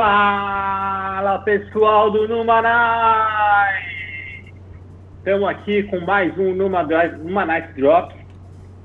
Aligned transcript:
Fala 0.00 1.40
pessoal 1.40 2.08
do 2.08 2.28
Numanai! 2.28 3.82
Estamos 5.18 5.48
aqui 5.48 5.82
com 5.82 5.98
mais 5.98 6.38
um 6.38 6.54
Numanai 6.54 7.72
Drop 7.76 8.14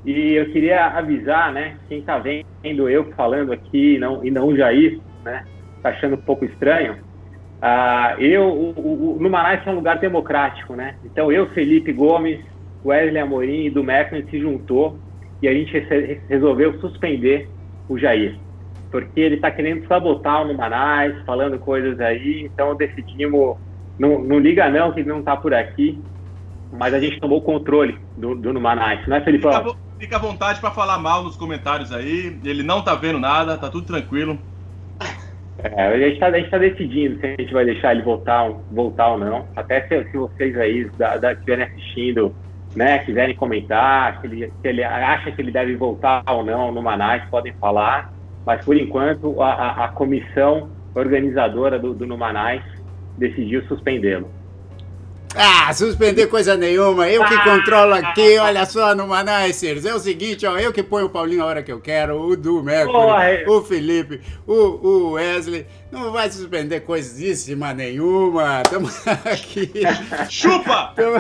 e 0.04 0.34
eu 0.34 0.52
queria 0.52 0.88
avisar, 0.88 1.54
né, 1.54 1.78
quem 1.88 2.00
está 2.00 2.18
vendo 2.18 2.90
eu 2.90 3.14
falando 3.14 3.54
aqui 3.54 4.00
não, 4.00 4.26
e 4.26 4.32
não 4.32 4.48
o 4.48 4.58
Jair, 4.58 5.00
né, 5.24 5.46
tá 5.84 5.90
achando 5.90 6.16
um 6.16 6.22
pouco 6.22 6.46
estranho. 6.46 6.94
Uh, 6.94 8.20
eu, 8.20 8.46
o, 8.46 9.20
o, 9.20 9.28
é 9.28 9.70
um 9.70 9.76
lugar 9.76 10.00
democrático, 10.00 10.76
né? 10.76 10.96
Então 11.06 11.32
eu, 11.32 11.48
Felipe 11.52 11.94
Gomes, 11.94 12.44
Wesley 12.84 13.22
Amorim 13.22 13.66
e 13.66 13.70
do 13.70 13.84
Mecklen 13.84 14.26
se 14.32 14.40
juntou 14.40 14.98
e 15.44 15.48
a 15.48 15.54
gente 15.54 15.78
resolveu 16.28 16.80
suspender 16.80 17.48
o 17.88 18.00
Jair 18.00 18.36
porque 18.94 19.20
ele 19.20 19.36
está 19.38 19.50
querendo 19.50 19.88
sabotar 19.88 20.44
o 20.44 20.48
Numanais, 20.48 21.16
falando 21.26 21.58
coisas 21.58 22.00
aí, 22.00 22.44
então 22.44 22.76
decidimos, 22.76 23.58
não, 23.98 24.20
não 24.20 24.38
liga 24.38 24.70
não 24.70 24.92
que 24.92 25.00
ele 25.00 25.10
não 25.10 25.18
está 25.18 25.36
por 25.36 25.52
aqui, 25.52 26.00
mas 26.72 26.94
a 26.94 27.00
gente 27.00 27.20
tomou 27.20 27.40
o 27.40 27.42
controle 27.42 27.98
do, 28.16 28.36
do 28.36 28.54
Numanais, 28.54 29.08
não 29.08 29.18
é, 29.18 29.22
Felipão? 29.22 29.52
Fica, 29.52 29.78
fica 29.98 30.16
à 30.18 30.20
vontade 30.20 30.62
para 30.62 30.70
falar 30.70 31.00
mal 31.00 31.24
nos 31.24 31.36
comentários 31.36 31.92
aí, 31.92 32.40
ele 32.46 32.62
não 32.62 32.80
está 32.80 32.94
vendo 32.94 33.18
nada, 33.18 33.58
tá 33.58 33.68
tudo 33.68 33.88
tranquilo. 33.88 34.38
É, 35.58 35.88
a 35.88 35.98
gente 35.98 36.14
está 36.14 36.32
tá 36.52 36.58
decidindo 36.60 37.20
se 37.20 37.26
a 37.26 37.30
gente 37.30 37.52
vai 37.52 37.66
deixar 37.66 37.94
ele 37.94 38.04
voltar, 38.04 38.48
voltar 38.70 39.08
ou 39.08 39.18
não, 39.18 39.48
até 39.56 39.88
se, 39.88 40.04
se 40.12 40.18
vocês 40.18 40.56
aí 40.56 40.88
da, 41.00 41.18
da, 41.18 41.34
estiverem 41.34 41.66
assistindo, 41.66 42.36
né, 42.76 43.00
quiserem 43.00 43.36
comentar, 43.36 44.22
se 44.22 44.28
ele, 44.28 44.54
se 44.62 44.68
ele 44.68 44.84
acha 44.84 45.32
que 45.32 45.42
ele 45.42 45.52
deve 45.52 45.76
voltar 45.76 46.24
ou 46.28 46.46
não 46.46 46.72
no 46.72 46.84
Manais, 46.84 47.24
podem 47.32 47.54
falar 47.54 48.13
mas 48.46 48.64
por 48.64 48.76
enquanto 48.76 49.42
a, 49.42 49.52
a, 49.52 49.86
a 49.86 49.88
comissão 49.90 50.72
organizadora 50.94 51.80
do, 51.80 51.94
do 51.94 52.06
Numanais 52.06 52.64
decidiu 53.18 53.64
suspendê-lo. 53.66 54.34
Ah, 55.36 55.74
suspender 55.74 56.28
coisa 56.28 56.56
nenhuma. 56.56 57.10
Eu 57.10 57.26
que 57.26 57.38
controlo 57.44 57.94
aqui, 57.94 58.38
olha 58.38 58.66
só, 58.66 58.94
no 58.94 59.08
Manaicers. 59.08 59.86
É 59.86 59.94
o 59.94 60.00
seguinte, 60.00 60.46
ó, 60.46 60.58
eu 60.58 60.72
que 60.72 60.84
ponho 60.84 61.08
o 61.08 61.10
Paulinho 61.10 61.44
a 61.44 61.46
hora 61.46 61.64
que 61.64 61.72
eu 61.72 61.80
quero, 61.80 62.22
o 62.22 62.36
Du 62.36 62.62
Mercury, 62.62 63.46
o 63.48 63.62
Felipe, 63.62 64.22
o, 64.46 64.54
o 64.54 65.12
Wesley. 65.14 65.66
Não 65.92 66.12
vai 66.12 66.32
suspender 66.32 66.82
coisíssima 66.82 67.74
nenhuma. 67.74 68.64
Tamo 68.64 68.88
aqui. 69.26 69.72
Chupa! 70.30 70.94
Tamo, 70.96 71.18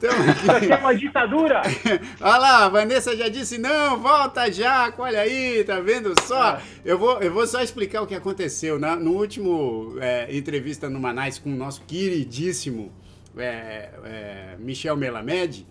tamo 0.00 0.30
aqui. 0.30 0.40
Isso 0.42 0.52
aqui 0.52 0.72
é 0.72 0.76
uma 0.76 0.94
ditadura! 0.94 1.62
Olha 2.20 2.36
lá, 2.36 2.64
a 2.64 2.68
Vanessa 2.68 3.16
já 3.16 3.28
disse, 3.28 3.58
não, 3.58 3.98
volta 3.98 4.52
já, 4.52 4.92
olha 4.98 5.20
aí, 5.20 5.64
tá 5.64 5.80
vendo 5.80 6.14
só? 6.22 6.42
Ah. 6.42 6.60
Eu 6.84 6.98
vou, 6.98 7.18
eu 7.20 7.32
vou 7.32 7.46
só 7.46 7.62
explicar 7.62 8.02
o 8.02 8.06
que 8.06 8.14
aconteceu. 8.14 8.78
Na, 8.78 8.96
no 8.96 9.12
último 9.12 9.96
é, 9.98 10.26
entrevista 10.30 10.90
no 10.90 11.00
Manais 11.00 11.38
com 11.38 11.50
o 11.50 11.56
nosso 11.56 11.82
queridíssimo 11.86 12.92
é, 13.36 13.90
é, 14.04 14.56
Michel 14.58 14.96
Melamed, 14.96 15.66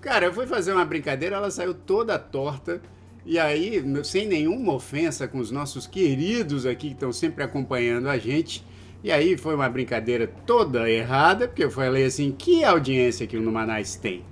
cara, 0.00 0.26
eu 0.26 0.32
fui 0.32 0.46
fazer 0.46 0.72
uma 0.72 0.84
brincadeira, 0.84 1.36
ela 1.36 1.50
saiu 1.50 1.74
toda 1.74 2.18
torta. 2.18 2.80
E 3.26 3.38
aí, 3.38 3.82
sem 4.04 4.26
nenhuma 4.26 4.74
ofensa 4.74 5.26
com 5.26 5.38
os 5.38 5.50
nossos 5.50 5.86
queridos 5.86 6.66
aqui 6.66 6.88
que 6.88 6.94
estão 6.94 7.12
sempre 7.12 7.42
acompanhando 7.42 8.08
a 8.08 8.18
gente. 8.18 8.64
E 9.02 9.10
aí 9.10 9.36
foi 9.36 9.54
uma 9.54 9.68
brincadeira 9.68 10.26
toda 10.46 10.90
errada, 10.90 11.48
porque 11.48 11.64
eu 11.64 11.70
falei 11.70 12.04
assim, 12.04 12.32
que 12.32 12.64
audiência 12.64 13.26
que 13.26 13.36
o 13.36 13.42
Numanais 13.42 13.96
tem? 13.96 14.24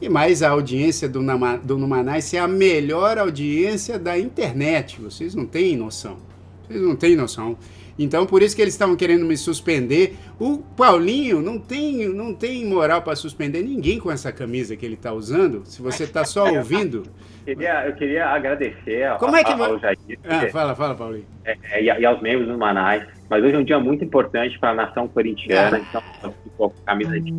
E 0.00 0.08
mais 0.08 0.42
a 0.42 0.50
audiência 0.50 1.08
do, 1.08 1.22
Nama, 1.22 1.56
do 1.56 1.78
Numanais 1.78 2.32
é 2.34 2.38
a 2.38 2.46
melhor 2.46 3.18
audiência 3.18 3.98
da 3.98 4.18
internet. 4.18 5.00
Vocês 5.00 5.34
não 5.34 5.46
têm 5.46 5.76
noção. 5.76 6.18
Vocês 6.66 6.82
não 6.82 6.94
têm 6.94 7.16
noção. 7.16 7.56
Então, 7.98 8.26
por 8.26 8.42
isso 8.42 8.54
que 8.54 8.62
eles 8.62 8.74
estavam 8.74 8.94
querendo 8.96 9.24
me 9.24 9.36
suspender. 9.36 10.16
O 10.38 10.58
Paulinho 10.58 11.40
não 11.40 11.58
tem, 11.58 12.08
não 12.08 12.34
tem 12.34 12.64
moral 12.64 13.02
para 13.02 13.16
suspender 13.16 13.62
ninguém 13.62 13.98
com 13.98 14.10
essa 14.10 14.30
camisa 14.30 14.76
que 14.76 14.84
ele 14.84 14.94
está 14.94 15.12
usando. 15.12 15.62
Se 15.64 15.80
você 15.80 16.04
está 16.04 16.24
só 16.24 16.44
ouvindo. 16.52 17.04
Eu 17.46 17.56
queria, 17.56 17.86
eu 17.86 17.94
queria 17.94 18.26
agradecer 18.26 19.16
Como 19.18 19.36
é 19.36 19.44
que 19.44 19.52
ao 19.52 19.78
Jair. 19.78 19.96
Ah, 20.24 20.48
fala, 20.50 20.74
fala, 20.74 20.94
Paulinho. 20.94 21.24
É, 21.44 21.56
é, 21.70 21.82
e, 21.82 22.04
aos 22.04 22.20
membros 22.20 22.48
do 22.48 22.58
Manais. 22.58 23.06
Mas 23.30 23.42
hoje 23.42 23.54
é 23.54 23.58
um 23.58 23.64
dia 23.64 23.78
muito 23.78 24.04
importante 24.04 24.58
para 24.58 24.70
a 24.70 24.74
nação 24.74 25.08
corintiana. 25.08 25.78
Ah. 25.94 26.02
Então, 26.20 26.34
ficou 26.42 26.70
com 26.70 26.76
a 26.82 26.84
camisa 26.84 27.20
de. 27.20 27.32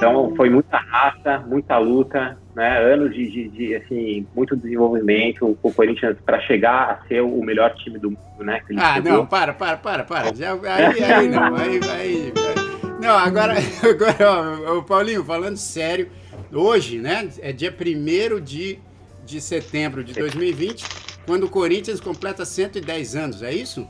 Então, 0.00 0.34
foi 0.34 0.48
muita 0.48 0.78
raça, 0.78 1.44
muita 1.46 1.76
luta, 1.76 2.38
né, 2.56 2.78
anos 2.78 3.14
de, 3.14 3.30
de, 3.30 3.48
de, 3.50 3.74
assim, 3.74 4.26
muito 4.34 4.56
desenvolvimento, 4.56 5.58
o 5.62 5.72
Corinthians 5.74 6.16
para 6.24 6.40
chegar 6.40 6.90
a 6.90 7.06
ser 7.06 7.20
o 7.20 7.42
melhor 7.42 7.74
time 7.74 7.98
do 7.98 8.12
mundo, 8.12 8.42
né? 8.42 8.62
ah, 8.78 8.94
chegou. 8.94 9.12
não, 9.12 9.26
para, 9.26 9.52
para, 9.52 9.76
para, 9.76 10.02
para. 10.02 10.34
Já, 10.34 10.54
aí, 10.54 11.04
aí 11.04 11.28
não, 11.28 11.54
aí, 11.54 11.80
aí, 11.92 12.32
Não, 12.98 13.10
agora, 13.10 13.52
agora 13.84 14.72
ó, 14.72 14.80
Paulinho, 14.80 15.22
falando 15.22 15.58
sério, 15.58 16.08
hoje, 16.50 16.98
né, 16.98 17.28
é 17.42 17.52
dia 17.52 17.70
1 17.70 18.40
de, 18.40 18.78
de 19.26 19.38
setembro 19.38 20.02
de 20.02 20.14
2020, 20.14 20.82
quando 21.26 21.44
o 21.44 21.50
Corinthians 21.50 22.00
completa 22.00 22.46
110 22.46 23.16
anos, 23.16 23.42
é 23.42 23.52
isso? 23.52 23.86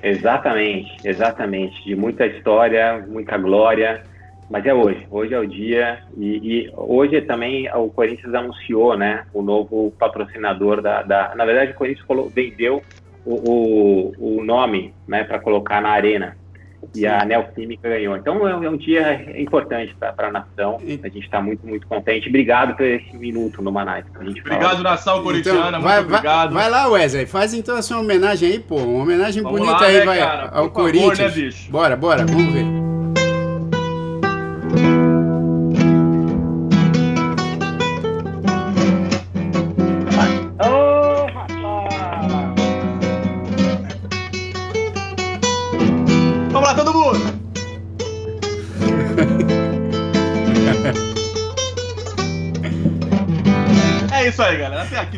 Exatamente, 0.00 0.96
exatamente. 1.04 1.82
De 1.82 1.96
muita 1.96 2.24
história, 2.24 3.04
muita 3.08 3.36
glória 3.36 4.04
mas 4.48 4.64
é 4.64 4.72
hoje, 4.72 5.06
hoje 5.10 5.34
é 5.34 5.38
o 5.38 5.46
dia 5.46 6.00
e, 6.16 6.66
e, 6.66 6.72
hoje 6.76 7.20
também 7.22 7.68
o 7.74 7.88
Corinthians 7.88 8.34
anunciou, 8.34 8.96
né, 8.96 9.24
o 9.34 9.42
novo 9.42 9.92
patrocinador 9.98 10.80
da, 10.80 11.02
da 11.02 11.34
na 11.34 11.44
verdade 11.44 11.72
o 11.72 11.74
Corinthians 11.74 12.06
vendeu 12.32 12.82
o, 13.24 13.34
o, 13.34 14.38
o 14.38 14.44
nome, 14.44 14.94
né, 15.08 15.24
para 15.24 15.40
colocar 15.40 15.80
na 15.80 15.90
arena 15.90 16.36
e 16.94 17.06
a 17.06 17.24
Neoquímica 17.24 17.88
ganhou. 17.88 18.16
Então 18.16 18.46
é 18.46 18.56
um, 18.56 18.64
é 18.64 18.70
um 18.70 18.76
dia 18.76 19.40
importante 19.40 19.94
para 19.98 20.28
a 20.28 20.30
nação. 20.30 20.78
A 21.02 21.08
gente 21.08 21.24
está 21.24 21.40
muito, 21.40 21.66
muito 21.66 21.86
contente. 21.86 22.28
Obrigado 22.28 22.76
por 22.76 22.84
esse 22.84 23.16
minuto 23.16 23.62
no 23.62 23.72
Manais. 23.72 24.04
Obrigado, 24.14 24.82
nação 24.82 25.22
corintiana. 25.22 25.68
Então, 25.68 25.82
vai, 25.82 25.96
muito 26.00 26.10
obrigado. 26.12 26.54
Vai, 26.54 26.70
lá, 26.70 26.88
Wesley. 26.88 27.26
Faz 27.26 27.54
então 27.54 27.76
a 27.76 27.82
sua 27.82 27.98
homenagem 27.98 28.52
aí, 28.52 28.58
pô. 28.60 28.76
Uma 28.76 29.02
homenagem 29.02 29.42
Vamos 29.42 29.58
bonita 29.60 29.80
lá, 29.80 29.86
aí, 29.86 29.98
né, 29.98 30.04
vai 30.04 30.18
cara? 30.18 30.48
ao 30.52 30.64
por 30.64 30.82
Corinthians. 30.82 31.18
Favor, 31.18 31.36
né, 31.36 31.42
bicho? 31.42 31.70
Bora, 31.70 31.96
bora. 31.96 32.26
Vamos 32.26 32.52
ver. 32.52 32.95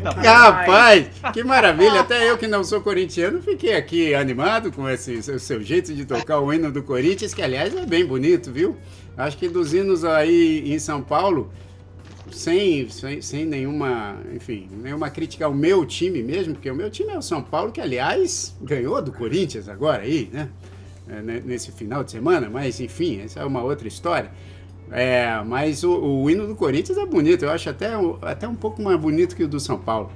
Tá 0.01 0.13
bom. 0.13 0.21
Rapaz, 0.21 1.07
que 1.33 1.43
maravilha. 1.43 2.01
Até 2.01 2.31
eu 2.31 2.39
que 2.39 2.47
não 2.47 2.65
sou 2.65 2.81
corintiano 2.81 3.43
fiquei 3.43 3.75
aqui 3.75 4.15
animado 4.15 4.73
com 4.73 4.89
esse 4.89 5.23
seu, 5.23 5.39
seu 5.39 5.63
jeito 5.63 5.95
de 5.95 6.05
tocar 6.05 6.41
o 6.41 6.53
hino 6.53 6.71
do 6.71 6.83
Corinthians, 6.83 7.35
que 7.35 7.43
aliás 7.43 7.75
é 7.77 7.87
bem 7.87 8.05
bonito, 8.05 8.53
viu? 8.53 8.77
Acho 9.17 9.37
que 9.37 9.49
dos 9.49 9.75
hinos 9.75 10.05
aí 10.05 10.73
em 10.73 10.79
São 10.79 11.03
Paulo, 11.03 11.51
sem, 12.31 12.89
sem, 12.89 13.21
sem 13.21 13.45
nenhuma, 13.45 14.17
enfim, 14.35 14.69
nenhuma 14.83 15.11
crítica 15.11 15.45
ao 15.47 15.55
meu 15.55 15.85
time 15.85 16.23
mesmo, 16.23 16.55
porque 16.55 16.71
o 16.71 16.75
meu 16.75 16.91
time 16.91 17.13
é 17.13 17.19
o 17.19 17.23
São 17.23 17.43
Paulo, 17.43 17.73
que 17.73 17.81
aliás 17.81 18.57
ganhou 18.61 19.01
do 19.03 19.13
Corinthians 19.13 19.69
agora 19.69 20.03
aí, 20.03 20.29
né? 20.33 20.49
É, 21.09 21.23
nesse 21.23 21.73
final 21.73 22.05
de 22.05 22.11
semana, 22.11 22.51
mas 22.51 22.81
enfim, 22.81 23.23
essa 23.23 23.41
é 23.41 23.45
uma 23.45 23.63
outra 23.63 23.89
história. 23.89 24.31
É, 24.91 25.41
mas 25.45 25.85
o, 25.85 25.91
o, 25.91 26.31
hino 26.31 26.47
do 26.47 26.55
Corinthians 26.55 26.97
é 26.97 27.05
bonito, 27.05 27.45
eu 27.45 27.51
acho 27.51 27.69
até, 27.69 27.91
até 28.23 28.49
um 28.49 28.55
pouco 28.55 28.83
mais 28.83 28.99
bonito 28.99 29.37
que 29.37 29.45
o 29.45 29.49
do 29.49 29.61
São 29.61 29.79
Paulo. 29.79 30.11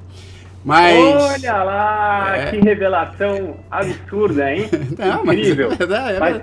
Mas. 0.65 0.97
Olha 0.99 1.63
lá, 1.63 2.37
é... 2.37 2.51
que 2.51 2.57
revelação 2.59 3.57
absurda, 3.71 4.53
hein? 4.53 4.69
Não, 4.99 5.23
Incrível. 5.33 5.71
Mas 5.71 5.91
é 5.91 6.17
é 6.17 6.21
mas... 6.21 6.43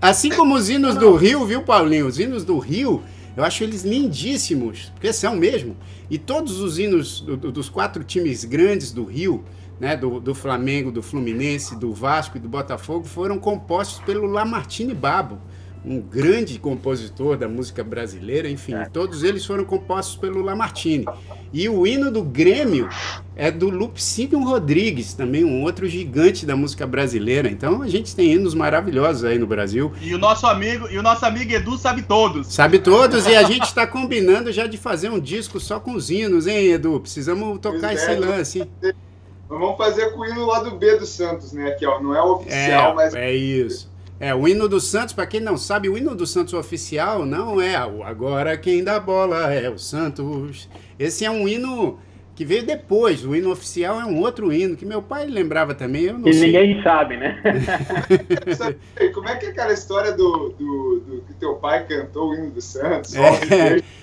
Assim 0.00 0.30
como 0.30 0.54
os 0.54 0.68
hinos 0.70 0.96
do 0.96 1.14
Rio, 1.14 1.44
viu, 1.44 1.62
Paulinho? 1.62 2.06
Os 2.06 2.18
hinos 2.18 2.44
do 2.44 2.58
Rio, 2.58 3.02
eu 3.36 3.44
acho 3.44 3.62
eles 3.62 3.82
lindíssimos, 3.82 4.90
porque 4.94 5.12
são 5.12 5.36
mesmo. 5.36 5.76
E 6.10 6.16
todos 6.16 6.60
os 6.60 6.78
hinos 6.78 7.20
do, 7.20 7.36
do, 7.36 7.52
dos 7.52 7.68
quatro 7.68 8.02
times 8.02 8.44
grandes 8.44 8.92
do 8.92 9.04
Rio, 9.04 9.44
né, 9.78 9.96
do, 9.96 10.18
do, 10.18 10.34
Flamengo, 10.34 10.90
do 10.90 11.02
Fluminense, 11.02 11.76
do 11.76 11.92
Vasco 11.92 12.38
e 12.38 12.40
do 12.40 12.48
Botafogo, 12.48 13.04
foram 13.04 13.38
compostos 13.38 14.00
pelo 14.00 14.26
Lamartine 14.26 14.94
Babo 14.94 15.38
um 15.84 16.00
grande 16.00 16.58
compositor 16.58 17.36
da 17.36 17.48
música 17.48 17.82
brasileira, 17.82 18.48
enfim, 18.48 18.74
é. 18.74 18.84
todos 18.86 19.22
eles 19.22 19.44
foram 19.44 19.64
compostos 19.64 20.16
pelo 20.16 20.42
Lamartine. 20.42 21.06
E 21.52 21.68
o 21.68 21.86
hino 21.86 22.10
do 22.10 22.22
Grêmio 22.22 22.88
é 23.34 23.50
do 23.50 23.70
Lupicínio 23.70 24.42
Rodrigues, 24.42 25.14
também 25.14 25.44
um 25.44 25.62
outro 25.62 25.88
gigante 25.88 26.44
da 26.44 26.54
música 26.54 26.86
brasileira. 26.86 27.48
Então 27.48 27.82
a 27.82 27.88
gente 27.88 28.14
tem 28.14 28.32
hinos 28.32 28.54
maravilhosos 28.54 29.24
aí 29.24 29.38
no 29.38 29.46
Brasil. 29.46 29.92
E 30.00 30.14
o 30.14 30.18
nosso 30.18 30.46
amigo, 30.46 30.88
e 30.90 30.98
o 30.98 31.02
nosso 31.02 31.24
amigo 31.24 31.52
Edu 31.52 31.78
sabe 31.78 32.02
todos. 32.02 32.48
Sabe 32.48 32.78
todos 32.78 33.26
e 33.26 33.34
a 33.34 33.42
gente 33.44 33.64
está 33.64 33.86
combinando 33.86 34.52
já 34.52 34.66
de 34.66 34.76
fazer 34.76 35.10
um 35.10 35.20
disco 35.20 35.58
só 35.58 35.80
com 35.80 35.94
os 35.94 36.10
hinos, 36.10 36.46
hein, 36.46 36.72
Edu? 36.72 37.00
Precisamos 37.00 37.58
tocar 37.60 37.88
pois 37.88 38.02
esse 38.02 38.10
é, 38.10 38.18
lance. 38.18 38.70
Vamos 39.48 39.78
fazer 39.78 40.10
com 40.10 40.20
o 40.20 40.26
hino 40.26 40.44
lá 40.44 40.62
do 40.62 40.72
B 40.72 40.96
do 40.96 41.06
Santos, 41.06 41.52
né? 41.52 41.70
Que 41.72 41.86
ó, 41.86 42.00
não 42.02 42.14
é 42.14 42.20
o 42.20 42.34
oficial, 42.34 42.92
é, 42.92 42.94
mas 42.94 43.14
é 43.14 43.34
isso. 43.34 43.90
É, 44.20 44.34
o 44.34 44.48
hino 44.48 44.68
do 44.68 44.80
Santos, 44.80 45.14
para 45.14 45.26
quem 45.28 45.40
não 45.40 45.56
sabe, 45.56 45.88
o 45.88 45.96
hino 45.96 46.12
do 46.12 46.26
Santos 46.26 46.52
oficial 46.52 47.24
não 47.24 47.60
é 47.60 47.86
o 47.86 48.02
Agora 48.02 48.58
Quem 48.58 48.82
Dá 48.82 48.98
Bola 48.98 49.52
é 49.52 49.70
o 49.70 49.78
Santos. 49.78 50.68
Esse 50.98 51.24
é 51.24 51.30
um 51.30 51.46
hino 51.46 52.00
que 52.38 52.44
veio 52.44 52.64
depois. 52.64 53.24
O 53.24 53.34
hino 53.34 53.50
oficial 53.50 54.00
é 54.00 54.04
um 54.04 54.20
outro 54.20 54.52
hino 54.52 54.76
que 54.76 54.86
meu 54.86 55.02
pai 55.02 55.26
lembrava 55.26 55.74
também. 55.74 56.04
Eu 56.04 56.16
não 56.20 56.28
e 56.28 56.32
sei. 56.32 56.46
ninguém 56.46 56.80
sabe, 56.84 57.16
né? 57.16 57.42
Como 59.12 59.28
é 59.28 59.34
que 59.34 59.46
é 59.46 59.48
aquela 59.48 59.72
história 59.72 60.12
do, 60.12 60.50
do, 60.50 61.00
do, 61.00 61.24
que 61.26 61.34
teu 61.34 61.56
pai 61.56 61.84
cantou 61.84 62.30
o 62.30 62.34
hino 62.36 62.52
do 62.52 62.60
Santos? 62.60 63.16
É. 63.16 63.82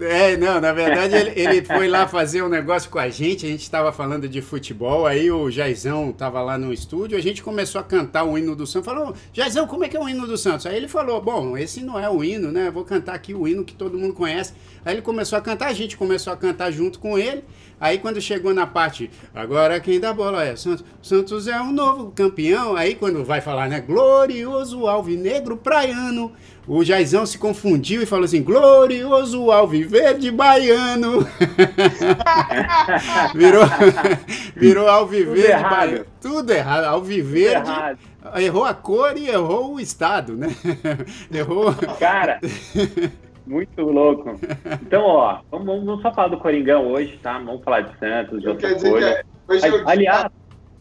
É, 0.00 0.36
não, 0.36 0.60
na 0.60 0.74
verdade 0.74 1.16
ele, 1.16 1.32
ele, 1.40 1.64
foi 1.64 1.88
lá 1.88 2.06
fazer 2.06 2.42
um 2.42 2.50
negócio 2.50 2.90
com 2.90 2.98
a 2.98 3.08
gente, 3.08 3.46
a 3.46 3.48
gente 3.48 3.62
estava 3.62 3.90
falando 3.92 4.28
de 4.28 4.42
futebol, 4.42 5.06
aí 5.06 5.30
o 5.30 5.50
Jaizão 5.50 6.10
estava 6.10 6.42
lá 6.42 6.58
no 6.58 6.70
estúdio, 6.70 7.16
a 7.16 7.20
gente 7.20 7.42
começou 7.42 7.80
a 7.80 7.84
cantar 7.84 8.24
o 8.24 8.36
hino 8.36 8.54
do 8.54 8.66
Santos, 8.66 8.84
falou, 8.84 9.14
Jaizão, 9.32 9.66
como 9.66 9.84
é 9.84 9.88
que 9.88 9.96
é 9.96 10.00
o 10.00 10.06
hino 10.06 10.26
do 10.26 10.36
Santos? 10.36 10.66
Aí 10.66 10.76
ele 10.76 10.86
falou, 10.86 11.18
bom, 11.18 11.56
esse 11.56 11.82
não 11.82 11.98
é 11.98 12.10
o 12.10 12.22
hino, 12.22 12.52
né, 12.52 12.70
vou 12.70 12.84
cantar 12.84 13.14
aqui 13.14 13.32
o 13.32 13.48
hino 13.48 13.64
que 13.64 13.74
todo 13.74 13.96
mundo 13.96 14.12
conhece. 14.12 14.52
Aí 14.84 14.94
ele 14.94 15.02
começou 15.02 15.38
a 15.38 15.40
cantar, 15.40 15.68
a 15.68 15.72
gente 15.72 15.96
começou 15.96 16.32
a 16.32 16.36
cantar 16.36 16.70
junto 16.70 16.87
com 16.96 17.18
ele, 17.18 17.44
Aí 17.80 17.98
quando 17.98 18.20
chegou 18.20 18.52
na 18.52 18.66
parte, 18.66 19.08
agora 19.32 19.78
quem 19.78 20.00
dá 20.00 20.12
bola 20.12 20.44
é 20.44 20.56
Santos. 20.56 20.84
Santos 21.00 21.46
é 21.46 21.60
um 21.60 21.72
novo 21.72 22.10
campeão. 22.10 22.74
Aí 22.74 22.94
quando 22.96 23.24
vai 23.24 23.40
falar, 23.40 23.68
né? 23.68 23.80
Glorioso 23.80 24.88
alvinegro 24.88 25.56
praiano. 25.56 26.32
O 26.66 26.84
Jaizão 26.84 27.24
se 27.24 27.38
confundiu 27.38 28.02
e 28.02 28.06
falou 28.06 28.24
assim: 28.24 28.42
glorioso 28.42 29.52
alviverde 29.52 30.30
baiano. 30.30 31.26
virou, 33.32 33.64
virou 34.56 34.88
alviverde 34.88 35.52
Tudo 35.52 35.70
baiano. 35.70 36.04
Tudo 36.20 36.50
errado. 36.50 36.84
Alviverde. 36.84 37.60
Tudo 37.60 37.70
errado. 37.70 37.98
Errou 38.36 38.64
a 38.64 38.74
cor 38.74 39.16
e 39.16 39.28
errou 39.28 39.74
o 39.74 39.80
estado, 39.80 40.36
né? 40.36 40.48
errou. 41.32 41.72
Cara. 41.98 42.40
Muito 43.48 43.80
louco. 43.80 44.38
Então, 44.82 45.02
ó, 45.02 45.40
vamos, 45.50 45.66
vamos, 45.66 46.02
só 46.02 46.12
falar 46.12 46.28
do 46.28 46.38
Coringão 46.38 46.92
hoje, 46.92 47.18
tá? 47.22 47.38
Vamos 47.38 47.64
falar 47.64 47.80
de 47.80 47.98
Santos, 47.98 48.42
de 48.42 48.48
outra 48.48 48.78
coisa. 48.78 49.08
É, 49.08 49.24
é 49.66 49.70
o 49.70 49.88
Aliás, 49.88 50.30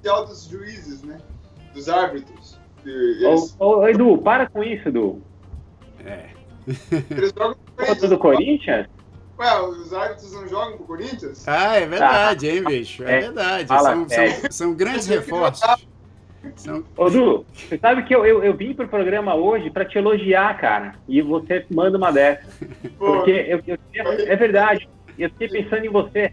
dos 0.03 0.49
juízes, 0.49 1.01
né? 1.01 1.17
Dos 1.73 1.87
árbitros. 1.87 2.59
Eles... 2.85 3.55
Ô, 3.57 3.77
ô, 3.77 3.87
Edu, 3.87 4.17
para 4.17 4.49
com 4.49 4.61
isso, 4.61 4.89
Edu. 4.89 5.21
É. 6.05 6.25
Eles 7.09 7.33
jogam 7.33 7.55
pro 7.75 8.09
do 8.09 8.17
Corinthians? 8.17 8.87
Ué, 9.39 9.61
os 9.61 9.93
árbitros 9.93 10.33
não 10.33 10.47
jogam 10.47 10.77
pro 10.77 10.87
Corinthians? 10.87 11.47
Ah, 11.47 11.75
é 11.75 11.85
verdade, 11.85 12.49
hein, 12.49 12.63
bicho? 12.63 13.03
É, 13.03 13.17
é 13.17 13.19
verdade. 13.21 13.67
São, 13.67 14.09
são, 14.09 14.51
são, 14.51 14.73
grandes 14.73 15.07
reforços. 15.07 15.87
São... 16.55 16.83
Ô, 16.95 17.09
Du, 17.09 17.45
você 17.53 17.77
sabe 17.77 18.03
que 18.03 18.15
eu, 18.15 18.25
eu, 18.25 18.43
eu 18.43 18.53
vim 18.53 18.73
pro 18.73 18.87
programa 18.87 19.35
hoje 19.35 19.69
para 19.69 19.85
te 19.85 19.97
elogiar, 19.97 20.57
cara. 20.57 20.93
E 21.07 21.21
você 21.21 21.65
manda 21.69 21.97
uma 21.97 22.11
dessa. 22.11 22.47
Porque 22.97 23.31
eu, 23.31 23.61
eu, 23.67 23.77
é 24.27 24.35
verdade. 24.35 24.87
Eu 25.17 25.29
fiquei 25.31 25.47
pensando 25.47 25.85
em 25.85 25.89
você. 25.89 26.31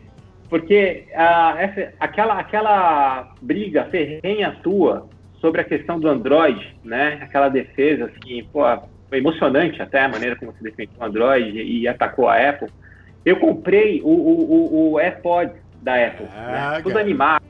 Porque 0.48 1.06
uh, 1.12 1.58
essa, 1.58 1.92
aquela, 1.98 2.38
aquela 2.38 3.34
briga 3.40 3.84
ferrenha 3.86 4.56
tua 4.62 5.08
sobre 5.40 5.60
a 5.60 5.64
questão 5.64 5.98
do 5.98 6.08
Android, 6.08 6.76
né? 6.84 7.18
Aquela 7.22 7.48
defesa, 7.48 8.06
assim, 8.06 8.44
pô, 8.52 8.62
foi 9.08 9.18
emocionante 9.18 9.82
até 9.82 10.02
a 10.02 10.08
maneira 10.08 10.36
como 10.36 10.52
você 10.52 10.62
defendeu 10.62 10.94
o 11.00 11.04
Android 11.04 11.62
e 11.62 11.88
atacou 11.88 12.28
a 12.28 12.36
Apple. 12.36 12.68
Eu 13.24 13.36
comprei 13.36 14.00
o, 14.02 14.08
o, 14.08 14.52
o, 14.52 14.92
o 14.92 14.98
AirPod 14.98 15.52
da 15.82 16.06
Apple, 16.06 16.26
ah, 16.34 16.72
né? 16.72 16.82
tudo 16.82 16.98
animado 16.98 17.42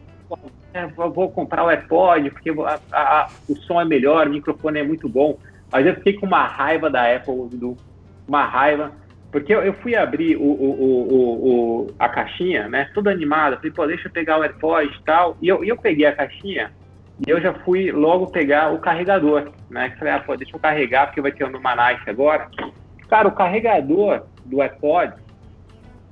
é, 0.75 0.87
vou 0.89 1.31
comprar 1.31 1.65
o 1.65 1.71
AirPod 1.71 2.31
porque 2.31 2.51
a, 2.51 2.81
a, 2.93 3.29
o 3.49 3.57
som 3.57 3.81
é 3.81 3.85
melhor, 3.85 4.27
o 4.27 4.31
microfone 4.31 4.81
é 4.81 4.83
muito 4.83 5.09
bom. 5.09 5.39
Mas 5.71 5.87
eu 5.87 5.95
fiquei 5.95 6.15
com 6.15 6.27
uma 6.27 6.45
raiva 6.45 6.91
da 6.91 7.15
Apple, 7.15 7.49
do, 7.53 7.77
uma 8.27 8.45
raiva, 8.45 8.93
porque 9.31 9.55
eu, 9.55 9.63
eu 9.63 9.73
fui 9.75 9.95
abrir 9.95 10.37
o, 10.37 10.43
o, 10.43 11.87
o, 11.87 11.95
a 11.99 12.09
caixinha, 12.09 12.69
né, 12.69 12.91
toda 12.93 13.11
animada, 13.11 13.57
falei, 13.57 13.71
pô, 13.71 13.87
deixa 13.87 14.09
eu 14.09 14.13
pegar 14.13 14.39
o 14.39 14.43
AirPod 14.43 14.89
e 14.89 15.05
tal, 15.05 15.37
e 15.41 15.49
eu, 15.49 15.65
eu 15.65 15.77
peguei 15.77 16.07
a 16.07 16.15
caixinha 16.15 16.73
e 17.25 17.31
eu 17.31 17.41
já 17.41 17.53
fui 17.53 17.93
logo 17.93 18.29
pegar 18.29 18.73
o 18.73 18.79
carregador, 18.79 19.53
né, 19.71 19.95
falei, 19.99 20.15
ah, 20.15 20.21
pô, 20.21 20.37
deixa 20.37 20.55
eu 20.55 20.61
carregar 20.61 21.07
porque 21.07 21.21
vai 21.21 21.33
ter 21.33 21.45
um 21.45 21.51
Numanice 21.51 22.09
agora. 22.09 22.49
Cara, 23.09 23.29
o 23.29 23.33
carregador 23.33 24.25
do 24.45 24.61
AirPod, 24.61 25.15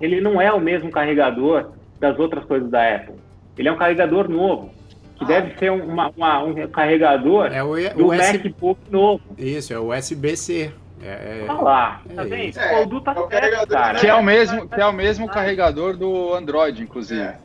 ele 0.01 0.21
não 0.21 0.41
é 0.41 0.53
o 0.53 0.61
mesmo 0.61 0.91
carregador 0.91 1.73
das 1.99 2.19
outras 2.19 2.45
coisas 2.45 2.71
da 2.71 2.97
Apple. 2.97 3.22
Ele 3.57 3.69
é 3.69 3.73
um 3.73 3.77
carregador 3.77 4.29
novo, 4.29 4.71
que 5.17 5.25
ah. 5.25 5.29
deve 5.29 5.59
ser 5.59 5.71
uma, 5.71 6.11
uma, 6.17 6.43
um 6.43 6.67
carregador 6.69 7.47
é 7.53 7.63
o, 7.63 7.75
do 7.95 8.09
o 8.09 8.09
MacBook 8.09 8.81
novo. 8.91 9.23
Isso, 9.39 9.73
é 9.73 9.79
o 9.79 9.93
USB-C. 9.93 10.73
É, 11.05 11.45
é, 11.45 11.47
Olha 11.49 11.61
lá, 11.61 12.03
tá 12.15 12.23
vendo? 12.23 12.57
É, 12.57 12.81
o 12.81 13.01
tá 13.01 13.13
é 13.31 13.41
certo, 13.41 13.69
cara. 13.69 13.99
Que 13.99 14.07
é 14.07 14.15
o 14.15 14.23
mesmo, 14.23 14.69
que 14.69 14.81
é 14.81 14.87
o 14.87 14.93
mesmo 14.93 15.29
carregador 15.29 15.97
do 15.97 16.33
Android, 16.33 16.81
inclusive. 16.83 17.21
É. 17.21 17.39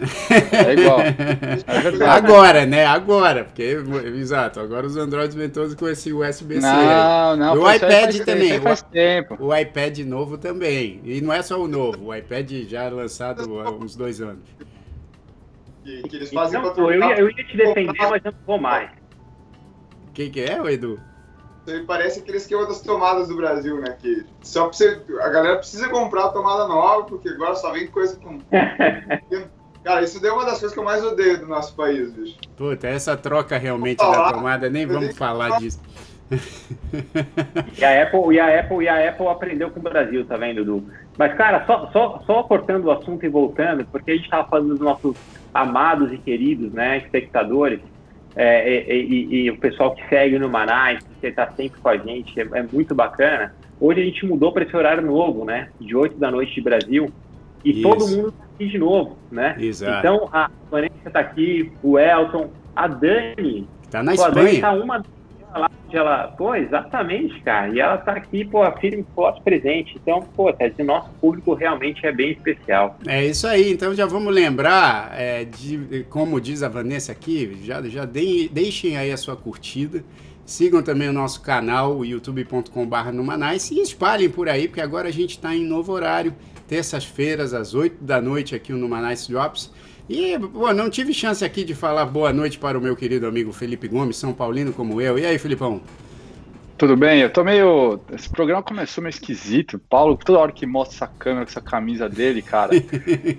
É 0.00 0.72
igual. 0.72 0.98
É 2.00 2.08
agora, 2.08 2.66
né? 2.66 2.84
Agora, 2.86 3.44
porque 3.44 3.76
exato, 4.16 4.60
agora 4.60 4.86
os 4.86 4.96
Androids 4.96 5.34
vêm 5.34 5.48
todos 5.48 5.74
com 5.74 5.88
esse 5.88 6.12
USB-C. 6.12 6.60
Não, 6.60 7.36
não. 7.36 7.54
O 7.54 7.72
iPad 7.72 7.90
faz, 7.90 8.20
também. 8.20 8.60
Faz 8.60 8.80
o, 8.80 8.84
tempo. 8.86 9.36
o 9.38 9.56
iPad 9.56 9.98
novo 10.00 10.38
também. 10.38 11.00
E 11.04 11.20
não 11.20 11.32
é 11.32 11.42
só 11.42 11.60
o 11.60 11.68
novo, 11.68 12.06
o 12.06 12.14
iPad 12.14 12.50
já 12.66 12.88
lançado 12.88 13.60
há 13.60 13.70
uns 13.70 13.94
dois 13.94 14.20
anos. 14.20 14.44
Que, 15.82 16.02
que 16.02 16.16
eles 16.16 16.30
fazem 16.30 16.60
então, 16.60 16.72
pô, 16.74 16.90
eu, 16.90 17.00
ia, 17.00 17.18
eu 17.18 17.28
ia 17.28 17.44
te 17.44 17.56
defender, 17.56 17.98
mas 17.98 18.24
eu 18.24 18.32
não 18.32 18.38
vou 18.46 18.60
mais. 18.60 18.90
Quem 20.14 20.30
que 20.30 20.40
é, 20.40 20.60
o 20.60 20.68
Edu? 20.68 21.00
Isso 21.66 21.84
parece 21.86 22.20
aquele 22.20 22.38
esquema 22.38 22.66
das 22.66 22.80
tomadas 22.80 23.28
do 23.28 23.36
Brasil, 23.36 23.80
né? 23.80 23.96
Que 24.00 24.24
só 24.42 24.66
você, 24.66 25.00
a 25.20 25.28
galera 25.28 25.58
precisa 25.58 25.88
comprar 25.88 26.26
a 26.26 26.28
tomada 26.30 26.66
nova, 26.66 27.04
porque 27.04 27.28
agora 27.28 27.54
só 27.54 27.72
vem 27.72 27.86
coisa 27.86 28.16
com. 28.16 28.38
Cara, 29.84 30.02
isso 30.02 30.20
deu 30.20 30.34
uma 30.34 30.44
das 30.44 30.60
coisas 30.60 30.72
que 30.72 30.78
eu 30.78 30.84
mais 30.84 31.04
odeio 31.04 31.40
do 31.40 31.46
nosso 31.46 31.74
país, 31.74 32.12
bicho. 32.12 32.38
Puta, 32.56 32.86
essa 32.86 33.16
troca 33.16 33.58
realmente 33.58 33.98
da 33.98 34.32
tomada, 34.32 34.70
nem 34.70 34.86
vamos 34.86 35.16
falar 35.16 35.58
disso. 35.58 35.80
E 37.76 37.84
a, 37.84 38.04
Apple, 38.04 38.34
e, 38.34 38.40
a 38.40 38.60
Apple, 38.60 38.84
e 38.84 38.88
a 38.88 39.10
Apple 39.10 39.28
aprendeu 39.28 39.70
com 39.70 39.80
o 39.80 39.82
Brasil, 39.82 40.24
tá 40.24 40.38
vendo, 40.38 40.62
Edu? 40.62 40.82
Mas, 41.18 41.34
cara, 41.36 41.66
só, 41.66 41.90
só, 41.92 42.22
só 42.26 42.42
cortando 42.44 42.86
o 42.86 42.90
assunto 42.90 43.26
e 43.26 43.28
voltando, 43.28 43.84
porque 43.84 44.12
a 44.12 44.14
gente 44.14 44.24
estava 44.24 44.48
falando 44.48 44.70
dos 44.70 44.80
nossos 44.80 45.14
amados 45.52 46.12
e 46.12 46.18
queridos, 46.18 46.72
né, 46.72 46.98
espectadores, 46.98 47.80
é, 48.34 48.94
e, 48.94 49.02
e, 49.02 49.34
e, 49.44 49.50
o 49.50 49.58
pessoal 49.58 49.94
que 49.94 50.08
segue 50.08 50.38
no 50.38 50.48
Manais, 50.48 51.04
que 51.20 51.26
está 51.26 51.50
sempre 51.52 51.80
com 51.80 51.88
a 51.88 51.96
gente, 51.96 52.40
é, 52.40 52.48
é, 52.54 52.62
muito 52.72 52.94
bacana. 52.94 53.54
Hoje 53.78 54.00
a 54.00 54.04
gente 54.04 54.24
mudou 54.24 54.52
para 54.52 54.64
esse 54.64 54.74
horário 54.74 55.04
novo, 55.04 55.44
né, 55.44 55.68
de 55.78 55.94
8 55.94 56.16
da 56.18 56.30
noite 56.30 56.54
de 56.54 56.60
Brasil, 56.62 57.12
e 57.64 57.70
Isso. 57.70 57.82
todo 57.82 58.08
mundo 58.08 58.28
está 58.28 58.44
aqui 58.54 58.66
de 58.66 58.78
novo, 58.78 59.18
né? 59.30 59.54
Exato. 59.58 59.98
Então 59.98 60.28
a 60.32 60.50
Vanessa 60.70 60.94
está 61.06 61.20
aqui, 61.20 61.72
o 61.82 61.98
Elton, 61.98 62.50
a 62.74 62.88
Dani. 62.88 63.68
Está 63.84 64.02
na 64.02 64.14
Espanha. 64.14 64.50
Está 64.50 64.72
uma 64.72 65.04
ela. 65.96 66.28
Pô, 66.28 66.54
exatamente, 66.54 67.40
cara. 67.40 67.68
E 67.68 67.80
ela 67.80 67.98
tá 67.98 68.12
aqui, 68.12 68.44
pô, 68.44 68.60
firme 68.78 69.04
forte 69.14 69.42
presente. 69.42 69.98
Então, 70.00 70.22
pô, 70.34 70.52
tá, 70.52 70.64
o 70.78 70.84
nosso 70.84 71.10
público 71.20 71.54
realmente 71.54 72.06
é 72.06 72.12
bem 72.12 72.32
especial. 72.32 72.98
É 73.06 73.24
isso 73.24 73.46
aí. 73.46 73.72
Então 73.72 73.94
já 73.94 74.06
vamos 74.06 74.34
lembrar, 74.34 75.12
é, 75.18 75.44
de, 75.44 76.04
como 76.10 76.40
diz 76.40 76.62
a 76.62 76.68
Vanessa 76.68 77.12
aqui, 77.12 77.58
já, 77.62 77.82
já 77.82 78.04
deem, 78.04 78.48
deixem 78.48 78.96
aí 78.96 79.10
a 79.10 79.16
sua 79.16 79.36
curtida. 79.36 80.04
Sigam 80.44 80.82
também 80.82 81.08
o 81.08 81.12
nosso 81.12 81.40
canal, 81.40 82.04
youtube.com.br 82.04 83.12
Numanice, 83.12 83.74
e 83.74 83.80
espalhem 83.80 84.28
por 84.28 84.48
aí, 84.48 84.66
porque 84.66 84.80
agora 84.80 85.08
a 85.08 85.12
gente 85.12 85.30
está 85.30 85.54
em 85.54 85.64
novo 85.64 85.92
horário, 85.92 86.34
terças-feiras, 86.66 87.54
às 87.54 87.74
8 87.74 88.02
da 88.02 88.20
noite, 88.20 88.54
aqui 88.54 88.72
no 88.72 88.78
Numanice 88.78 89.30
Drops. 89.30 89.70
E, 90.08 90.38
pô, 90.38 90.72
não 90.72 90.90
tive 90.90 91.14
chance 91.14 91.44
aqui 91.44 91.64
de 91.64 91.74
falar 91.74 92.04
boa 92.04 92.32
noite 92.32 92.58
para 92.58 92.76
o 92.76 92.80
meu 92.80 92.96
querido 92.96 93.26
amigo 93.26 93.52
Felipe 93.52 93.88
Gomes, 93.88 94.16
São 94.16 94.32
Paulino 94.32 94.72
como 94.72 95.00
eu. 95.00 95.18
E 95.18 95.24
aí, 95.24 95.38
Filipão? 95.38 95.80
Tudo 96.76 96.96
bem? 96.96 97.20
Eu 97.20 97.30
tô 97.30 97.44
meio. 97.44 98.00
Esse 98.12 98.28
programa 98.28 98.60
começou 98.60 99.02
meio 99.02 99.10
esquisito. 99.10 99.78
Paulo, 99.78 100.16
toda 100.16 100.40
hora 100.40 100.50
que 100.50 100.66
mostra 100.66 100.96
essa 100.96 101.06
câmera 101.06 101.44
com 101.44 101.50
essa 101.50 101.60
camisa 101.60 102.08
dele, 102.08 102.42
cara. 102.42 102.72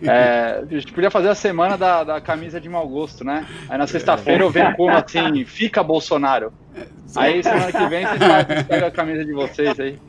É, 0.03 0.61
a 0.61 0.65
gente 0.65 0.93
podia 0.93 1.11
fazer 1.11 1.29
a 1.29 1.35
semana 1.35 1.77
da, 1.77 2.03
da 2.03 2.21
camisa 2.21 2.59
de 2.59 2.69
mau 2.69 2.87
gosto, 2.87 3.23
né? 3.23 3.45
Aí 3.67 3.77
na 3.77 3.87
sexta-feira 3.87 4.43
eu 4.43 4.49
venho 4.49 4.73
como 4.75 4.91
assim, 4.91 5.43
fica 5.45 5.83
Bolsonaro. 5.83 6.53
Aí 7.15 7.43
semana 7.43 7.71
que 7.71 7.85
vem 7.87 8.05
vocês 8.05 8.63
pegam 8.67 8.87
a 8.87 8.91
camisa 8.91 9.25
de 9.25 9.33
vocês 9.33 9.79
aí. 9.79 9.99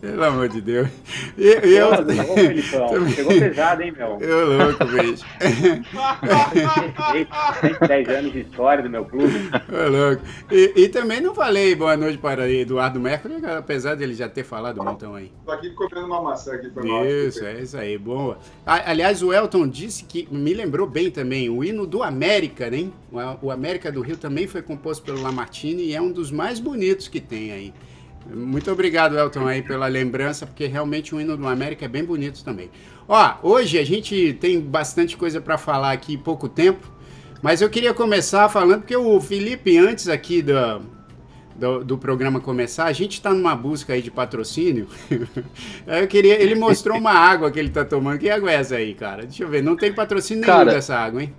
Pelo 0.00 0.22
amor 0.24 0.48
de 0.48 0.60
Deus. 0.60 0.88
E, 1.36 1.66
e 1.66 1.76
eu. 1.76 1.90
Felipão, 2.34 2.88
Pegou 3.16 3.38
pesado, 3.38 3.82
hein, 3.82 3.92
meu? 3.96 4.16
Eu 4.20 4.56
louco, 4.56 4.84
bicho. 4.84 5.24
10 7.86 8.08
anos 8.08 8.32
de 8.32 8.40
história 8.40 8.82
do 8.82 8.90
meu 8.90 9.04
clube. 9.04 9.34
Ô, 9.68 9.88
louco. 9.90 10.22
E, 10.50 10.72
e 10.84 10.88
também 10.88 11.20
não 11.20 11.34
falei 11.34 11.74
boa 11.74 11.96
noite 11.96 12.18
para 12.18 12.50
Eduardo 12.50 13.00
Mercury, 13.00 13.34
apesar 13.46 13.94
dele 13.96 14.14
já 14.14 14.28
ter 14.28 14.44
falado 14.44 14.80
um 14.80 14.84
montão 14.84 15.14
aí. 15.14 15.32
Tô 15.44 15.52
aqui 15.52 15.70
comendo 15.70 16.06
uma 16.06 16.22
maçã 16.22 16.54
aqui, 16.54 16.70
mal. 16.86 17.04
Isso, 17.04 17.44
é 17.44 17.60
isso 17.60 17.76
aí, 17.76 17.98
boa. 17.98 18.38
Aliás, 18.64 19.22
o 19.22 19.32
Elton 19.32 19.66
disse 19.68 20.04
que, 20.04 20.28
me 20.30 20.54
lembrou 20.54 20.86
bem 20.86 21.10
também, 21.10 21.48
o 21.50 21.64
hino 21.64 21.86
do 21.86 22.02
América, 22.02 22.70
né? 22.70 22.88
O- 23.10 23.46
O 23.46 23.50
América 23.50 23.90
do 23.90 24.00
Rio 24.00 24.16
também 24.16 24.46
foi 24.46 24.62
composto 24.62 25.04
pelo 25.04 25.20
Lamartine 25.22 25.82
e 25.84 25.94
é 25.94 26.00
um 26.00 26.05
dos 26.10 26.30
mais 26.30 26.58
bonitos 26.60 27.08
que 27.08 27.20
tem 27.20 27.52
aí. 27.52 27.74
Muito 28.34 28.70
obrigado, 28.72 29.16
Elton, 29.16 29.46
aí 29.46 29.62
pela 29.62 29.86
lembrança, 29.86 30.46
porque 30.46 30.66
realmente 30.66 31.14
o 31.14 31.20
hino 31.20 31.36
do 31.36 31.46
América 31.46 31.84
é 31.84 31.88
bem 31.88 32.04
bonito 32.04 32.42
também. 32.42 32.70
Ó, 33.08 33.34
hoje 33.42 33.78
a 33.78 33.84
gente 33.84 34.36
tem 34.40 34.60
bastante 34.60 35.16
coisa 35.16 35.40
para 35.40 35.56
falar 35.56 35.92
aqui 35.92 36.14
em 36.14 36.18
pouco 36.18 36.48
tempo, 36.48 36.90
mas 37.40 37.60
eu 37.60 37.70
queria 37.70 37.94
começar 37.94 38.48
falando, 38.48 38.80
porque 38.80 38.96
o 38.96 39.20
Felipe, 39.20 39.78
antes 39.78 40.08
aqui 40.08 40.42
da, 40.42 40.80
do, 41.54 41.84
do 41.84 41.98
programa 41.98 42.40
começar, 42.40 42.84
a 42.84 42.92
gente 42.92 43.14
está 43.14 43.32
numa 43.32 43.54
busca 43.54 43.92
aí 43.92 44.02
de 44.02 44.10
patrocínio. 44.10 44.88
Eu 45.86 46.06
queria, 46.06 46.40
ele 46.40 46.54
mostrou 46.54 46.98
uma 46.98 47.12
água 47.12 47.50
que 47.50 47.58
ele 47.58 47.70
tá 47.70 47.84
tomando. 47.84 48.18
Que 48.18 48.28
água 48.28 48.50
é 48.50 48.54
essa 48.54 48.76
aí, 48.76 48.94
cara? 48.94 49.22
Deixa 49.22 49.44
eu 49.44 49.48
ver. 49.48 49.62
Não 49.62 49.76
tem 49.76 49.92
patrocínio 49.92 50.42
nenhum 50.42 50.52
Cara, 50.52 50.72
dessa 50.72 50.96
água, 50.96 51.22
hein? 51.22 51.32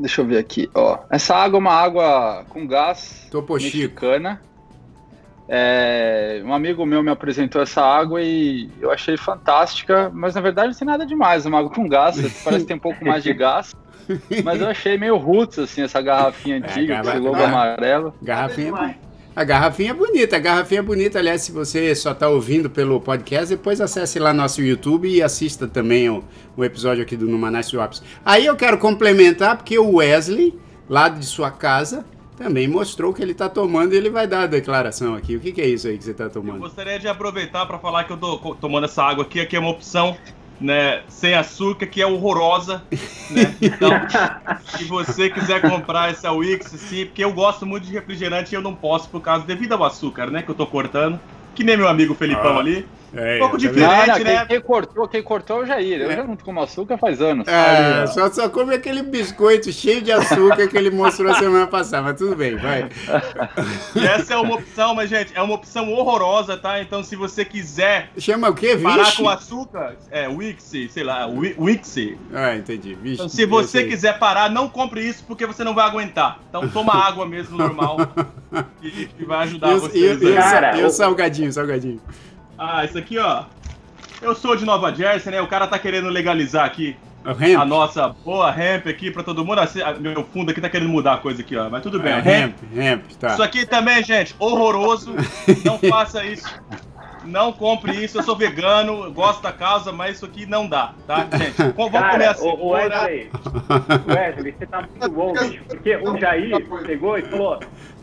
Deixa 0.00 0.20
eu 0.20 0.26
ver 0.26 0.38
aqui, 0.38 0.70
ó. 0.74 0.98
Essa 1.10 1.34
água 1.34 1.58
é 1.58 1.60
uma 1.60 1.72
água 1.72 2.44
com 2.48 2.66
gás 2.66 3.26
Topo 3.30 3.58
Chico. 3.58 3.76
mexicana. 3.76 4.40
É, 5.48 6.42
um 6.44 6.52
amigo 6.52 6.84
meu 6.84 7.02
me 7.02 7.10
apresentou 7.10 7.62
essa 7.62 7.80
água 7.80 8.20
e 8.20 8.68
eu 8.80 8.90
achei 8.90 9.16
fantástica, 9.16 10.10
mas 10.12 10.34
na 10.34 10.40
verdade 10.40 10.68
não 10.68 10.74
tem 10.74 10.86
nada 10.86 11.06
demais. 11.06 11.46
É 11.46 11.48
uma 11.48 11.60
água 11.60 11.70
com 11.70 11.88
gás, 11.88 12.16
parece 12.42 12.64
que 12.64 12.68
tem 12.68 12.76
um 12.76 12.80
pouco 12.80 13.04
mais 13.04 13.22
de 13.22 13.32
gás. 13.32 13.74
Mas 14.44 14.60
eu 14.60 14.68
achei 14.68 14.96
meio 14.96 15.16
roots, 15.16 15.58
assim, 15.58 15.82
essa 15.82 16.00
garrafinha 16.00 16.58
antiga, 16.58 16.94
É, 16.94 17.00
esse 17.00 17.18
logo 17.18 17.42
amarelo. 17.42 18.14
Garrafinha. 18.22 18.96
A 19.36 19.44
garrafinha 19.44 19.90
é 19.90 19.94
bonita, 19.94 20.36
a 20.36 20.38
garrafinha 20.38 20.80
é 20.80 20.82
bonita. 20.82 21.18
Aliás, 21.18 21.42
se 21.42 21.52
você 21.52 21.94
só 21.94 22.12
está 22.12 22.26
ouvindo 22.26 22.70
pelo 22.70 22.98
podcast, 22.98 23.54
depois 23.54 23.82
acesse 23.82 24.18
lá 24.18 24.32
nosso 24.32 24.62
YouTube 24.62 25.06
e 25.06 25.22
assista 25.22 25.68
também 25.68 26.08
o, 26.08 26.24
o 26.56 26.64
episódio 26.64 27.02
aqui 27.02 27.16
do 27.18 27.26
Numanais 27.28 27.70
Drops. 27.70 28.02
Aí 28.24 28.46
eu 28.46 28.56
quero 28.56 28.78
complementar, 28.78 29.56
porque 29.58 29.78
o 29.78 29.96
Wesley, 29.96 30.58
lá 30.88 31.10
de 31.10 31.26
sua 31.26 31.50
casa, 31.50 32.02
também 32.34 32.66
mostrou 32.66 33.12
que 33.12 33.20
ele 33.22 33.32
está 33.32 33.46
tomando 33.46 33.92
e 33.92 33.98
ele 33.98 34.08
vai 34.08 34.26
dar 34.26 34.40
a 34.44 34.46
declaração 34.46 35.14
aqui. 35.14 35.36
O 35.36 35.40
que, 35.40 35.52
que 35.52 35.60
é 35.60 35.66
isso 35.68 35.86
aí 35.86 35.98
que 35.98 36.04
você 36.04 36.12
está 36.12 36.24
Eu 36.24 36.30
tomando? 36.30 36.58
gostaria 36.60 36.98
de 36.98 37.06
aproveitar 37.06 37.66
para 37.66 37.78
falar 37.78 38.04
que 38.04 38.12
eu 38.14 38.16
tô 38.16 38.38
co- 38.38 38.54
tomando 38.54 38.84
essa 38.84 39.02
água 39.02 39.24
aqui, 39.24 39.38
aqui 39.38 39.54
é 39.54 39.58
uma 39.60 39.70
opção, 39.70 40.16
né, 40.60 41.02
sem 41.08 41.34
açúcar, 41.34 41.86
que 41.86 42.00
é 42.00 42.06
horrorosa, 42.06 42.82
né? 43.30 43.54
Então, 43.60 43.90
se 44.76 44.84
você 44.84 45.28
quiser 45.28 45.60
comprar 45.62 46.10
essa 46.10 46.32
Wix, 46.32 46.66
sim, 46.66 47.06
porque 47.06 47.24
eu 47.24 47.32
gosto 47.32 47.66
muito 47.66 47.86
de 47.86 47.92
refrigerante 47.92 48.54
e 48.54 48.56
eu 48.56 48.62
não 48.62 48.74
posso 48.74 49.08
por 49.10 49.20
causa 49.20 49.46
devido 49.46 49.72
ao 49.72 49.84
açúcar, 49.84 50.30
né, 50.30 50.42
que 50.42 50.50
eu 50.50 50.54
tô 50.54 50.66
cortando, 50.66 51.20
que 51.54 51.64
nem 51.64 51.76
meu 51.76 51.88
amigo 51.88 52.14
Felipão 52.14 52.56
Ah, 52.56 52.60
ali. 52.60 52.86
É, 53.16 53.36
Um 53.36 53.38
pouco 53.38 53.52
tá 53.52 53.58
diferente. 53.58 53.88
Não, 53.88 54.06
não, 54.18 54.24
né? 54.24 54.36
quem, 54.38 54.46
quem 54.46 54.60
cortou, 54.60 55.08
quem 55.08 55.22
cortou 55.22 55.60
é 55.60 55.62
o 55.62 55.66
Jair. 55.66 56.00
Eu 56.02 56.12
já 56.12 56.24
não 56.24 56.36
como 56.36 56.60
açúcar 56.60 56.98
faz 56.98 57.20
anos. 57.20 57.46
É, 57.48 58.06
só, 58.08 58.30
só 58.30 58.48
come 58.48 58.74
aquele 58.74 59.02
biscoito 59.02 59.72
cheio 59.72 60.02
de 60.02 60.12
açúcar 60.12 60.68
que 60.68 60.76
ele 60.76 60.90
mostrou 60.90 61.34
semana 61.34 61.66
passada, 61.66 62.02
mas 62.02 62.16
tudo 62.18 62.36
bem, 62.36 62.56
vai. 62.56 62.88
E 63.94 64.06
essa 64.06 64.34
é 64.34 64.36
uma 64.36 64.54
opção, 64.56 64.94
mas 64.94 65.08
gente, 65.08 65.32
é 65.34 65.40
uma 65.42 65.54
opção 65.54 65.92
horrorosa, 65.92 66.56
tá? 66.56 66.80
Então, 66.80 67.02
se 67.02 67.16
você 67.16 67.44
quiser 67.44 68.10
Chama 68.18 68.48
o 68.50 68.54
quê? 68.54 68.76
parar 68.76 69.04
Vixe? 69.04 69.16
com 69.22 69.28
açúcar, 69.28 69.96
é 70.10 70.28
Wix, 70.28 70.72
sei 70.90 71.04
lá, 71.04 71.26
Wi- 71.26 71.54
Wix. 71.58 71.96
Ah, 72.32 72.54
entendi. 72.54 72.94
Vixe. 72.94 73.14
Então, 73.14 73.28
se 73.28 73.46
você 73.46 73.84
quiser 73.84 74.18
parar, 74.18 74.50
não 74.50 74.68
compre 74.68 75.00
isso 75.06 75.24
porque 75.26 75.46
você 75.46 75.64
não 75.64 75.74
vai 75.74 75.86
aguentar. 75.86 76.40
Então, 76.48 76.68
toma 76.68 76.92
água 77.06 77.24
mesmo 77.26 77.56
normal 77.56 77.96
que, 78.80 79.06
que 79.06 79.24
vai 79.24 79.44
ajudar 79.44 79.70
E 79.72 79.74
o, 79.74 79.90
e, 79.94 79.98
e 79.98 80.80
e 80.80 80.84
o- 80.84 80.90
salgadinho, 80.90 81.52
salgadinho. 81.52 82.00
Ah, 82.58 82.84
isso 82.84 82.98
aqui, 82.98 83.18
ó. 83.18 83.44
Eu 84.22 84.34
sou 84.34 84.56
de 84.56 84.64
Nova 84.64 84.94
Jersey, 84.94 85.30
né? 85.32 85.40
O 85.40 85.46
cara 85.46 85.66
tá 85.66 85.78
querendo 85.78 86.08
legalizar 86.08 86.64
aqui 86.64 86.96
O 87.24 87.30
hemp. 87.30 87.60
a 87.60 87.64
nossa 87.64 88.08
boa 88.08 88.50
hemp 88.50 88.86
aqui 88.86 89.10
pra 89.10 89.22
todo 89.22 89.44
mundo. 89.44 89.60
Assim, 89.60 89.82
ah, 89.82 89.92
Meu 89.92 90.24
fundo 90.24 90.50
aqui 90.50 90.60
tá 90.60 90.68
querendo 90.70 90.88
mudar 90.88 91.14
a 91.14 91.18
coisa 91.18 91.42
aqui, 91.42 91.56
ó. 91.56 91.68
Mas 91.68 91.82
tudo 91.82 92.00
bem. 92.00 92.12
É, 92.12 92.16
ó, 92.16 92.18
hemp. 92.20 92.54
hemp, 92.72 92.78
hemp, 92.78 93.04
tá. 93.20 93.28
Isso 93.34 93.42
aqui 93.42 93.66
também, 93.66 94.02
gente, 94.02 94.34
horroroso. 94.38 95.14
Não 95.64 95.78
faça 95.90 96.24
isso. 96.24 96.46
Não 97.26 97.52
compre 97.52 97.92
isso. 98.04 98.18
Eu 98.18 98.22
sou 98.22 98.36
vegano, 98.36 99.12
gosto 99.12 99.42
da 99.42 99.52
causa, 99.52 99.90
mas 99.92 100.16
isso 100.16 100.24
aqui 100.24 100.46
não 100.46 100.66
dá, 100.68 100.94
tá, 101.06 101.26
gente? 101.36 101.56
Vamos 101.76 101.90
comer 101.90 101.90
Cara, 101.92 102.30
assim. 102.30 102.46
o, 102.48 102.54
o 102.54 102.68
Wesley, 102.70 103.30
Wesley, 104.06 104.54
você 104.56 104.66
tá 104.66 104.82
muito 104.82 105.10
bom, 105.10 105.32
bicho. 105.32 105.62
Porque 105.68 105.96
o 105.96 106.16
Jair 106.18 106.64
pegou 106.86 107.18
e 107.18 107.22
falou: 107.22 107.58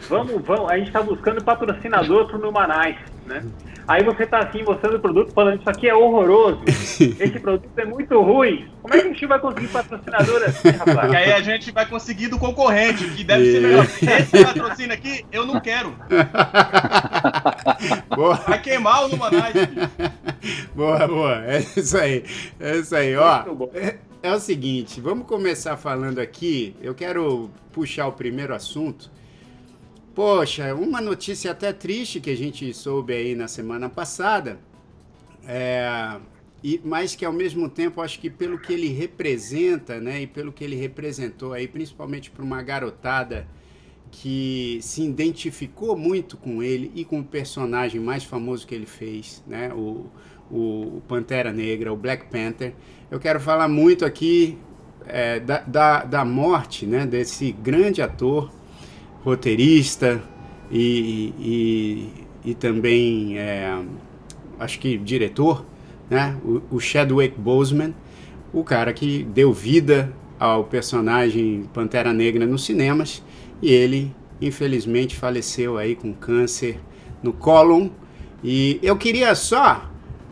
vamos, 0.08 0.42
vamos, 0.46 0.72
a 0.72 0.78
gente 0.78 0.92
tá 0.92 1.02
buscando 1.02 1.44
patrocinador 1.44 2.28
pro 2.28 2.38
Numanais, 2.38 2.98
né? 3.26 3.44
Aí 3.88 4.04
você 4.04 4.26
tá 4.26 4.40
assim, 4.40 4.64
mostrando 4.64 4.96
o 4.96 5.00
produto, 5.00 5.34
falando 5.34 5.60
isso 5.60 5.70
aqui 5.70 5.90
é 5.90 5.96
horroroso. 5.96 6.62
Esse 6.68 7.40
produto 7.40 7.78
é 7.78 7.84
muito 7.84 8.22
ruim. 8.22 8.70
Como 8.82 8.94
é 8.94 9.00
que 9.00 9.08
a 9.08 9.10
gente 9.10 9.26
vai 9.26 9.40
conseguir 9.40 9.68
patrocinador 9.68 10.42
assim, 10.44 10.70
rapaz? 10.70 11.10
Que 11.10 11.18
aí 11.18 11.34
a 11.34 11.42
gente 11.42 11.72
vai 11.72 11.86
conseguir 11.86 12.30
do 12.30 12.40
concorrente, 12.40 13.04
que 13.10 13.24
deve 13.24 13.52
ser 13.52 13.62
melhor. 13.62 13.86
Esse 14.02 14.44
patrocínio 14.44 14.94
aqui, 14.94 15.26
eu 15.32 15.46
não 15.46 15.60
quero. 15.60 15.94
boa, 18.16 18.36
Vai 18.36 18.62
queimar 18.62 19.04
o 19.04 19.10
Numanais. 19.10 19.54
boa, 20.74 21.08
boa. 21.08 21.44
É 21.46 21.60
isso 21.60 21.98
aí. 21.98 22.24
É 22.60 22.78
isso 22.78 22.96
aí, 22.96 23.18
ó. 23.18 23.44
É, 23.74 23.98
é 24.22 24.32
o 24.32 24.40
seguinte, 24.40 25.02
vamos 25.02 25.28
começar 25.28 25.76
falando 25.76 26.20
aqui. 26.20 26.74
Eu 26.82 26.96
quero 26.96 27.52
puxar 27.74 28.08
o 28.08 28.14
primeiro 28.14 28.56
assunto. 28.56 29.12
Poxa, 30.16 30.76
uma 30.76 31.02
notícia 31.02 31.50
até 31.50 31.74
triste 31.74 32.20
que 32.20 32.30
a 32.30 32.38
gente 32.38 32.72
soube 32.72 33.14
aí 33.14 33.34
na 33.34 33.48
semana 33.48 33.90
passada. 33.90 34.60
É, 35.48 36.20
e, 36.64 36.80
mas 36.86 37.16
que 37.16 37.26
ao 37.26 37.34
mesmo 37.34 37.68
tempo 37.68 38.00
acho 38.00 38.20
que 38.20 38.30
pelo 38.30 38.60
que 38.60 38.72
ele 38.72 38.90
representa, 38.90 40.00
né, 40.00 40.22
e 40.22 40.28
pelo 40.28 40.54
que 40.54 40.64
ele 40.64 40.76
representou 40.76 41.52
aí, 41.54 41.68
principalmente 41.68 42.30
para 42.30 42.44
uma 42.44 42.62
garotada 42.62 43.48
que 44.12 44.78
se 44.84 45.02
identificou 45.02 45.98
muito 45.98 46.38
com 46.38 46.62
ele 46.62 46.92
e 46.94 47.04
com 47.04 47.20
o 47.20 47.24
personagem 47.24 48.00
mais 48.00 48.24
famoso 48.24 48.68
que 48.68 48.76
ele 48.76 48.86
fez, 48.86 49.44
né, 49.48 49.74
o, 49.74 50.06
o 50.52 51.02
Pantera 51.08 51.52
Negra, 51.52 51.92
o 51.92 51.98
Black 51.98 52.28
Panther. 52.28 52.76
Eu 53.10 53.20
quero 53.20 53.40
falar 53.40 53.68
muito 53.68 54.06
aqui 54.06 54.60
é, 55.08 55.40
da, 55.40 55.62
da, 55.62 56.04
da 56.04 56.24
morte, 56.24 56.86
né, 56.86 57.08
desse 57.08 57.52
grande 57.52 58.00
ator, 58.00 58.52
roteirista 59.24 60.22
e, 60.72 61.34
e, 61.40 62.52
e 62.52 62.54
também 62.54 63.38
é, 63.38 63.82
acho 64.60 64.80
que 64.80 64.98
diretor, 64.98 65.66
né? 66.10 66.38
O, 66.44 66.76
o 66.76 66.80
Chadwick 66.80 67.40
Boseman, 67.40 67.94
o 68.52 68.64
cara 68.64 68.94
que 68.94 69.24
deu 69.24 69.54
vida 69.54 70.14
ao 70.40 70.66
personagem 70.66 71.70
Pantera 71.74 72.12
Negra 72.14 72.46
nos 72.46 72.66
cinemas 72.66 73.24
e 73.62 73.72
ele 73.72 74.14
infelizmente 74.42 75.16
faleceu 75.16 75.78
aí 75.78 75.96
com 75.96 76.14
câncer 76.14 76.80
no 77.22 77.32
cólon 77.32 77.90
e 78.44 78.78
eu 78.84 78.98
queria 78.98 79.34
só 79.36 79.90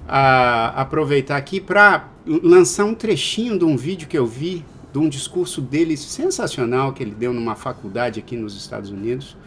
ah, 0.08 0.74
aproveitar 0.76 1.38
aqui 1.38 1.62
para 1.62 2.10
lançar 2.26 2.84
um 2.84 2.94
trechinho 2.94 3.58
de 3.58 3.64
um 3.64 3.78
vídeo 3.78 4.08
que 4.08 4.18
eu 4.18 4.26
vi 4.26 4.66
de 4.92 5.00
um 5.00 5.08
discurso 5.08 5.62
dele 5.62 5.96
sensacional 5.96 6.94
que 6.94 7.02
ele 7.04 7.16
deu 7.16 7.34
numa 7.34 7.56
faculdade 7.56 8.20
aqui 8.20 8.36
nos 8.36 8.56
Estados 8.56 8.90
Unidos. 8.90 9.38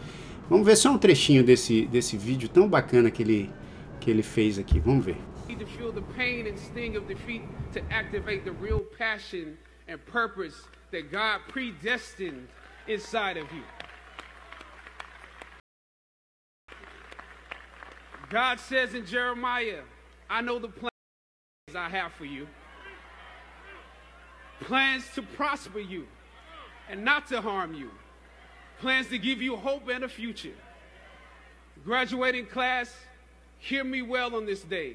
Vamos 0.49 0.65
ver 0.65 0.75
só 0.75 0.91
um 0.91 0.97
trechinho 0.97 1.43
desse, 1.43 1.85
desse 1.85 2.17
vídeo 2.17 2.49
tão 2.49 2.67
bacana 2.67 3.09
que 3.09 3.23
ele, 3.23 3.49
que 3.99 4.09
ele 4.09 4.23
fez 4.23 4.57
aqui. 4.59 4.79
Vamos 4.79 5.05
ver. 5.05 5.17
to 5.57 5.65
feel 5.65 5.91
the 5.91 6.01
pain 6.17 6.47
and 6.47 6.59
sting 6.59 6.97
of 6.97 7.07
defeat 7.07 7.41
to 7.71 7.81
activate 7.89 8.43
the 8.43 8.51
real 8.51 8.81
passion 8.97 9.57
and 9.87 10.03
purpose 10.05 10.67
that 10.91 11.11
God 11.11 11.39
predestined 11.47 12.47
inside 12.87 13.37
of 13.37 13.45
you. 13.53 13.63
God 18.29 18.59
says 18.59 18.93
in 18.95 19.05
Jeremiah, 19.05 19.81
I 20.29 20.41
know 20.41 20.59
the 20.59 20.67
plans 20.67 20.91
I 21.75 21.89
have 21.89 22.11
for 22.13 22.25
you. 22.25 22.47
Plans 24.61 25.03
to 25.15 25.21
prosper 25.21 25.79
you 25.79 26.07
and 26.89 27.03
not 27.03 27.27
to 27.27 27.41
harm 27.41 27.73
you. 27.73 27.91
Plans 28.79 29.07
to 29.09 29.17
give 29.17 29.41
you 29.41 29.55
hope 29.55 29.87
and 29.89 30.03
a 30.03 30.09
future. 30.09 30.53
Graduating 31.83 32.47
class, 32.47 32.93
hear 33.59 33.83
me 33.83 34.01
well 34.01 34.35
on 34.35 34.45
this 34.45 34.61
day. 34.61 34.93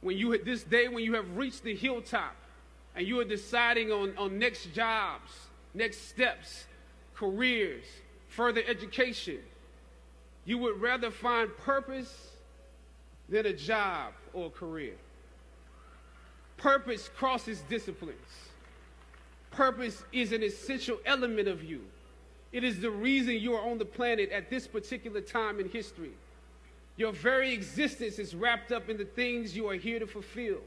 When 0.00 0.16
you 0.16 0.36
this 0.42 0.64
day 0.64 0.88
when 0.88 1.04
you 1.04 1.14
have 1.14 1.36
reached 1.36 1.62
the 1.62 1.74
hilltop 1.74 2.34
and 2.94 3.06
you 3.06 3.20
are 3.20 3.24
deciding 3.24 3.90
on, 3.90 4.16
on 4.16 4.38
next 4.38 4.74
jobs, 4.74 5.30
next 5.74 6.08
steps, 6.08 6.66
careers, 7.14 7.84
further 8.28 8.62
education, 8.66 9.38
you 10.44 10.58
would 10.58 10.80
rather 10.80 11.10
find 11.10 11.56
purpose 11.58 12.32
than 13.28 13.46
a 13.46 13.52
job 13.52 14.12
or 14.32 14.46
a 14.46 14.50
career. 14.50 14.94
Purpose 16.56 17.08
crosses 17.16 17.62
disciplines. 17.68 18.41
Purpose 19.52 20.02
is 20.12 20.32
an 20.32 20.42
essential 20.42 20.98
element 21.04 21.46
of 21.46 21.62
you. 21.62 21.82
It 22.52 22.64
is 22.64 22.80
the 22.80 22.90
reason 22.90 23.34
you 23.34 23.54
are 23.54 23.70
on 23.70 23.78
the 23.78 23.84
planet 23.84 24.30
at 24.30 24.50
this 24.50 24.66
particular 24.66 25.20
time 25.20 25.60
in 25.60 25.68
history. 25.68 26.12
Your 26.96 27.12
very 27.12 27.52
existence 27.52 28.18
is 28.18 28.34
wrapped 28.34 28.72
up 28.72 28.88
in 28.88 28.96
the 28.96 29.04
things 29.04 29.56
you 29.56 29.68
are 29.68 29.74
here 29.74 29.98
to 29.98 30.06
fulfill. 30.06 30.60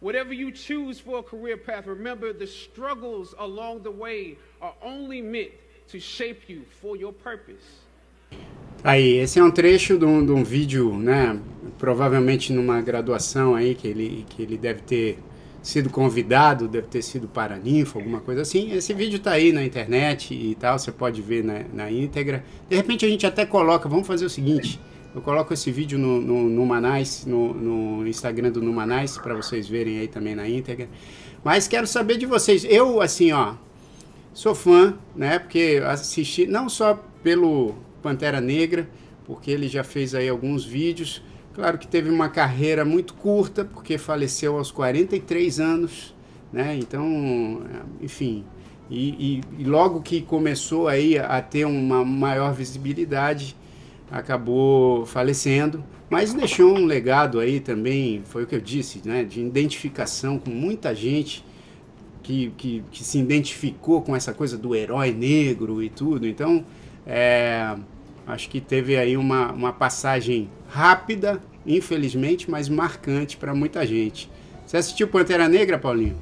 Whatever 0.00 0.32
you 0.34 0.50
choose 0.50 0.98
for 0.98 1.18
a 1.18 1.22
career 1.22 1.56
path, 1.56 1.86
remember 1.86 2.32
the 2.32 2.46
struggles 2.46 3.34
along 3.38 3.82
the 3.82 3.90
way 3.90 4.36
are 4.60 4.74
only 4.82 5.20
meant 5.22 5.52
to 5.88 6.00
shape 6.00 6.48
you 6.48 6.64
for 6.80 6.96
your 6.96 7.12
purpose. 7.12 7.64
Aí, 8.84 9.18
esse 9.18 9.38
é 9.38 9.44
um 9.44 9.50
trecho 9.50 9.96
de 9.96 10.04
um, 10.04 10.26
de 10.26 10.32
um 10.32 10.42
vídeo, 10.42 10.92
né? 10.98 11.40
Provavelmente 11.78 12.52
numa 12.52 12.80
graduação 12.82 13.54
aí 13.54 13.74
que 13.74 13.86
ele, 13.86 14.26
que 14.28 14.42
ele 14.42 14.58
deve 14.58 14.80
ter 14.82 15.18
sido 15.62 15.88
convidado, 15.88 16.66
deve 16.66 16.88
ter 16.88 17.02
sido 17.02 17.28
paraninfo, 17.28 17.98
alguma 17.98 18.20
coisa 18.20 18.42
assim. 18.42 18.72
Esse 18.72 18.92
vídeo 18.92 19.20
tá 19.20 19.30
aí 19.30 19.52
na 19.52 19.64
internet 19.64 20.34
e 20.34 20.54
tal, 20.56 20.78
você 20.78 20.90
pode 20.90 21.22
ver 21.22 21.44
na, 21.44 21.62
na 21.72 21.90
íntegra. 21.90 22.44
De 22.68 22.74
repente 22.74 23.06
a 23.06 23.08
gente 23.08 23.26
até 23.26 23.46
coloca, 23.46 23.88
vamos 23.88 24.06
fazer 24.06 24.26
o 24.26 24.30
seguinte, 24.30 24.80
eu 25.14 25.20
coloco 25.20 25.54
esse 25.54 25.70
vídeo 25.70 25.98
no, 25.98 26.20
no, 26.20 26.48
no 26.48 26.66
Manais, 26.66 27.24
no, 27.24 27.54
no 27.54 28.08
Instagram 28.08 28.50
do 28.50 28.60
Numanais, 28.60 29.16
para 29.18 29.34
vocês 29.34 29.68
verem 29.68 29.98
aí 29.98 30.08
também 30.08 30.34
na 30.34 30.48
íntegra. 30.48 30.88
Mas 31.44 31.68
quero 31.68 31.86
saber 31.86 32.16
de 32.16 32.26
vocês, 32.26 32.64
eu 32.64 33.00
assim, 33.00 33.30
ó, 33.30 33.54
sou 34.32 34.54
fã, 34.54 34.96
né, 35.14 35.38
porque 35.38 35.80
assisti 35.84 36.46
não 36.46 36.68
só 36.68 36.94
pelo 37.22 37.74
Pantera 38.02 38.40
Negra, 38.40 38.88
porque 39.24 39.50
ele 39.50 39.68
já 39.68 39.84
fez 39.84 40.14
aí 40.14 40.28
alguns 40.28 40.64
vídeos, 40.64 41.22
Claro 41.54 41.76
que 41.76 41.86
teve 41.86 42.08
uma 42.08 42.28
carreira 42.28 42.84
muito 42.84 43.12
curta, 43.14 43.64
porque 43.64 43.98
faleceu 43.98 44.56
aos 44.56 44.70
43 44.70 45.60
anos, 45.60 46.14
né? 46.50 46.76
Então, 46.76 47.62
enfim, 48.00 48.44
e, 48.90 49.40
e, 49.58 49.62
e 49.62 49.64
logo 49.64 50.00
que 50.00 50.22
começou 50.22 50.88
aí 50.88 51.18
a 51.18 51.40
ter 51.42 51.66
uma 51.66 52.04
maior 52.04 52.54
visibilidade, 52.54 53.54
acabou 54.10 55.04
falecendo, 55.06 55.84
mas 56.08 56.34
deixou 56.34 56.74
um 56.74 56.84
legado 56.84 57.38
aí 57.38 57.60
também, 57.60 58.22
foi 58.24 58.44
o 58.44 58.46
que 58.46 58.54
eu 58.54 58.60
disse, 58.60 59.00
né? 59.04 59.24
De 59.24 59.40
identificação 59.40 60.38
com 60.38 60.50
muita 60.50 60.94
gente 60.94 61.44
que, 62.22 62.52
que, 62.56 62.84
que 62.90 63.04
se 63.04 63.18
identificou 63.18 64.00
com 64.00 64.14
essa 64.14 64.32
coisa 64.32 64.56
do 64.56 64.74
herói 64.74 65.12
negro 65.12 65.82
e 65.82 65.90
tudo. 65.90 66.26
Então, 66.26 66.64
é, 67.06 67.74
acho 68.26 68.48
que 68.48 68.60
teve 68.60 68.96
aí 68.96 69.16
uma, 69.16 69.52
uma 69.52 69.72
passagem 69.72 70.48
rápida, 70.68 71.40
infelizmente, 71.66 72.50
mas 72.50 72.68
marcante 72.68 73.36
para 73.36 73.54
muita 73.54 73.86
gente. 73.86 74.30
Você 74.66 74.76
assistiu 74.76 75.08
Pantera 75.08 75.48
Negra, 75.48 75.78
Paulinho? 75.78 76.16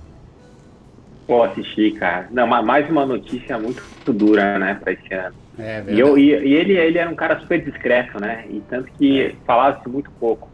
Pô, 1.27 1.45
assisti, 1.45 1.93
cara. 1.93 2.29
Não, 2.33 2.47
mais 2.47 2.91
uma 2.91 3.07
notícia 3.07 3.57
muito, 3.59 3.83
dura, 4.13 4.59
né, 4.59 4.75
para 4.75 4.93
esse 4.93 5.15
ano. 5.15 5.37
É, 5.59 5.85
e, 5.89 6.01
eu, 6.01 6.19
e, 6.19 6.31
e, 6.31 6.55
ele, 6.55 6.73
ele 6.73 6.99
era 6.99 7.09
um 7.09 7.15
cara 7.15 7.39
super 7.39 7.63
discreto, 7.63 8.21
né? 8.21 8.45
E 8.51 8.61
tanto 8.69 8.91
que 8.99 9.23
é. 9.23 9.35
falava-se 9.47 9.89
muito 9.89 10.11
pouco. 10.19 10.49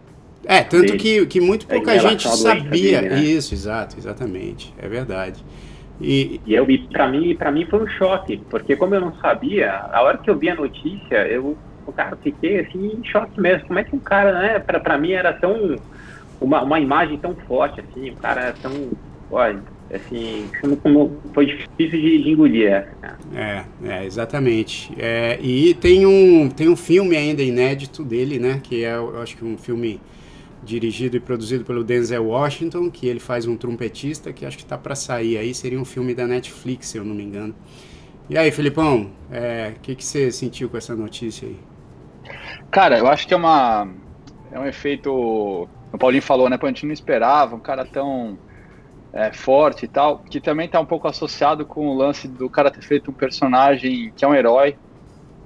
É, 0.45 0.63
tanto 0.63 0.97
que, 0.97 1.25
que 1.27 1.41
muito 1.41 1.67
pouca 1.67 1.99
gente 1.99 2.29
sabia. 2.29 3.01
Dele, 3.01 3.15
né? 3.15 3.21
Isso, 3.23 3.55
exato, 3.55 3.97
exatamente. 3.99 4.75
É 4.79 4.89
verdade. 4.89 5.43
E, 6.01 6.41
e, 6.45 6.55
eu, 6.55 6.69
e 6.71 6.79
para 6.79 7.09
mim, 7.09 7.35
para 7.35 7.51
mim 7.51 7.65
foi 7.65 7.83
um 7.83 7.89
choque, 7.89 8.37
porque 8.51 8.77
como 8.77 8.95
eu 8.95 9.01
não 9.01 9.15
sabia, 9.15 9.73
a 9.93 10.03
hora 10.03 10.19
que 10.19 10.29
eu 10.29 10.37
vi 10.37 10.51
a 10.51 10.55
notícia, 10.55 11.27
eu 11.27 11.57
cara, 11.93 12.17
fiquei 12.17 12.61
assim 12.61 12.99
em 12.99 13.05
choque 13.05 13.41
mesmo. 13.41 13.67
Como 13.67 13.79
é 13.79 13.85
que 13.85 13.95
um 13.95 13.99
cara, 13.99 14.33
né, 14.41 14.59
pra 14.59 14.99
mim 14.99 15.13
era 15.13 15.33
tão. 15.33 15.77
Uma, 16.41 16.63
uma 16.63 16.79
imagem 16.79 17.17
tão 17.17 17.35
forte, 17.35 17.81
assim, 17.81 18.11
o 18.11 18.17
cara 18.17 18.49
é 18.49 18.53
tão. 18.53 18.91
Olha, 19.31 19.61
assim, 19.93 20.49
como 20.83 21.19
foi 21.33 21.47
difícil 21.47 22.01
de, 22.01 22.23
de 22.23 22.31
engolir 22.31 22.71
essa. 22.71 23.19
É, 23.35 23.65
é, 23.83 24.05
exatamente. 24.05 24.93
É, 24.99 25.39
e 25.41 25.75
tem 25.75 26.07
um, 26.07 26.49
tem 26.49 26.69
um 26.69 26.77
filme 26.77 27.17
ainda 27.17 27.43
inédito 27.43 28.05
dele, 28.05 28.39
né, 28.39 28.61
que 28.63 28.85
é, 28.85 28.95
eu 28.95 29.21
acho 29.21 29.37
que 29.37 29.45
um 29.45 29.57
filme 29.57 30.01
dirigido 30.67 31.17
e 31.17 31.21
produzido 31.21 31.65
pelo 31.65 31.85
Denzel 31.85 32.27
Washington, 32.27 32.91
que 32.91 33.07
ele 33.07 33.21
faz 33.21 33.47
um 33.47 33.57
trompetista, 33.57 34.33
que 34.33 34.45
acho 34.45 34.57
que 34.57 34.65
está 34.65 34.77
para 34.77 34.95
sair 34.95 35.39
aí, 35.39 35.55
seria 35.55 35.81
um 35.81 35.85
filme 35.85 36.15
da 36.15 36.27
Netflix, 36.27 36.89
se 36.89 36.99
eu 36.99 37.05
não 37.05 37.15
me 37.15 37.23
engano. 37.23 37.55
E 38.29 38.37
aí, 38.37 38.51
Filipão, 38.51 39.13
o 39.31 39.35
é, 39.35 39.75
que, 39.81 39.95
que 39.95 40.05
você 40.05 40.33
sentiu 40.33 40.69
com 40.69 40.77
essa 40.77 40.95
notícia 40.95 41.47
aí? 41.49 41.57
Cara, 42.71 42.99
eu 42.99 43.07
acho 43.07 43.27
que 43.27 43.33
é 43.33 43.37
uma 43.37 43.89
é 44.51 44.59
um 44.59 44.67
efeito. 44.67 45.11
O 45.13 45.99
Paulinho 45.99 46.23
falou, 46.23 46.49
né? 46.49 46.59
A 46.61 46.67
gente 46.67 46.87
não 46.87 46.93
esperava 46.93 47.55
um 47.55 47.61
cara 47.61 47.85
tão 47.85 48.39
é, 49.13 49.33
forte 49.33 49.85
e 49.85 49.89
tal, 49.89 50.19
que 50.19 50.41
também 50.41 50.67
está 50.67 50.81
um 50.81 50.87
pouco 50.87 51.09
associado 51.09 51.65
com 51.65 51.89
o 51.89 51.95
lance 51.95 52.29
do 52.29 52.49
cara 52.51 52.71
ter 52.71 52.83
feito 52.83 53.11
um 53.11 53.15
personagem 53.15 54.13
que 54.17 54.25
é 54.25 54.29
um 54.29 54.35
herói. 54.35 54.77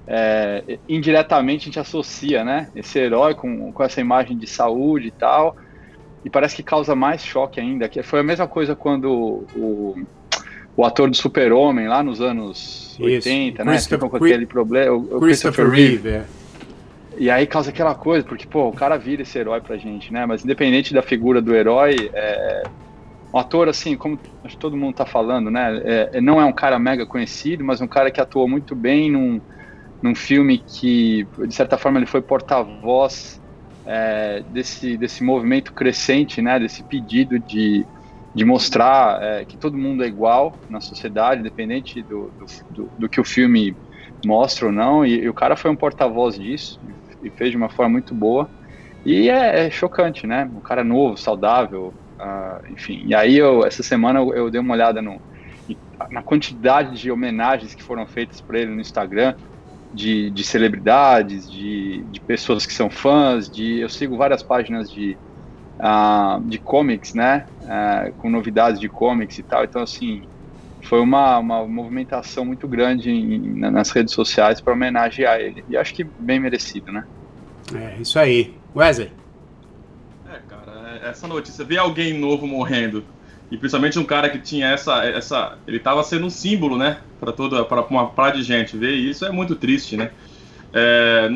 É, 0.06 0.78
indiretamente 0.88 1.62
a 1.62 1.64
gente 1.66 1.80
associa, 1.80 2.44
né? 2.44 2.68
Esse 2.74 2.98
herói 2.98 3.34
com, 3.34 3.72
com 3.72 3.82
essa 3.82 4.00
imagem 4.00 4.36
de 4.36 4.46
saúde 4.46 5.08
e 5.08 5.12
tal. 5.12 5.56
E 6.24 6.30
parece 6.30 6.56
que 6.56 6.62
causa 6.62 6.94
mais 6.94 7.24
choque 7.24 7.60
ainda. 7.60 7.88
Que 7.88 8.02
foi 8.02 8.20
a 8.20 8.24
mesma 8.24 8.46
coisa 8.46 8.74
quando 8.74 9.46
o, 9.54 9.96
o 10.76 10.84
ator 10.84 11.08
do 11.08 11.16
Super-Homem, 11.16 11.88
lá 11.88 12.02
nos 12.02 12.20
anos 12.20 12.96
Isso. 12.98 13.02
80, 13.02 13.64
né? 13.64 13.78
Ficou 13.78 14.10
com 14.10 14.16
aquele 14.16 14.46
problema. 14.46 14.94
O, 14.94 15.20
Christopher, 15.20 15.20
Christopher 15.20 15.70
Reeve. 15.70 16.08
Reeve 16.08 16.08
é. 16.08 16.40
E 17.18 17.30
aí 17.30 17.46
causa 17.46 17.70
aquela 17.70 17.94
coisa, 17.94 18.24
porque, 18.26 18.46
pô, 18.46 18.68
o 18.68 18.72
cara 18.72 18.96
vira 18.96 19.22
esse 19.22 19.38
herói 19.38 19.60
pra 19.60 19.76
gente, 19.76 20.12
né? 20.12 20.24
Mas 20.24 20.42
independente 20.42 20.94
da 20.94 21.02
figura 21.02 21.42
do 21.42 21.54
herói, 21.54 22.10
é... 22.14 22.62
um 23.32 23.38
ator, 23.38 23.68
assim, 23.68 23.94
como 23.94 24.18
acho 24.42 24.56
que 24.56 24.60
todo 24.60 24.76
mundo 24.76 24.94
tá 24.94 25.04
falando, 25.04 25.50
né? 25.50 25.82
É, 25.84 26.10
é, 26.14 26.20
não 26.20 26.40
é 26.40 26.44
um 26.44 26.52
cara 26.52 26.78
mega 26.78 27.04
conhecido, 27.04 27.62
mas 27.62 27.80
um 27.80 27.86
cara 27.86 28.10
que 28.10 28.20
atuou 28.20 28.48
muito 28.48 28.74
bem 28.74 29.10
num, 29.10 29.40
num 30.02 30.14
filme 30.14 30.58
que, 30.58 31.26
de 31.46 31.54
certa 31.54 31.76
forma, 31.76 31.98
ele 31.98 32.06
foi 32.06 32.22
porta-voz 32.22 33.40
é, 33.86 34.42
desse, 34.50 34.96
desse 34.96 35.22
movimento 35.22 35.72
crescente, 35.72 36.40
né? 36.40 36.58
Desse 36.58 36.82
pedido 36.82 37.38
de, 37.38 37.84
de 38.34 38.44
mostrar 38.44 39.22
é, 39.22 39.44
que 39.44 39.56
todo 39.56 39.76
mundo 39.76 40.02
é 40.02 40.06
igual 40.06 40.54
na 40.68 40.80
sociedade, 40.80 41.40
independente 41.40 42.02
do, 42.02 42.30
do, 42.70 42.90
do, 42.98 43.08
que 43.08 43.20
o 43.20 43.24
filme 43.24 43.76
mostra 44.24 44.66
ou 44.66 44.72
não. 44.72 45.04
E, 45.04 45.20
e 45.20 45.28
o 45.28 45.34
cara 45.34 45.56
foi 45.56 45.70
um 45.70 45.76
porta-voz 45.76 46.38
disso 46.38 46.80
e 47.22 47.30
fez 47.30 47.50
de 47.50 47.56
uma 47.56 47.68
forma 47.68 47.92
muito 47.92 48.14
boa. 48.14 48.48
E 49.04 49.28
é, 49.28 49.66
é 49.66 49.70
chocante, 49.70 50.26
né? 50.26 50.48
Um 50.54 50.60
cara 50.60 50.84
novo, 50.84 51.16
saudável, 51.16 51.92
uh, 52.18 52.72
enfim. 52.72 53.02
E 53.06 53.14
aí, 53.14 53.36
eu, 53.36 53.64
essa 53.64 53.82
semana, 53.82 54.20
eu, 54.20 54.34
eu, 54.34 54.50
dei 54.50 54.60
uma 54.60 54.74
olhada 54.74 55.00
no, 55.00 55.20
na 56.10 56.22
quantidade 56.22 57.00
de 57.00 57.10
homenagens 57.10 57.74
que 57.74 57.82
foram 57.82 58.06
feitas 58.06 58.40
para 58.40 58.58
ele 58.58 58.74
no 58.74 58.80
Instagram, 58.80 59.34
de, 59.92 60.30
de 60.30 60.44
celebridades, 60.44 61.50
de, 61.50 62.02
de, 62.04 62.20
pessoas 62.20 62.64
que 62.64 62.72
são 62.72 62.88
fãs, 62.88 63.48
de 63.48 63.80
eu 63.80 63.88
sigo 63.88 64.16
várias 64.16 64.42
páginas 64.42 64.90
de, 64.90 65.16
uh, 65.78 66.40
de 66.42 66.58
comics, 66.58 67.14
né? 67.14 67.46
Uh, 67.62 68.12
com 68.14 68.30
novidades 68.30 68.80
de 68.80 68.88
comics 68.88 69.38
e 69.38 69.42
tal. 69.42 69.64
Então, 69.64 69.82
assim, 69.82 70.22
foi 70.82 71.00
uma, 71.00 71.38
uma 71.38 71.66
movimentação 71.66 72.44
muito 72.44 72.66
grande 72.68 73.10
em, 73.10 73.58
nas 73.58 73.90
redes 73.90 74.14
sociais 74.14 74.60
para 74.60 74.72
homenagear 74.72 75.40
ele. 75.40 75.64
E 75.68 75.76
acho 75.76 75.94
que 75.94 76.04
bem 76.04 76.38
merecido, 76.38 76.92
né? 76.92 77.04
É, 77.74 78.00
isso 78.00 78.18
aí. 78.18 78.54
Wesley? 78.74 79.12
É, 80.32 80.38
cara, 80.48 81.00
essa 81.02 81.26
notícia, 81.26 81.64
ver 81.64 81.78
alguém 81.78 82.18
novo 82.18 82.46
morrendo, 82.46 83.04
e 83.50 83.56
principalmente 83.56 83.98
um 83.98 84.04
cara 84.04 84.30
que 84.30 84.38
tinha 84.38 84.68
essa. 84.68 85.04
essa 85.04 85.58
ele 85.66 85.78
estava 85.78 86.02
sendo 86.04 86.26
um 86.26 86.30
símbolo, 86.30 86.78
né? 86.78 86.98
Para 87.18 87.32
toda 87.32 87.64
para 87.64 87.82
uma 87.86 88.08
praia 88.08 88.34
de 88.34 88.42
gente. 88.42 88.76
Ver 88.76 88.92
isso 88.92 89.24
é 89.24 89.32
muito 89.32 89.56
triste, 89.56 89.96
né? 89.96 90.10
É, 90.72 91.28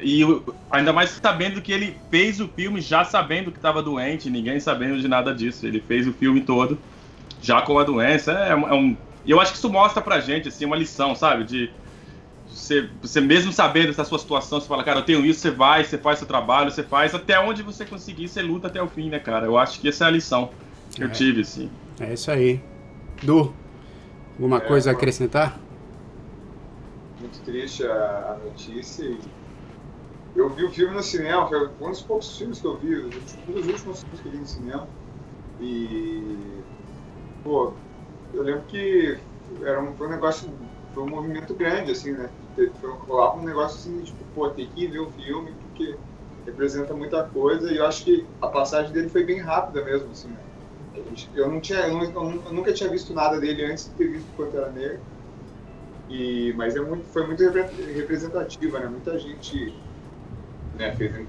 e 0.00 0.22
ainda 0.68 0.92
mais 0.92 1.10
sabendo 1.10 1.62
que 1.62 1.70
ele 1.70 1.96
fez 2.10 2.40
o 2.40 2.48
filme 2.48 2.80
já 2.80 3.04
sabendo 3.04 3.52
que 3.52 3.58
estava 3.58 3.80
doente, 3.80 4.28
ninguém 4.28 4.58
sabendo 4.58 5.00
de 5.00 5.06
nada 5.06 5.32
disso. 5.32 5.64
Ele 5.64 5.80
fez 5.80 6.08
o 6.08 6.12
filme 6.12 6.40
todo 6.40 6.76
já 7.40 7.62
com 7.62 7.78
a 7.78 7.84
doença. 7.84 8.32
É, 8.32 8.50
é 8.50 8.74
um, 8.74 8.96
e 9.24 9.30
eu 9.30 9.40
acho 9.40 9.52
que 9.52 9.58
isso 9.58 9.70
mostra 9.70 10.02
pra 10.02 10.18
gente, 10.18 10.48
assim, 10.48 10.64
uma 10.64 10.74
lição, 10.74 11.14
sabe? 11.14 11.44
De, 11.44 11.70
você, 12.48 12.88
você 13.00 13.20
mesmo 13.20 13.52
sabendo 13.52 13.86
dessa 13.86 14.04
sua 14.04 14.18
situação, 14.18 14.60
você 14.60 14.66
fala, 14.66 14.82
cara, 14.82 14.98
eu 14.98 15.04
tenho 15.04 15.24
isso, 15.24 15.38
você 15.38 15.50
vai, 15.52 15.84
você 15.84 15.96
faz 15.96 16.18
seu 16.18 16.26
trabalho, 16.26 16.72
você 16.72 16.82
faz, 16.82 17.14
até 17.14 17.38
onde 17.38 17.62
você 17.62 17.86
conseguir, 17.86 18.26
você 18.26 18.42
luta 18.42 18.66
até 18.66 18.82
o 18.82 18.88
fim, 18.88 19.08
né, 19.08 19.20
cara? 19.20 19.46
Eu 19.46 19.56
acho 19.56 19.80
que 19.80 19.88
essa 19.88 20.04
é 20.04 20.08
a 20.08 20.10
lição 20.10 20.50
que 20.94 21.02
é. 21.02 21.06
eu 21.06 21.12
tive, 21.12 21.42
assim. 21.42 21.70
É 22.00 22.12
isso 22.12 22.30
aí. 22.30 22.60
Du, 23.22 23.54
alguma 24.34 24.58
é, 24.58 24.60
coisa 24.60 24.90
a 24.90 24.92
acrescentar? 24.92 25.58
Muito 27.20 27.40
triste 27.42 27.84
a, 27.84 28.36
a 28.40 28.44
notícia 28.44 29.04
eu 30.34 30.48
vi 30.48 30.64
o 30.64 30.70
filme 30.70 30.94
no 30.94 31.02
cinema, 31.02 31.46
foi 31.46 31.68
um 31.80 31.90
dos 31.90 32.02
poucos 32.02 32.38
filmes 32.38 32.60
que 32.60 32.66
eu 32.66 32.76
vi, 32.78 32.96
um 32.96 33.52
dos 33.52 33.66
últimos 33.66 34.02
filmes 34.02 34.20
que 34.20 34.28
eu 34.28 34.32
vi 34.32 34.38
no 34.38 34.46
cinema. 34.46 34.88
E. 35.60 36.36
Pô, 37.44 37.72
eu 38.32 38.42
lembro 38.42 38.62
que 38.62 39.18
era 39.62 39.80
um, 39.82 39.92
foi 39.94 40.06
um 40.06 40.10
negócio, 40.10 40.48
foi 40.94 41.02
um 41.02 41.08
movimento 41.08 41.54
grande, 41.54 41.92
assim, 41.92 42.12
né? 42.12 42.30
Rolava 42.82 43.38
um 43.38 43.44
negócio 43.44 43.78
assim, 43.78 44.02
tipo, 44.04 44.24
pô, 44.34 44.48
tem 44.50 44.66
que 44.68 44.86
ver 44.86 45.00
o 45.00 45.10
filme, 45.10 45.52
porque 45.52 45.96
representa 46.46 46.94
muita 46.94 47.24
coisa, 47.24 47.70
e 47.70 47.76
eu 47.76 47.86
acho 47.86 48.04
que 48.04 48.26
a 48.40 48.48
passagem 48.48 48.92
dele 48.92 49.08
foi 49.08 49.24
bem 49.24 49.38
rápida 49.38 49.84
mesmo, 49.84 50.10
assim, 50.10 50.28
né? 50.28 50.51
Eu, 51.34 51.48
não 51.48 51.60
tinha, 51.60 51.80
eu, 51.88 52.02
eu 52.02 52.52
nunca 52.52 52.72
tinha 52.72 52.90
visto 52.90 53.14
nada 53.14 53.40
dele 53.40 53.64
antes 53.64 53.86
de 53.86 53.90
ter 53.92 54.08
visto 54.08 54.28
Pantera 54.36 54.70
Negra. 54.70 55.00
E, 56.08 56.52
mas 56.56 56.76
é 56.76 56.80
muito, 56.80 57.04
foi 57.06 57.26
muito 57.26 57.42
representativa, 57.48 58.78
né? 58.78 58.86
Muita 58.86 59.18
gente 59.18 59.74
né, 60.76 60.94
fez, 60.94 61.26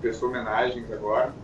fez 0.00 0.22
homenagens 0.22 0.90
agora. 0.90 1.34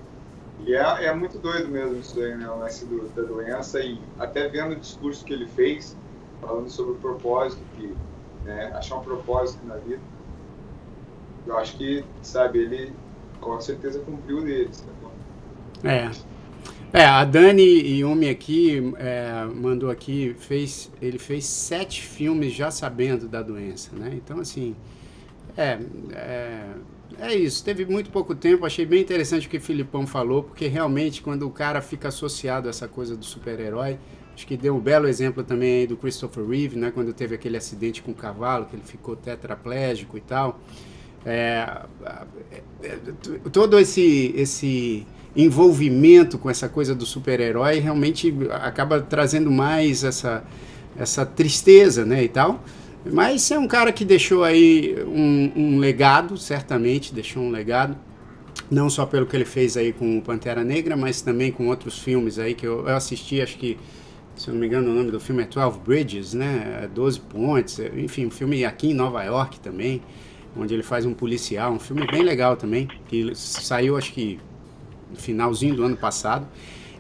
E 0.67 0.75
é, 0.75 1.05
é 1.07 1.15
muito 1.15 1.39
doido 1.39 1.69
mesmo 1.69 1.99
isso 1.99 2.19
aí, 2.21 2.37
né? 2.37 2.49
O 2.49 2.59
lance 2.59 2.87
do, 2.87 3.09
da 3.11 3.23
doença 3.23 3.81
e 3.81 3.99
até 4.19 4.49
vendo 4.49 4.73
o 4.73 4.81
discurso 4.81 5.25
que 5.25 5.33
ele 5.35 5.49
fez, 5.49 5.97
falando 6.41 6.71
sobre 6.71 6.93
o 6.93 6.99
propósito, 6.99 7.63
que, 7.77 7.95
né, 8.45 8.73
achar 8.75 8.97
um 8.97 9.03
propósito 9.03 9.67
na 9.67 9.77
vida. 9.77 10.01
Eu 11.47 11.59
acho 11.59 11.77
que, 11.77 12.05
sabe, 12.23 12.61
ele 12.61 12.93
com 13.41 13.61
certeza 13.61 13.99
cumpriu 14.01 14.43
dele. 14.43 14.71
É. 15.83 16.32
É, 16.95 17.07
a 17.07 17.25
Dani 17.25 17.63
Yumi 17.63 18.29
aqui 18.29 18.93
é, 18.99 19.47
mandou 19.47 19.91
aqui, 19.91 20.37
fez, 20.39 20.93
ele 21.01 21.19
fez 21.19 21.47
sete 21.47 22.03
filmes 22.03 22.53
já 22.53 22.71
sabendo 22.71 23.27
da 23.27 23.41
doença, 23.41 23.97
né? 23.97 24.11
Então, 24.13 24.39
assim, 24.39 24.77
é, 25.57 25.79
é, 26.13 26.67
é 27.19 27.35
isso. 27.35 27.65
Teve 27.65 27.87
muito 27.87 28.11
pouco 28.11 28.35
tempo, 28.35 28.67
achei 28.67 28.85
bem 28.85 29.01
interessante 29.01 29.47
o 29.47 29.51
que 29.51 29.57
o 29.57 29.61
Filipão 29.61 30.07
falou, 30.07 30.43
porque 30.43 30.67
realmente 30.67 31.23
quando 31.23 31.47
o 31.47 31.51
cara 31.51 31.81
fica 31.81 32.09
associado 32.09 32.69
a 32.69 32.71
essa 32.71 32.87
coisa 32.87 33.17
do 33.17 33.25
super-herói, 33.25 33.99
acho 34.35 34.47
que 34.47 34.55
deu 34.55 34.77
um 34.77 34.81
belo 34.81 35.09
exemplo 35.09 35.43
também 35.43 35.81
aí 35.81 35.87
do 35.87 35.97
Christopher 35.97 36.47
Reeve, 36.47 36.77
né? 36.77 36.91
Quando 36.91 37.15
teve 37.15 37.35
aquele 37.35 37.57
acidente 37.57 38.03
com 38.03 38.11
o 38.11 38.15
cavalo, 38.15 38.67
que 38.67 38.77
ele 38.77 38.85
ficou 38.85 39.17
tetraplégico 39.17 40.19
e 40.19 40.21
tal. 40.21 40.61
É, 41.25 41.87
é, 42.51 42.63
é 42.83 42.99
todo 43.51 43.79
esse, 43.79 44.35
esse 44.37 45.07
envolvimento 45.35 46.39
com 46.39 46.51
essa 46.51 46.69
coisa 46.69 46.95
do 46.95 47.07
super-herói 47.07 47.79
realmente 47.79 48.35
acaba 48.51 49.01
trazendo 49.01 49.51
mais 49.51 50.05
essa, 50.05 50.45
essa 50.97 51.25
tristeza, 51.25 52.05
né, 52.05 52.23
e 52.23 52.29
tal. 52.29 52.63
Mas 53.05 53.51
é 53.51 53.59
um 53.59 53.67
cara 53.67 53.93
que 53.93 54.05
deixou 54.05 54.45
aí 54.45 54.95
um, 55.07 55.53
um, 55.57 55.79
legado, 55.79 56.37
certamente 56.37 57.13
deixou 57.13 57.43
um 57.43 57.51
legado, 57.51 57.97
não 58.71 58.89
só 58.89 59.05
pelo 59.05 59.27
que 59.27 59.35
ele 59.35 59.45
fez 59.45 59.77
aí 59.77 59.93
com 59.93 60.19
o 60.19 60.23
Pantera 60.23 60.63
Negra, 60.63 60.97
mas 60.97 61.21
também 61.21 61.51
com 61.51 61.67
outros 61.67 61.99
filmes 61.99 62.39
aí 62.39 62.55
que 62.55 62.67
eu, 62.67 62.87
eu 62.87 62.95
assisti, 62.95 63.41
acho 63.41 63.59
que, 63.59 63.77
se 64.37 64.49
eu 64.49 64.55
não 64.55 64.61
me 64.61 64.67
engano, 64.67 64.91
o 64.91 64.95
nome 64.95 65.11
do 65.11 65.19
filme 65.19 65.43
é 65.43 65.47
12 65.47 65.79
Bridges, 65.81 66.35
né, 66.35 66.89
12 66.95 67.21
Pontes, 67.21 67.81
enfim, 67.97 68.27
um 68.27 68.31
filme 68.31 68.65
aqui 68.65 68.91
em 68.91 68.95
Nova 68.95 69.25
York 69.25 69.59
também, 69.59 70.01
onde 70.57 70.73
ele 70.73 70.83
faz 70.85 71.05
um 71.05 71.13
policial, 71.15 71.73
um 71.73 71.81
filme 71.81 72.07
bem 72.07 72.23
legal 72.23 72.57
também, 72.57 72.87
que 73.09 73.35
saiu 73.35 73.97
acho 73.97 74.13
que 74.13 74.39
finalzinho 75.15 75.75
do 75.75 75.85
ano 75.85 75.97
passado. 75.97 76.47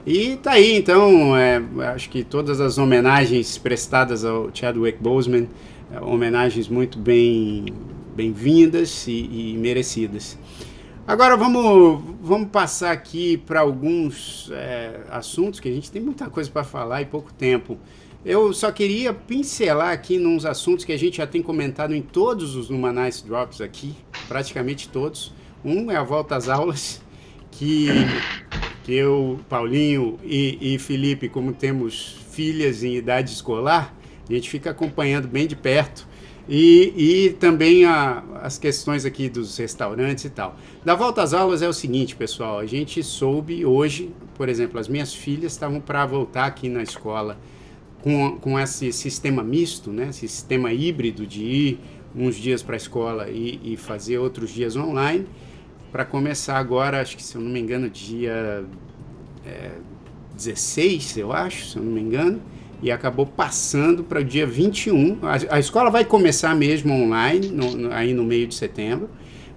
E 0.05 0.37
tá 0.37 0.53
aí, 0.53 0.77
então, 0.77 1.37
é, 1.37 1.63
acho 1.95 2.11
que 2.11 2.25
todas 2.25 2.61
as 2.61 2.77
homenagens 2.77 3.57
prestadas 3.57 4.25
ao 4.25 4.51
Chadwick 4.53 4.99
Boseman, 5.01 5.49
é, 5.93 6.01
homenagens 6.01 6.69
muito 6.69 6.99
bem 6.99 7.67
bem-vindas 8.15 9.07
e, 9.07 9.13
e, 9.13 9.57
merecidas. 9.59 10.39
Agora 11.07 11.37
vamos, 11.37 12.03
vamos 12.21 12.49
passar 12.51 12.93
aqui 12.93 13.37
para 13.37 13.61
alguns 13.61 14.51
é, 14.53 15.01
assuntos 15.11 15.59
que 15.59 15.69
a 15.69 15.73
gente 15.73 15.91
tem 15.91 16.01
muita 16.01 16.29
coisa 16.29 16.51
para 16.51 16.63
falar 16.63 17.03
e 17.03 17.07
pouco 17.07 17.33
tempo. 17.33 17.79
Eu 18.25 18.53
só 18.53 18.71
queria 18.71 19.13
pincelar 19.13 19.93
aqui 19.93 20.17
nos 20.17 20.47
assuntos 20.47 20.85
que 20.85 20.93
a 20.93 20.97
gente 20.97 21.17
já 21.17 21.27
tem 21.27 21.43
comentado 21.43 21.93
em 21.93 22.01
todos 22.01 22.55
os 22.55 22.71
Numanice 22.71 23.27
Drops 23.27 23.61
aqui, 23.61 23.97
praticamente 24.29 24.89
todos. 24.89 25.35
Um 25.65 25.91
é 25.91 25.97
a 25.97 26.05
volta 26.05 26.37
às 26.37 26.49
aulas, 26.49 27.02
que, 27.53 27.87
que 28.83 28.93
eu, 28.93 29.39
Paulinho 29.49 30.19
e, 30.25 30.75
e 30.75 30.79
Felipe, 30.79 31.29
como 31.29 31.53
temos 31.53 32.17
filhas 32.31 32.83
em 32.83 32.97
idade 32.97 33.31
escolar, 33.31 33.95
a 34.29 34.33
gente 34.33 34.51
fica 34.51 34.71
acompanhando 34.71 35.29
bem 35.29 35.47
de 35.47 35.55
perto. 35.55 36.11
E, 36.49 36.93
e 36.97 37.31
também 37.35 37.85
a, 37.85 38.25
as 38.43 38.59
questões 38.59 39.05
aqui 39.05 39.29
dos 39.29 39.57
restaurantes 39.57 40.25
e 40.25 40.31
tal. 40.31 40.57
Da 40.85 40.97
volta 40.97 41.23
às 41.23 41.33
aulas 41.33 41.63
é 41.63 41.69
o 41.69 41.73
seguinte, 41.73 42.17
pessoal, 42.17 42.59
a 42.59 42.67
gente 42.67 43.01
soube 43.05 43.65
hoje, 43.65 44.11
por 44.35 44.49
exemplo, 44.49 44.81
as 44.81 44.89
minhas 44.89 45.15
filhas 45.15 45.53
estavam 45.53 45.81
para 45.81 46.05
voltar 46.05 46.47
aqui 46.47 46.69
na 46.69 46.83
escola 46.83 47.39
com, 48.03 48.39
com 48.39 48.59
esse 48.59 48.93
sistema 48.93 49.45
misto, 49.45 49.93
né, 49.93 50.11
sistema 50.11 50.73
híbrido 50.73 51.25
de 51.25 51.45
ir 51.45 51.81
uns 52.15 52.35
dias 52.35 52.61
para 52.61 52.75
a 52.75 52.77
escola 52.77 53.31
e, 53.31 53.61
e 53.63 53.77
fazer 53.77 54.19
outros 54.19 54.51
dias 54.51 54.75
online 54.75 55.25
para 55.93 56.07
começar 56.07 56.57
agora, 56.57 57.03
acho 57.03 57.17
que 57.17 57.23
se 57.23 57.37
eu 57.37 57.43
não 57.43 57.51
me 57.51 57.61
engano, 57.61 57.91
dia 57.91 58.65
é, 59.45 59.73
16, 60.35 61.19
eu 61.19 61.33
acho, 61.33 61.67
se 61.67 61.77
eu 61.77 61.83
não 61.83 61.93
me 61.93 62.01
engano, 62.01 62.41
e 62.83 62.91
acabou 62.91 63.27
passando 63.27 64.03
para 64.03 64.21
o 64.21 64.25
dia 64.25 64.47
21. 64.47 65.19
A, 65.23 65.57
a 65.57 65.61
escola 65.61 65.91
vai 65.91 66.05
começar 66.05 66.57
mesmo 66.57 66.95
online, 66.95 67.49
no, 67.49 67.77
no, 67.77 67.93
aí 67.93 68.15
no 68.15 68.25
meio 68.25 68.47
de 68.47 68.55
setembro, 68.55 69.11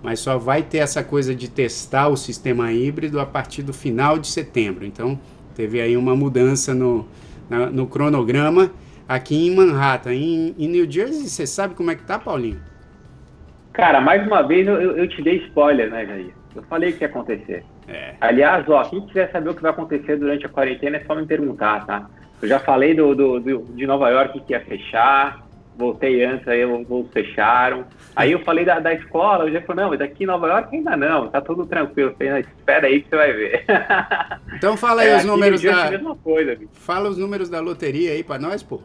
mas 0.04 0.20
só 0.20 0.38
vai 0.38 0.62
ter 0.62 0.80
essa 0.80 1.02
coisa 1.02 1.34
de 1.34 1.48
testar 1.48 2.10
o 2.10 2.18
sistema 2.18 2.72
híbrido 2.72 3.20
a 3.20 3.26
partir 3.26 3.64
do 3.64 3.74
final 3.74 4.20
de 4.20 4.28
setembro. 4.28 4.86
Então, 4.86 5.18
teve 5.56 5.80
aí 5.80 5.96
uma 5.96 6.16
mudança 6.18 6.76
no, 6.76 7.08
na, 7.50 7.68
no 7.68 7.88
cronograma 7.88 8.72
aqui 9.08 9.48
em 9.48 9.56
Manhattan. 9.56 10.14
Em, 10.14 10.54
em 10.60 10.68
New 10.68 10.92
Jersey, 10.92 11.30
você 11.30 11.48
sabe 11.48 11.74
como 11.76 11.90
é 11.92 11.96
que 11.96 12.04
tá, 12.04 12.20
Paulinho? 12.20 12.60
Cara, 13.76 14.00
mais 14.00 14.26
uma 14.26 14.42
vez 14.42 14.66
eu, 14.68 14.98
eu 14.98 15.08
te 15.08 15.22
dei 15.22 15.38
spoiler, 15.48 15.90
né, 15.90 16.06
Jair? 16.06 16.34
Eu 16.56 16.64
falei 16.64 16.92
o 16.92 16.94
que 16.94 17.04
ia 17.04 17.10
acontecer. 17.10 17.64
É. 17.88 18.16
Aliás, 18.22 18.68
ó, 18.70 18.84
quem 18.84 19.02
quiser 19.02 19.30
saber 19.32 19.50
o 19.50 19.54
que 19.54 19.62
vai 19.62 19.72
acontecer 19.72 20.16
durante 20.16 20.46
a 20.46 20.50
quarentena 20.50 20.98
é 20.98 21.04
só 21.04 21.14
me 21.14 21.26
perguntar, 21.26 21.86
tá? 21.86 22.10
Eu 22.42 22.48
já 22.48 22.60
falei 22.60 22.94
do, 22.94 23.14
do, 23.14 23.40
do 23.40 23.64
de 23.74 23.86
Nova 23.86 24.10
York 24.10 24.40
que 24.42 24.54
ia 24.54 24.62
fechar, 24.62 25.46
voltei 25.78 26.24
antes, 26.24 26.48
aí 26.48 26.66
voos 26.66 27.12
fecharam. 27.12 27.86
Aí 28.16 28.32
eu 28.32 28.40
falei 28.40 28.64
da, 28.64 28.80
da 28.80 28.94
escola, 28.94 29.46
eu 29.46 29.52
já 29.52 29.62
falei, 29.62 29.84
não, 29.84 29.92
mas 29.92 30.02
aqui 30.02 30.24
em 30.24 30.28
Nova 30.28 30.48
York 30.48 30.76
ainda 30.76 30.96
não, 30.96 31.28
tá 31.28 31.42
tudo 31.42 31.66
tranquilo. 31.66 32.12
Eu 32.12 32.16
falei, 32.16 32.42
espera 32.42 32.88
aí 32.88 33.02
que 33.02 33.10
você 33.10 33.16
vai 33.16 33.34
ver. 33.34 33.66
Então 34.56 34.78
fala 34.78 35.02
aí 35.04 35.10
é, 35.10 35.18
os 35.18 35.26
números 35.26 35.62
da. 35.62 36.16
Coisa, 36.24 36.58
fala 36.74 37.10
os 37.10 37.18
números 37.18 37.50
da 37.50 37.60
loteria 37.60 38.12
aí 38.12 38.24
pra 38.24 38.40
nós, 38.40 38.64
pô. 38.64 38.82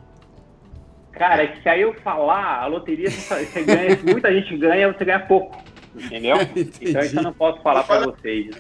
Cara, 1.13 1.43
é 1.43 1.47
que 1.49 1.63
se 1.63 1.69
aí 1.69 1.83
eu 1.83 1.93
falar, 1.95 2.63
a 2.63 2.67
loteria 2.67 3.11
você 3.11 3.63
ganha, 3.63 3.99
muita 4.03 4.33
gente 4.33 4.57
ganha, 4.57 4.93
você 4.93 5.05
ganha 5.05 5.21
pouco. 5.21 5.63
Entendeu? 5.95 6.37
então 6.81 7.03
isso 7.03 7.19
eu 7.19 7.23
não 7.23 7.33
posso 7.33 7.61
falar 7.63 7.83
para 7.83 8.07
vocês. 8.07 8.55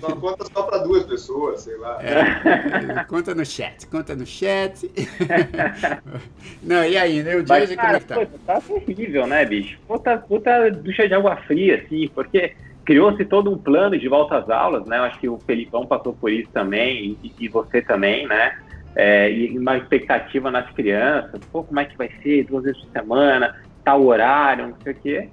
Só 0.00 0.16
conta 0.16 0.44
só 0.52 0.62
para 0.64 0.78
duas 0.78 1.04
pessoas, 1.04 1.62
sei 1.62 1.76
lá. 1.76 1.98
É, 2.02 3.04
conta 3.04 3.34
no 3.34 3.44
chat, 3.44 3.86
conta 3.86 4.14
no 4.14 4.26
chat. 4.26 4.90
não, 6.62 6.84
e 6.84 6.96
aí, 6.96 7.22
né? 7.22 7.36
O 7.36 7.46
Jersey, 7.46 7.76
como 7.76 7.92
é 7.92 8.00
que 8.00 8.06
tá? 8.06 8.14
Pô, 8.14 8.26
tá 8.46 8.60
terrível, 8.84 9.26
né, 9.26 9.44
bicho? 9.44 9.78
Puta, 9.86 10.18
puta 10.18 10.70
ducha 10.70 11.06
de 11.06 11.14
água 11.14 11.36
fria, 11.36 11.82
assim, 11.84 12.08
porque 12.08 12.54
criou-se 12.84 13.24
todo 13.24 13.52
um 13.52 13.58
plano 13.58 13.96
de 13.96 14.08
volta 14.08 14.38
às 14.38 14.50
aulas, 14.50 14.84
né? 14.86 14.98
Eu 14.98 15.04
acho 15.04 15.18
que 15.20 15.28
o 15.28 15.38
Felipão 15.38 15.86
passou 15.86 16.12
por 16.12 16.32
isso 16.32 16.50
também, 16.52 17.16
e, 17.22 17.32
e 17.38 17.48
você 17.48 17.80
também, 17.80 18.26
né? 18.26 18.58
É, 18.96 19.30
e 19.30 19.58
uma 19.58 19.76
expectativa 19.76 20.50
nas 20.50 20.70
crianças, 20.72 21.40
pô, 21.52 21.62
como 21.62 21.80
é 21.80 21.84
que 21.84 21.96
vai 21.96 22.10
ser, 22.22 22.44
duas 22.44 22.64
vezes 22.64 22.80
por 22.80 22.90
semana, 22.92 23.56
tal 23.84 24.04
horário, 24.04 24.68
não 24.68 24.76
sei 24.82 24.92
o 24.92 24.96
quê. 24.96 25.28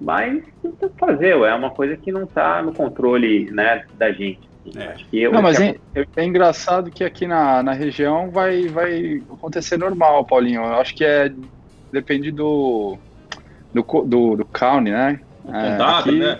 Mas 0.00 0.42
não 0.62 0.72
tem 0.72 0.88
que 0.88 0.98
fazer, 0.98 1.30
é 1.30 1.54
uma 1.54 1.70
coisa 1.70 1.96
que 1.96 2.12
não 2.12 2.24
está 2.24 2.62
no 2.62 2.72
controle 2.72 3.50
né, 3.50 3.84
da 3.96 4.12
gente. 4.12 4.40
Assim. 4.68 5.24
É. 5.24 5.28
Não, 5.30 5.40
mas 5.40 5.60
é, 5.60 5.76
é, 6.16 6.24
engraçado 6.24 6.90
que 6.90 7.04
aqui 7.04 7.26
na, 7.26 7.62
na 7.62 7.72
região 7.72 8.30
vai, 8.30 8.66
vai 8.66 9.22
acontecer 9.32 9.78
normal, 9.78 10.24
Paulinho. 10.24 10.62
Eu 10.62 10.74
acho 10.74 10.94
que 10.94 11.04
é 11.04 11.32
depende 11.92 12.30
do 12.30 12.98
do, 13.72 13.82
do, 14.04 14.36
do 14.36 14.44
county, 14.46 14.90
né? 14.90 15.20
É, 15.48 15.70
condado, 15.70 16.10
aqui, 16.10 16.18
né? 16.18 16.38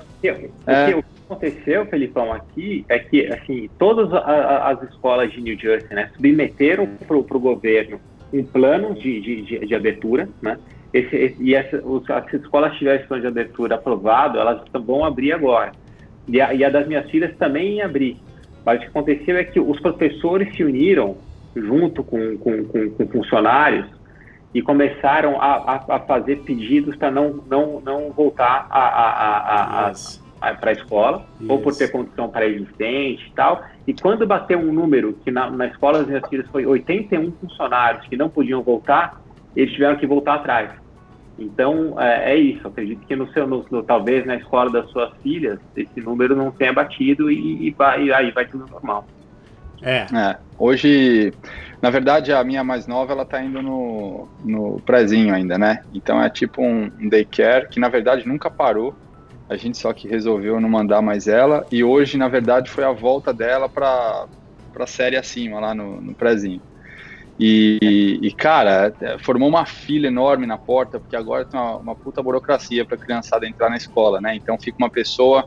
É, 0.66 0.94
o 0.94 1.02
que 1.02 1.15
aconteceu, 1.26 1.86
Felipão, 1.86 2.32
aqui 2.32 2.84
é 2.88 2.98
que 2.98 3.26
assim, 3.26 3.68
todas 3.78 4.12
as 4.12 4.82
escolas 4.84 5.32
de 5.32 5.40
New 5.40 5.58
Jersey 5.58 5.94
né, 5.94 6.10
submeteram 6.14 6.86
para 7.06 7.16
o 7.16 7.40
governo 7.40 8.00
um 8.32 8.44
plano 8.44 8.94
de, 8.94 9.20
de, 9.20 9.66
de 9.66 9.74
abertura, 9.74 10.28
né? 10.40 10.58
Esse, 10.92 11.36
e 11.40 11.54
essa, 11.54 11.76
os, 11.84 12.08
as 12.08 12.32
escolas 12.32 12.74
tiverem 12.76 13.00
esse 13.00 13.08
plano 13.08 13.22
de 13.22 13.28
abertura 13.28 13.74
aprovado, 13.74 14.38
elas 14.38 14.62
vão 14.72 15.04
abrir 15.04 15.32
agora. 15.32 15.72
E 16.26 16.40
a, 16.40 16.54
e 16.54 16.64
a 16.64 16.70
das 16.70 16.86
minhas 16.86 17.08
filhas 17.10 17.36
também 17.36 17.76
ia 17.76 17.84
abrir. 17.84 18.16
Mas 18.64 18.78
o 18.78 18.80
que 18.82 18.88
aconteceu 18.88 19.36
é 19.36 19.44
que 19.44 19.60
os 19.60 19.78
professores 19.80 20.54
se 20.56 20.64
uniram 20.64 21.16
junto 21.54 22.02
com, 22.02 22.36
com, 22.38 22.64
com, 22.64 22.90
com 22.90 23.08
funcionários 23.08 23.86
e 24.54 24.62
começaram 24.62 25.40
a, 25.40 25.54
a, 25.56 25.96
a 25.96 26.00
fazer 26.00 26.36
pedidos 26.44 26.96
para 26.96 27.10
não, 27.10 27.42
não, 27.48 27.80
não 27.80 28.10
voltar 28.10 28.66
a, 28.70 28.80
a, 28.80 29.86
a, 29.86 29.88
a 29.88 29.92
para 30.38 30.70
a 30.70 30.72
escola, 30.72 31.26
Isso. 31.40 31.50
ou 31.50 31.60
por 31.60 31.74
ter 31.76 31.90
condição 31.90 32.28
pré-existente 32.28 33.26
e 33.26 33.32
tal. 33.34 33.64
E 33.86 33.94
quando 33.94 34.26
bateu 34.26 34.58
um 34.58 34.72
número, 34.72 35.14
que 35.24 35.30
na, 35.30 35.50
na 35.50 35.66
escola 35.66 35.98
das 35.98 36.06
minhas 36.06 36.28
filhas 36.28 36.46
foi 36.48 36.66
81 36.66 37.32
funcionários 37.32 38.06
que 38.06 38.16
não 38.16 38.28
podiam 38.28 38.62
voltar, 38.62 39.20
eles 39.54 39.72
tiveram 39.72 39.96
que 39.96 40.06
voltar 40.06 40.34
atrás. 40.34 40.70
Então, 41.38 42.00
é, 42.00 42.32
é 42.32 42.36
isso. 42.36 42.66
Acredito 42.66 43.06
que 43.06 43.14
no 43.14 43.30
seu, 43.32 43.46
no, 43.46 43.64
no, 43.70 43.82
talvez 43.82 44.24
na 44.24 44.36
escola 44.36 44.70
das 44.70 44.88
suas 44.90 45.12
filhas, 45.22 45.58
esse 45.76 46.00
número 46.00 46.34
não 46.34 46.50
tenha 46.50 46.72
batido 46.72 47.30
e, 47.30 47.66
e 47.66 47.70
vai, 47.70 48.10
aí 48.10 48.30
vai 48.30 48.46
tudo 48.46 48.66
normal. 48.66 49.06
É. 49.82 50.06
é. 50.14 50.36
Hoje, 50.58 51.32
na 51.82 51.90
verdade, 51.90 52.32
a 52.32 52.42
minha 52.42 52.64
mais 52.64 52.86
nova, 52.86 53.12
ela 53.12 53.24
tá 53.24 53.42
indo 53.42 53.60
no, 53.60 54.28
no 54.44 54.80
prezinho 54.80 55.34
ainda, 55.34 55.58
né? 55.58 55.82
Então 55.92 56.22
é 56.22 56.30
tipo 56.30 56.62
um, 56.62 56.90
um 56.98 57.08
daycare 57.08 57.68
que, 57.68 57.78
na 57.78 57.88
verdade, 57.88 58.26
nunca 58.26 58.50
parou. 58.50 58.94
A 59.48 59.56
gente 59.56 59.78
só 59.78 59.92
que 59.92 60.08
resolveu 60.08 60.60
não 60.60 60.68
mandar 60.68 61.00
mais 61.00 61.26
ela. 61.26 61.64
E 61.70 61.84
hoje, 61.84 62.18
na 62.18 62.28
verdade, 62.28 62.70
foi 62.70 62.84
a 62.84 62.92
volta 62.92 63.32
dela 63.32 63.68
para 63.68 64.26
a 64.78 64.86
série 64.86 65.16
acima, 65.16 65.60
lá 65.60 65.74
no, 65.74 66.00
no 66.00 66.14
prezinho. 66.14 66.60
E, 67.38 68.18
e, 68.22 68.32
cara, 68.32 68.94
formou 69.20 69.48
uma 69.48 69.66
fila 69.66 70.06
enorme 70.06 70.46
na 70.46 70.56
porta, 70.56 70.98
porque 70.98 71.14
agora 71.14 71.44
tem 71.44 71.60
uma, 71.60 71.76
uma 71.76 71.94
puta 71.94 72.22
burocracia 72.22 72.84
para 72.84 72.96
a 72.96 73.00
criançada 73.00 73.46
entrar 73.46 73.68
na 73.68 73.76
escola, 73.76 74.20
né? 74.20 74.34
Então 74.34 74.56
fica 74.58 74.76
uma 74.78 74.90
pessoa 74.90 75.44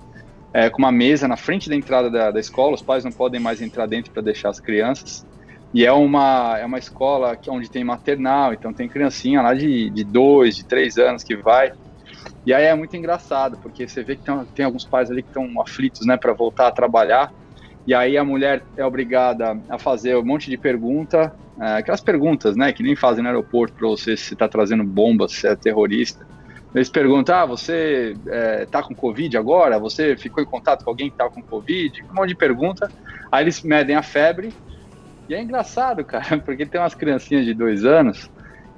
é, 0.54 0.70
com 0.70 0.80
uma 0.80 0.92
mesa 0.92 1.28
na 1.28 1.38
frente 1.38 1.68
da 1.68 1.76
entrada 1.76 2.10
da, 2.10 2.32
da 2.32 2.40
escola, 2.40 2.76
os 2.76 2.82
pais 2.82 3.04
não 3.04 3.12
podem 3.12 3.40
mais 3.40 3.62
entrar 3.62 3.88
dentro 3.88 4.12
para 4.12 4.22
deixar 4.22 4.50
as 4.50 4.60
crianças. 4.60 5.26
E 5.74 5.86
é 5.86 5.92
uma, 5.92 6.58
é 6.58 6.66
uma 6.66 6.80
escola 6.80 7.36
que, 7.36 7.50
onde 7.50 7.70
tem 7.70 7.84
maternal, 7.84 8.54
então 8.54 8.74
tem 8.74 8.90
criancinha 8.90 9.42
lá 9.42 9.54
de, 9.54 9.90
de 9.90 10.04
dois, 10.04 10.56
de 10.56 10.66
três 10.66 10.98
anos 10.98 11.24
que 11.24 11.38
vai. 11.38 11.72
E 12.46 12.54
aí 12.54 12.66
é 12.66 12.76
muito 12.76 12.96
engraçado, 12.96 13.58
porque 13.62 13.88
você 13.88 14.04
vê 14.04 14.16
que 14.16 14.24
tem, 14.24 14.46
tem 14.56 14.66
alguns 14.66 14.86
pais 14.86 15.12
ali 15.12 15.22
que 15.22 15.30
estão 15.30 15.62
aflitos, 15.62 16.06
né, 16.08 16.18
para 16.18 16.34
voltar 16.34 16.68
a 16.68 16.72
trabalhar. 16.72 17.30
E 17.86 17.94
aí 17.94 18.18
a 18.18 18.24
mulher 18.24 18.64
é 18.78 18.86
obrigada 18.86 19.60
a 19.70 19.78
fazer 19.78 20.16
um 20.16 20.26
monte 20.26 20.50
de 20.50 20.58
pergunta, 20.58 21.34
é, 21.62 21.78
aquelas 21.78 22.02
perguntas, 22.02 22.56
né, 22.56 22.72
que 22.72 22.84
nem 22.84 22.96
fazem 22.96 23.22
no 23.22 23.30
aeroporto 23.30 23.76
para 23.76 23.88
você 23.88 24.16
se 24.16 24.34
está 24.34 24.48
trazendo 24.48 24.84
bombas, 24.84 25.34
se 25.34 25.48
é 25.48 25.56
terrorista. 25.56 26.26
Eles 26.74 26.90
perguntam, 26.90 27.36
ah, 27.36 27.46
você 27.46 28.16
é, 28.28 28.66
tá 28.66 28.84
com 28.84 28.94
Covid 28.94 29.36
agora? 29.36 29.80
Você 29.80 30.16
ficou 30.16 30.44
em 30.44 30.46
contato 30.46 30.84
com 30.84 30.92
alguém 30.92 31.10
que 31.10 31.18
tá 31.18 31.28
com 31.30 31.42
Covid? 31.42 31.92
Um 32.12 32.16
monte 32.16 32.30
de 32.30 32.36
pergunta. 32.36 32.92
Aí 33.32 33.44
eles 33.44 33.64
medem 33.64 33.96
a 33.96 34.04
febre. 34.04 34.54
E 35.28 35.34
é 35.34 35.42
engraçado, 35.42 36.06
cara, 36.06 36.40
porque 36.40 36.66
tem 36.66 36.80
umas 36.80 36.94
criancinhas 36.94 37.46
de 37.46 37.54
dois 37.54 37.86
anos 37.86 38.30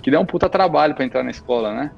que 0.02 0.10
dão 0.10 0.22
um 0.22 0.26
puta 0.26 0.50
trabalho 0.50 0.96
para 0.96 1.06
entrar 1.06 1.24
na 1.24 1.32
escola, 1.32 1.74
né? 1.74 1.92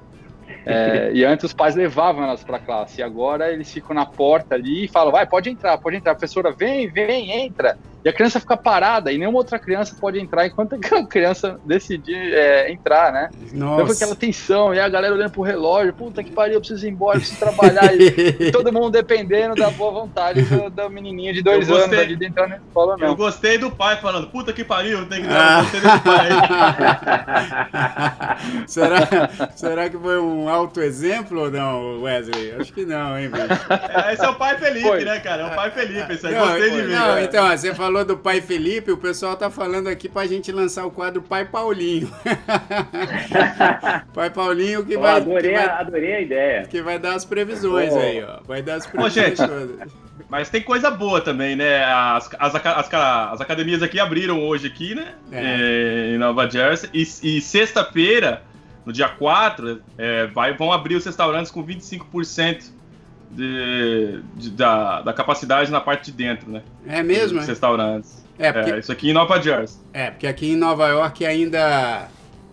É, 0.66 1.12
e 1.14 1.26
antes 1.26 1.46
os 1.46 1.54
pais 1.54 1.76
levavam 1.76 2.24
elas 2.24 2.44
para 2.44 2.60
classe, 2.60 3.02
e 3.02 3.04
agora 3.04 3.52
eles 3.52 3.70
ficam 3.70 3.96
na 3.96 4.06
porta 4.06 4.56
ali 4.56 4.86
e 4.86 4.90
falam: 4.90 5.12
vai, 5.12 5.28
pode 5.28 5.50
entrar, 5.50 5.78
pode 5.78 5.98
entrar. 5.98 6.16
Professora, 6.16 6.54
vem, 6.58 6.90
vem, 6.92 7.32
entra. 7.32 7.78
E 8.04 8.10
a 8.10 8.14
criança 8.14 8.40
fica 8.40 8.58
parada 8.58 9.12
e 9.12 9.18
nenhuma 9.18 9.38
outra 9.38 9.58
criança 9.58 9.96
pode 10.00 10.20
entrar 10.20 10.46
enquanto 10.46 10.76
a 10.94 11.08
criança 11.08 11.60
decidir 11.66 12.34
é, 12.34 12.72
entrar, 12.72 13.14
né? 13.14 13.30
Nossa. 13.54 13.84
Então 13.84 13.96
aquela 13.96 14.16
tensão, 14.16 14.74
e 14.74 14.80
a 14.80 14.90
galera 14.90 15.14
olhando 15.14 15.32
pro 15.32 15.42
relógio: 15.42 15.94
puta 15.94 16.24
que 16.24 16.32
pariu, 16.32 16.56
eu 16.56 16.60
preciso 16.60 16.86
ir 16.86 16.90
embora, 16.90 17.18
eu 17.18 17.22
preciso 17.22 17.40
trabalhar. 17.40 17.94
e, 17.96 18.52
todo 18.52 18.74
mundo 18.74 18.92
dependendo 18.92 19.56
da 19.56 19.70
boa 19.70 19.92
vontade 19.92 20.42
do, 20.42 20.70
da 20.70 20.90
menininha 20.90 21.34
de 21.34 21.42
dois 21.42 21.68
gostei, 21.68 22.00
anos 22.00 22.20
de 22.20 22.26
entrar 22.26 22.48
na 22.48 22.58
escola, 22.58 22.98
não. 22.98 23.08
Eu 23.08 23.16
gostei 23.16 23.58
do 23.58 23.72
pai 23.72 23.96
falando: 23.98 24.28
puta 24.28 24.52
que 24.52 24.64
pariu, 24.66 25.06
tem 25.08 25.22
que 25.22 25.28
dar. 25.28 25.64
Ah. 25.64 26.00
pai. 26.00 26.30
será, 28.68 29.30
será 29.56 29.90
que 29.90 29.98
foi 29.98 30.20
um 30.20 30.50
alto 30.50 30.82
exemplo 30.82 31.42
ou 31.42 31.52
não, 31.52 32.02
Wesley? 32.02 32.54
Acho 32.60 32.74
que 32.74 32.86
não, 32.86 33.18
hein, 33.18 33.30
velho? 33.30 33.50
É, 34.08 34.14
esse 34.14 34.26
é 34.26 34.30
o 34.30 34.36
pai 34.36 34.58
Felipe, 34.58 34.88
foi. 34.88 35.06
né, 35.06 35.20
cara? 35.20 35.44
É 35.44 35.46
o 35.46 35.56
pai 35.56 35.72
Felipe, 35.72 36.14
isso 36.14 36.28
aí 36.28 36.34
não, 36.34 36.42
gostei 36.42 36.70
foi. 36.70 36.82
de 36.82 36.88
ver. 36.88 36.96
Não, 36.96 37.20
então, 37.20 37.48
você 37.48 37.74
falou 37.74 37.93
do 38.02 38.18
pai 38.18 38.40
Felipe, 38.40 38.92
o 38.92 38.98
pessoal 38.98 39.36
tá 39.36 39.50
falando 39.50 39.90
aqui 39.90 40.08
pra 40.08 40.26
gente 40.26 40.50
lançar 40.52 40.86
o 40.86 40.92
quadro 40.92 41.22
Pai 41.22 41.44
Paulinho. 41.44 42.10
pai 44.14 44.30
Paulinho 44.30 44.86
que, 44.86 44.98
vai, 44.98 45.18
adorei, 45.18 45.52
que 45.52 45.58
vai. 45.58 45.68
Adorei 45.68 46.16
a 46.16 46.22
ideia. 46.22 46.64
Que 46.64 46.82
vai 46.82 46.98
dar 46.98 47.16
as 47.16 47.26
previsões 47.26 47.92
oh. 47.94 48.00
aí, 48.00 48.24
ó. 48.24 48.40
Vai 48.48 48.62
dar 48.62 48.76
as 48.76 48.88
previsões 48.88 49.18
Ô, 49.18 49.20
gente, 49.20 49.38
todas. 49.38 49.94
Mas 50.30 50.50
tem 50.50 50.62
coisa 50.62 50.90
boa 50.90 51.20
também, 51.20 51.56
né? 51.56 51.84
As, 51.84 52.30
as, 52.40 52.56
as, 52.56 52.94
as 52.94 53.42
academias 53.42 53.84
aqui 53.84 54.00
abriram 54.00 54.40
hoje 54.42 54.68
aqui, 54.68 54.96
né? 54.96 55.14
É. 55.32 55.42
É, 55.44 56.16
em 56.16 56.18
Nova 56.18 56.50
Jersey. 56.50 56.90
E, 56.94 57.02
e 57.02 57.42
sexta-feira 57.42 58.42
no 58.86 58.94
dia 58.94 59.10
4, 59.10 59.82
é, 59.98 60.28
vai, 60.28 60.56
vão 60.56 60.72
abrir 60.72 60.96
os 60.96 61.06
restaurantes 61.06 61.52
com 61.52 61.66
25% 61.66 62.72
de, 63.36 64.22
de, 64.36 64.52
da, 64.52 65.02
da 65.02 65.14
capacidade 65.14 65.72
na 65.72 65.82
parte 65.82 66.12
de 66.12 66.18
dentro, 66.18 66.50
né? 66.50 66.62
É 66.88 67.02
mesmo? 67.02 67.40
Os 67.40 67.46
é? 67.46 67.48
restaurantes. 67.48 68.24
É, 68.38 68.52
porque... 68.52 68.72
é, 68.72 68.80
isso 68.80 68.92
aqui 68.92 69.10
em 69.10 69.14
Nova 69.14 69.42
Jersey. 69.42 69.80
É, 69.94 70.12
porque 70.12 70.28
aqui 70.28 70.52
em 70.52 70.56
Nova 70.56 70.88
York 70.88 71.26
ainda. 71.26 72.08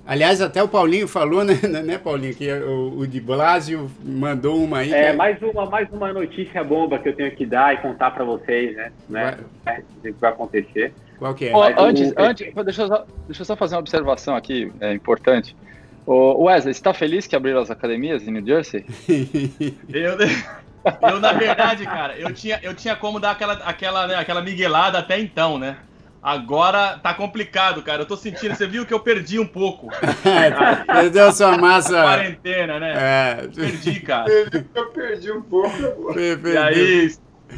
Aliás, 0.06 0.40
até 0.40 0.62
o 0.62 0.68
Paulinho 0.68 1.06
falou, 1.06 1.44
né, 1.44 1.54
né 1.84 1.98
Paulinho, 1.98 2.34
que 2.34 2.50
o, 2.52 2.98
o 2.98 3.06
de 3.06 3.20
Blasio 3.20 3.90
mandou 4.02 4.62
uma 4.62 4.78
aí. 4.78 4.92
É, 4.92 5.06
é, 5.06 5.12
mais 5.12 5.40
uma, 5.40 5.66
mais 5.66 5.88
uma 5.92 6.12
notícia 6.12 6.64
bomba 6.64 6.98
que 6.98 7.08
eu 7.08 7.14
tenho 7.14 7.30
que 7.30 7.46
dar 7.46 7.74
e 7.74 7.78
contar 7.78 8.10
para 8.10 8.24
vocês, 8.24 8.76
né? 8.76 8.92
né 9.08 9.38
vai... 9.64 9.80
O 9.80 10.02
que 10.02 10.10
vai 10.12 10.30
acontecer. 10.30 10.92
Qual 11.18 11.34
que 11.34 11.46
é? 11.46 11.54
Oh, 11.54 11.62
antes, 11.62 12.12
antes 12.16 12.52
deixa, 12.64 12.82
eu 12.82 12.88
só, 12.88 13.06
deixa 13.26 13.42
eu 13.42 13.46
só 13.46 13.54
fazer 13.54 13.74
uma 13.76 13.80
observação 13.80 14.34
aqui, 14.34 14.72
é 14.80 14.92
importante. 14.92 15.54
O 16.06 16.44
Wesley, 16.44 16.74
você 16.74 16.82
tá 16.82 16.92
feliz 16.92 17.26
que 17.26 17.36
abriram 17.36 17.60
as 17.60 17.70
academias 17.70 18.26
em 18.26 18.32
New 18.32 18.44
Jersey? 18.44 18.84
eu, 19.88 20.16
eu, 21.02 21.20
na 21.20 21.32
verdade, 21.32 21.84
cara, 21.84 22.16
eu 22.16 22.32
tinha, 22.32 22.58
eu 22.62 22.74
tinha 22.74 22.96
como 22.96 23.20
dar 23.20 23.32
aquela, 23.32 23.54
aquela, 23.54 24.06
né, 24.06 24.14
aquela 24.14 24.42
miguelada 24.42 24.98
até 24.98 25.18
então, 25.18 25.58
né? 25.58 25.76
Agora 26.22 26.98
tá 27.02 27.14
complicado, 27.14 27.82
cara. 27.82 28.02
Eu 28.02 28.06
tô 28.06 28.14
sentindo, 28.14 28.54
você 28.54 28.66
viu 28.66 28.84
que 28.84 28.92
eu 28.92 29.00
perdi 29.00 29.38
um 29.38 29.46
pouco. 29.46 29.88
Perdeu 30.86 31.32
sua 31.32 31.56
massa. 31.56 32.02
Quarentena, 32.02 32.78
né? 32.78 32.92
É. 32.94 33.48
Perdi, 33.48 34.00
cara. 34.00 34.30
Eu 34.30 34.90
perdi 34.90 35.32
um 35.32 35.40
pouco. 35.40 35.74
E 36.18 36.56
aí, 36.58 37.14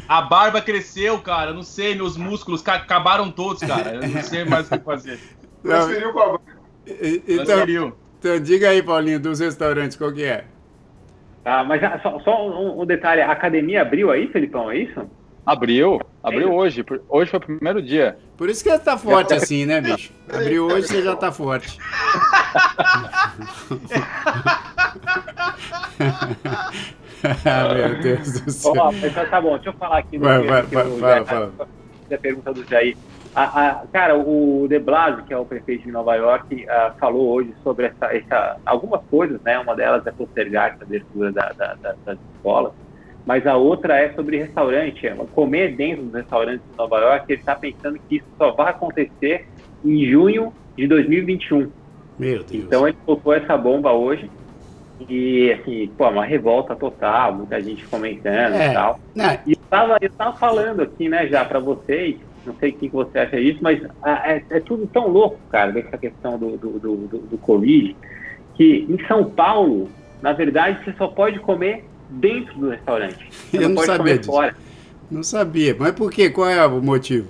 a 0.07 0.21
barba 0.21 0.61
cresceu, 0.61 1.19
cara. 1.19 1.51
Eu 1.51 1.55
não 1.55 1.63
sei, 1.63 1.93
meus 1.93 2.15
músculos 2.15 2.65
acabaram 2.65 3.29
todos, 3.29 3.61
cara. 3.63 3.95
Eu 3.95 4.07
não 4.07 4.23
sei 4.23 4.45
mais 4.45 4.67
o 4.67 4.77
que 4.77 4.85
fazer. 4.85 5.19
Transferiu 5.61 6.13
com 6.13 6.19
a 6.19 6.25
barba. 6.27 6.41
Então, 6.87 7.45
Transferiu. 7.45 7.97
Então 8.19 8.39
diga 8.39 8.69
aí, 8.69 8.81
Paulinho, 8.81 9.19
dos 9.19 9.41
restaurantes, 9.41 9.97
qual 9.97 10.13
que 10.13 10.23
é? 10.23 10.45
Ah, 11.45 11.63
mas 11.63 11.83
ah, 11.83 11.99
só, 12.01 12.19
só 12.19 12.47
um, 12.47 12.81
um, 12.81 12.85
detalhe, 12.85 13.21
a 13.21 13.31
academia 13.31 13.81
abriu 13.81 14.11
aí, 14.11 14.27
Felipão, 14.27 14.71
é 14.71 14.77
isso? 14.77 15.05
Abriu, 15.45 15.99
abriu 16.23 16.47
é 16.47 16.51
hoje. 16.53 16.85
Hoje 17.09 17.29
foi 17.29 17.39
o 17.39 17.41
primeiro 17.41 17.81
dia. 17.81 18.17
Por 18.37 18.49
isso 18.49 18.63
que 18.63 18.69
ele 18.69 18.79
tá 18.79 18.97
forte 18.97 19.33
assim, 19.35 19.65
né, 19.65 19.81
bicho? 19.81 20.13
Abriu 20.33 20.67
hoje, 20.67 20.87
você 20.87 21.01
já 21.01 21.15
tá 21.17 21.33
forte. 21.33 21.77
ah, 27.43 27.73
meu 27.75 28.01
Deus 28.01 28.39
do 28.39 28.51
céu. 28.51 28.73
Oh, 28.77 29.05
então 29.05 29.25
tá 29.25 29.41
bom, 29.41 29.55
deixa 29.55 29.69
eu 29.69 29.73
falar 29.73 29.97
aqui. 29.97 30.17
Vai, 30.17 30.41
vai, 30.43 30.61
vai, 30.61 31.25
fala, 31.25 31.25
fala. 31.25 31.67
A 32.09 32.17
pergunta 32.17 32.53
do 32.53 32.63
Jair. 32.65 32.95
A, 33.35 33.43
a, 33.43 33.75
cara, 33.87 34.15
o 34.15 34.67
De 34.67 34.77
Blasio, 34.77 35.23
que 35.23 35.33
é 35.33 35.37
o 35.37 35.45
prefeito 35.45 35.83
de 35.83 35.91
Nova 35.91 36.15
York, 36.15 36.65
uh, 36.65 36.97
falou 36.99 37.31
hoje 37.33 37.53
sobre 37.63 37.87
essa, 37.87 38.15
essa, 38.15 38.57
algumas 38.65 39.01
coisas, 39.09 39.41
né? 39.41 39.57
Uma 39.57 39.75
delas 39.75 40.05
é 40.05 40.11
postergar 40.11 40.73
essa 40.73 40.83
abertura 40.83 41.31
da, 41.31 41.51
da, 41.51 41.73
da, 41.75 41.95
das 42.05 42.17
escolas, 42.35 42.73
mas 43.25 43.47
a 43.47 43.55
outra 43.55 43.97
é 43.97 44.13
sobre 44.13 44.37
restaurante. 44.37 45.07
É, 45.07 45.15
comer 45.33 45.75
dentro 45.75 46.03
dos 46.03 46.13
restaurantes 46.13 46.61
de 46.69 46.77
Nova 46.77 46.99
York, 46.99 47.25
ele 47.31 47.39
está 47.39 47.55
pensando 47.55 47.99
que 48.07 48.17
isso 48.17 48.27
só 48.37 48.51
vai 48.51 48.69
acontecer 48.69 49.47
em 49.83 50.05
junho 50.05 50.53
de 50.77 50.87
2021. 50.87 51.71
Meu 52.19 52.43
Deus. 52.43 52.51
Então 52.51 52.87
ele 52.87 52.97
colocou 53.05 53.33
essa 53.33 53.57
bomba 53.57 53.91
hoje. 53.91 54.29
E, 55.09 55.51
assim, 55.51 55.91
pô, 55.97 56.07
uma 56.07 56.23
revolta 56.23 56.75
total, 56.75 57.33
muita 57.33 57.59
gente 57.59 57.85
comentando 57.87 58.53
é, 58.53 58.69
e 58.69 58.73
tal. 58.73 58.99
Né? 59.13 59.39
E 59.45 59.51
eu 59.53 59.57
tava, 59.69 59.97
eu 59.99 60.09
tava 60.11 60.37
falando 60.37 60.81
aqui, 60.81 61.09
né, 61.09 61.27
já 61.27 61.43
para 61.43 61.59
vocês, 61.59 62.15
não 62.45 62.55
sei 62.55 62.71
o 62.71 62.73
que 62.73 62.89
você 62.89 63.19
acha 63.19 63.37
disso, 63.39 63.59
mas 63.61 63.81
ah, 64.01 64.21
é, 64.25 64.43
é, 64.49 64.59
tudo 64.59 64.87
tão 64.87 65.07
louco, 65.07 65.37
cara, 65.49 65.71
dessa 65.71 65.97
questão 65.97 66.37
do, 66.37 66.57
do, 66.57 66.79
do, 66.79 67.07
do, 67.07 67.37
Covid, 67.37 67.95
que 68.55 68.85
em 68.89 68.97
São 69.07 69.25
Paulo, 69.29 69.89
na 70.21 70.33
verdade, 70.33 70.83
você 70.83 70.93
só 70.97 71.07
pode 71.07 71.39
comer 71.39 71.85
dentro 72.09 72.53
do 72.59 72.69
restaurante. 72.69 73.25
Você 73.49 73.57
Eu 73.57 73.69
não, 73.69 73.69
não 73.75 73.83
sabia 73.83 74.17
disso. 74.17 74.31
Fora. 74.31 74.55
Não 75.09 75.23
sabia, 75.23 75.75
mas 75.77 75.91
por 75.93 76.11
quê? 76.11 76.29
Qual 76.29 76.47
é 76.47 76.65
o 76.65 76.81
motivo? 76.81 77.27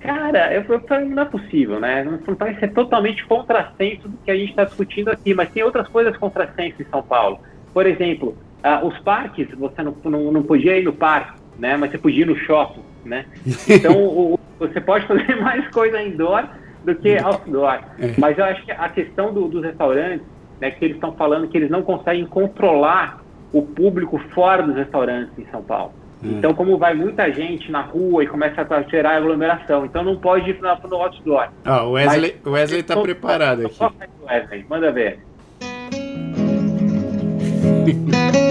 Cara, 0.00 0.52
eu, 0.54 0.62
eu 0.62 0.80
falei, 0.80 1.08
não 1.08 1.22
é 1.22 1.26
possível, 1.26 1.78
né? 1.78 2.04
Não 2.04 2.34
parece 2.34 2.60
ser 2.60 2.72
totalmente 2.72 3.24
contrassenso 3.26 4.08
do 4.08 4.16
que 4.18 4.30
a 4.30 4.36
gente 4.36 4.50
está 4.50 4.64
discutindo 4.64 5.10
aqui, 5.10 5.34
mas 5.34 5.50
tem 5.50 5.62
outras 5.62 5.86
coisas 5.88 6.16
contrassenso 6.16 6.80
em 6.80 6.86
São 6.86 7.02
Paulo. 7.02 7.38
Por 7.72 7.86
exemplo, 7.86 8.36
ah, 8.62 8.84
os 8.84 8.98
parques, 9.00 9.48
você 9.56 9.82
não, 9.82 9.94
não, 10.04 10.32
não 10.32 10.42
podia 10.42 10.78
ir 10.78 10.84
no 10.84 10.92
parque, 10.92 11.38
né? 11.58 11.76
Mas 11.76 11.90
você 11.90 11.98
podia 11.98 12.22
ir 12.22 12.26
no 12.26 12.36
shopping 12.36 12.89
né? 13.04 13.24
Então 13.68 13.92
o, 14.04 14.38
você 14.58 14.80
pode 14.80 15.06
fazer 15.06 15.36
mais 15.40 15.66
coisa 15.68 16.02
indoor, 16.02 16.44
do 16.84 16.94
que 16.94 17.16
outdoor. 17.18 17.78
É. 17.98 18.14
Mas 18.18 18.38
eu 18.38 18.44
acho 18.44 18.64
que 18.64 18.72
a 18.72 18.88
questão 18.88 19.32
do- 19.34 19.48
dos 19.48 19.62
restaurantes, 19.62 20.26
né, 20.60 20.70
que 20.70 20.84
eles 20.84 20.96
estão 20.96 21.12
falando 21.12 21.48
que 21.48 21.56
eles 21.56 21.70
não 21.70 21.82
conseguem 21.82 22.24
controlar 22.26 23.20
o 23.52 23.62
público 23.62 24.18
fora 24.34 24.62
dos 24.62 24.76
restaurantes 24.76 25.32
em 25.38 25.46
São 25.50 25.62
Paulo. 25.62 25.92
Hum. 26.22 26.34
Então, 26.38 26.52
como 26.54 26.76
vai 26.78 26.94
muita 26.94 27.30
gente 27.32 27.70
na 27.72 27.80
rua 27.82 28.24
e 28.24 28.26
começa 28.26 28.66
a 28.68 28.82
gerar 28.82 29.16
aglomeração, 29.16 29.84
então 29.86 30.02
não 30.02 30.16
pode 30.16 30.50
ir 30.50 30.60
na- 30.60 30.78
no 30.88 30.96
outdoor. 30.96 31.48
Ó, 31.66 31.86
o 31.88 31.92
Wesley, 31.92 32.36
o 32.44 32.50
Wesley 32.50 32.82
tá 32.82 32.94
Então, 32.94 33.02
preparado 33.02 33.66
aqui. 33.66 33.78
Wesley, 34.26 34.66
manda 34.68 34.92
ver. 34.92 35.20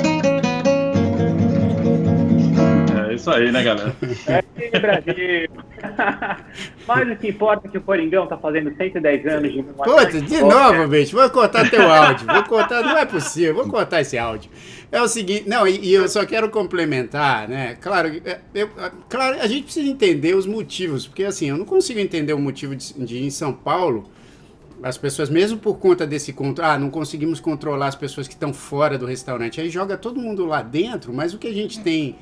isso 3.29 3.37
aí, 3.37 3.51
né, 3.51 3.63
galera? 3.63 3.95
É 4.27 4.79
Brasil. 4.79 5.49
Mas 6.87 7.09
o 7.09 7.15
que 7.15 7.29
importa 7.29 7.67
é 7.67 7.71
que 7.71 7.77
o 7.77 7.81
Coringão 7.81 8.27
tá 8.27 8.37
fazendo 8.37 8.75
110 8.75 9.25
anos 9.27 9.53
de 9.53 9.63
Puta, 9.63 10.21
de 10.21 10.41
novo, 10.41 10.87
bicho. 10.87 11.15
Vou 11.15 11.29
cortar 11.29 11.69
teu 11.69 11.89
áudio. 11.89 12.27
Vou 12.27 12.43
cortar, 12.43 12.83
não 12.83 12.97
é 12.97 13.05
possível. 13.05 13.55
Vou 13.55 13.67
cortar 13.67 14.01
esse 14.01 14.17
áudio. 14.17 14.49
É 14.91 15.01
o 15.01 15.07
seguinte, 15.07 15.47
não, 15.47 15.67
e, 15.67 15.79
e 15.79 15.93
eu 15.93 16.07
só 16.07 16.25
quero 16.25 16.49
complementar, 16.49 17.47
né? 17.47 17.77
Claro, 17.79 18.09
é, 18.25 18.39
eu- 18.55 18.69
claro, 19.07 19.39
a 19.39 19.47
gente 19.47 19.63
precisa 19.65 19.87
entender 19.87 20.35
os 20.35 20.47
motivos, 20.47 21.05
porque 21.05 21.23
assim, 21.23 21.49
eu 21.49 21.57
não 21.57 21.65
consigo 21.65 21.99
entender 21.99 22.33
o 22.33 22.39
motivo 22.39 22.75
de, 22.75 22.93
de 22.93 23.17
ir 23.17 23.25
em 23.25 23.29
São 23.29 23.53
Paulo, 23.53 24.09
as 24.81 24.97
pessoas, 24.97 25.29
mesmo 25.29 25.59
por 25.59 25.77
conta 25.77 26.07
desse 26.07 26.33
controle, 26.33 26.71
ah, 26.71 26.79
não 26.79 26.89
conseguimos 26.89 27.39
controlar 27.39 27.87
as 27.87 27.95
pessoas 27.95 28.27
que 28.27 28.33
estão 28.33 28.51
fora 28.51 28.97
do 28.97 29.05
restaurante, 29.05 29.61
aí 29.61 29.69
joga 29.69 29.95
todo 29.95 30.19
mundo 30.19 30.45
lá 30.45 30.61
dentro, 30.63 31.13
mas 31.13 31.33
o 31.33 31.37
que 31.37 31.47
a 31.47 31.53
gente 31.53 31.81
tem 31.81 32.15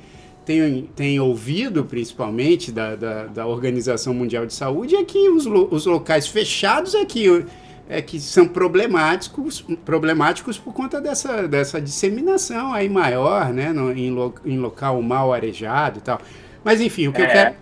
tem, 0.48 0.88
tem 0.96 1.20
ouvido, 1.20 1.84
principalmente, 1.84 2.72
da, 2.72 2.96
da, 2.96 3.26
da 3.26 3.46
Organização 3.46 4.14
Mundial 4.14 4.46
de 4.46 4.54
Saúde, 4.54 4.96
é 4.96 5.04
que 5.04 5.28
os, 5.28 5.44
os 5.46 5.84
locais 5.84 6.26
fechados 6.26 6.94
é 6.94 7.04
que, 7.04 7.44
é 7.86 8.00
que 8.00 8.18
são 8.18 8.48
problemáticos, 8.48 9.62
problemáticos 9.84 10.56
por 10.56 10.72
conta 10.72 11.02
dessa, 11.02 11.46
dessa 11.46 11.78
disseminação 11.82 12.72
aí 12.72 12.88
maior, 12.88 13.52
né, 13.52 13.74
no- 13.74 13.92
em, 13.92 14.10
lo- 14.10 14.34
em 14.44 14.58
local 14.58 15.02
mal 15.02 15.34
arejado 15.34 15.98
e 15.98 16.02
tal. 16.02 16.18
Mas, 16.64 16.80
enfim, 16.80 17.08
o 17.08 17.12
que 17.12 17.20
eu 17.20 17.26
É. 17.26 17.32
quero... 17.32 17.54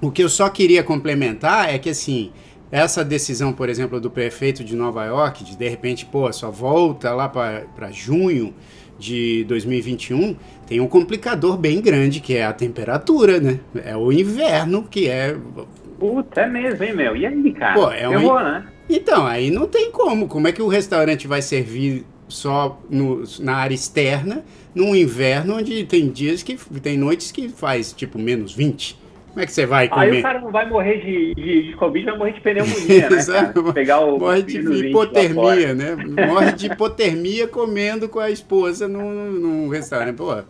O 0.00 0.10
que 0.10 0.24
eu 0.24 0.28
só 0.28 0.48
queria 0.48 0.82
complementar 0.82 1.68
é 1.72 1.78
que, 1.78 1.90
assim, 1.90 2.32
essa 2.72 3.04
decisão, 3.04 3.52
por 3.52 3.68
exemplo, 3.68 4.00
do 4.00 4.10
prefeito 4.10 4.64
de 4.64 4.74
Nova 4.74 5.04
York, 5.04 5.44
de 5.44 5.54
de 5.56 5.68
repente, 5.68 6.06
pô, 6.06 6.32
só 6.32 6.50
volta 6.50 7.12
lá 7.14 7.28
para 7.28 7.90
junho 7.92 8.52
de 8.98 9.44
2021, 9.44 10.36
tem 10.72 10.80
um 10.80 10.86
complicador 10.88 11.58
bem 11.58 11.82
grande, 11.82 12.18
que 12.20 12.34
é 12.34 12.46
a 12.46 12.52
temperatura, 12.52 13.38
né? 13.38 13.60
É 13.84 13.94
o 13.94 14.10
inverno, 14.10 14.84
que 14.90 15.06
é. 15.06 15.36
Puta, 15.98 16.40
é 16.40 16.48
mesmo, 16.48 16.82
hein, 16.82 16.94
meu? 16.96 17.14
E 17.14 17.26
aí, 17.26 17.52
cara? 17.52 17.74
Pô, 17.74 17.90
é 17.90 18.08
um- 18.08 18.22
vou, 18.22 18.40
né? 18.40 18.64
Então, 18.88 19.26
aí 19.26 19.50
não 19.50 19.66
tem 19.66 19.90
como. 19.90 20.26
Como 20.26 20.48
é 20.48 20.52
que 20.52 20.62
o 20.62 20.68
restaurante 20.68 21.26
vai 21.28 21.42
servir 21.42 22.06
só 22.26 22.80
no- 22.88 23.22
na 23.40 23.56
área 23.56 23.74
externa, 23.74 24.42
num 24.74 24.96
inverno 24.96 25.58
onde 25.58 25.84
tem 25.84 26.08
dias 26.08 26.42
que. 26.42 26.56
tem 26.80 26.96
noites 26.96 27.30
que 27.30 27.50
faz 27.50 27.92
tipo 27.92 28.18
menos 28.18 28.54
20? 28.54 28.98
Como 29.32 29.42
é 29.42 29.46
que 29.46 29.52
você 29.52 29.64
vai 29.64 29.88
comer? 29.88 30.10
Aí 30.10 30.18
o 30.18 30.22
cara 30.22 30.40
não 30.40 30.50
vai 30.50 30.68
morrer 30.68 30.98
de, 31.00 31.34
de, 31.34 31.62
de 31.68 31.72
Covid, 31.76 32.04
vai 32.04 32.18
morrer 32.18 32.32
de 32.32 32.40
pneumonia, 32.42 33.08
né, 33.10 33.24
cara? 33.24 33.72
Pegar 33.72 34.00
o 34.00 34.18
Morre 34.18 34.42
de 34.42 34.58
vírus 34.60 34.80
20 34.82 34.92
lá 34.92 35.00
fora. 35.06 35.22
hipotermia, 35.24 35.74
né? 35.74 35.96
Morre 36.28 36.52
de 36.52 36.66
hipotermia 36.66 37.48
comendo 37.48 38.08
com 38.08 38.20
a 38.20 38.30
esposa 38.30 38.86
num, 38.86 39.30
num 39.32 39.68
restaurante. 39.68 40.16
Pô, 40.16 40.42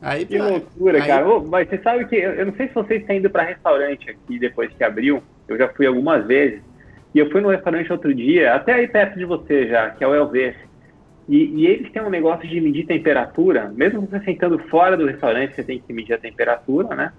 aí, 0.00 0.24
Que 0.24 0.38
loucura, 0.38 1.02
aí- 1.02 1.06
cara. 1.06 1.28
Ô, 1.28 1.44
mas 1.44 1.68
você 1.68 1.78
sabe 1.82 2.06
que 2.06 2.16
eu, 2.16 2.32
eu 2.32 2.46
não 2.46 2.54
sei 2.54 2.68
se 2.68 2.74
vocês 2.74 3.00
estão 3.02 3.14
indo 3.16 3.28
para 3.28 3.42
restaurante 3.42 4.08
aqui 4.08 4.38
depois 4.38 4.70
que 4.72 4.82
abriu. 4.82 5.22
Eu 5.46 5.58
já 5.58 5.68
fui 5.68 5.86
algumas 5.86 6.26
vezes. 6.26 6.62
E 7.14 7.18
eu 7.18 7.28
fui 7.30 7.40
no 7.42 7.48
restaurante 7.50 7.92
outro 7.92 8.14
dia, 8.14 8.54
até 8.54 8.72
aí 8.72 8.86
perto 8.88 9.18
de 9.18 9.24
você 9.24 9.66
já, 9.66 9.90
que 9.90 10.02
é 10.02 10.06
o 10.06 10.14
Elvez. 10.14 10.54
E, 11.28 11.44
e 11.60 11.66
eles 11.66 11.92
têm 11.92 12.00
um 12.02 12.08
negócio 12.08 12.48
de 12.48 12.60
medir 12.60 12.86
temperatura. 12.86 13.70
Mesmo 13.76 14.00
você 14.02 14.18
sentando 14.20 14.58
fora 14.70 14.96
do 14.96 15.06
restaurante, 15.06 15.54
você 15.54 15.62
tem 15.62 15.78
que 15.78 15.92
medir 15.92 16.14
a 16.14 16.18
temperatura, 16.18 16.94
né? 16.96 17.12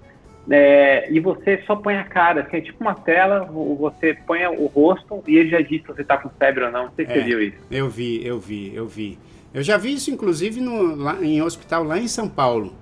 É, 0.49 1.11
e 1.11 1.19
você 1.19 1.61
só 1.67 1.75
põe 1.75 1.95
a 1.95 2.03
cara, 2.03 2.43
que 2.43 2.55
é 2.57 2.61
tipo 2.61 2.81
uma 2.83 2.95
tela, 2.95 3.45
vo- 3.45 3.75
você 3.75 4.13
põe 4.25 4.45
o 4.47 4.65
rosto 4.65 5.23
e 5.27 5.37
ele 5.37 5.49
já 5.49 5.61
diz 5.61 5.81
se 5.81 5.87
você 5.87 6.03
tá 6.03 6.17
com 6.17 6.29
febre 6.29 6.63
ou 6.63 6.71
não. 6.71 6.85
Não 6.85 6.91
sei 6.95 7.05
se 7.05 7.11
É. 7.11 7.15
você 7.15 7.21
viu 7.23 7.41
isso. 7.43 7.57
Eu 7.69 7.89
vi, 7.89 8.25
eu 8.25 8.39
vi, 8.39 8.71
eu 8.75 8.87
vi. 8.87 9.19
Eu 9.53 9.61
já 9.61 9.77
vi 9.77 9.93
isso, 9.93 10.09
inclusive, 10.09 10.59
no, 10.59 10.95
lá, 10.95 11.17
em 11.21 11.41
hospital 11.41 11.83
lá 11.83 11.99
em 11.99 12.07
São 12.07 12.27
Paulo. 12.27 12.73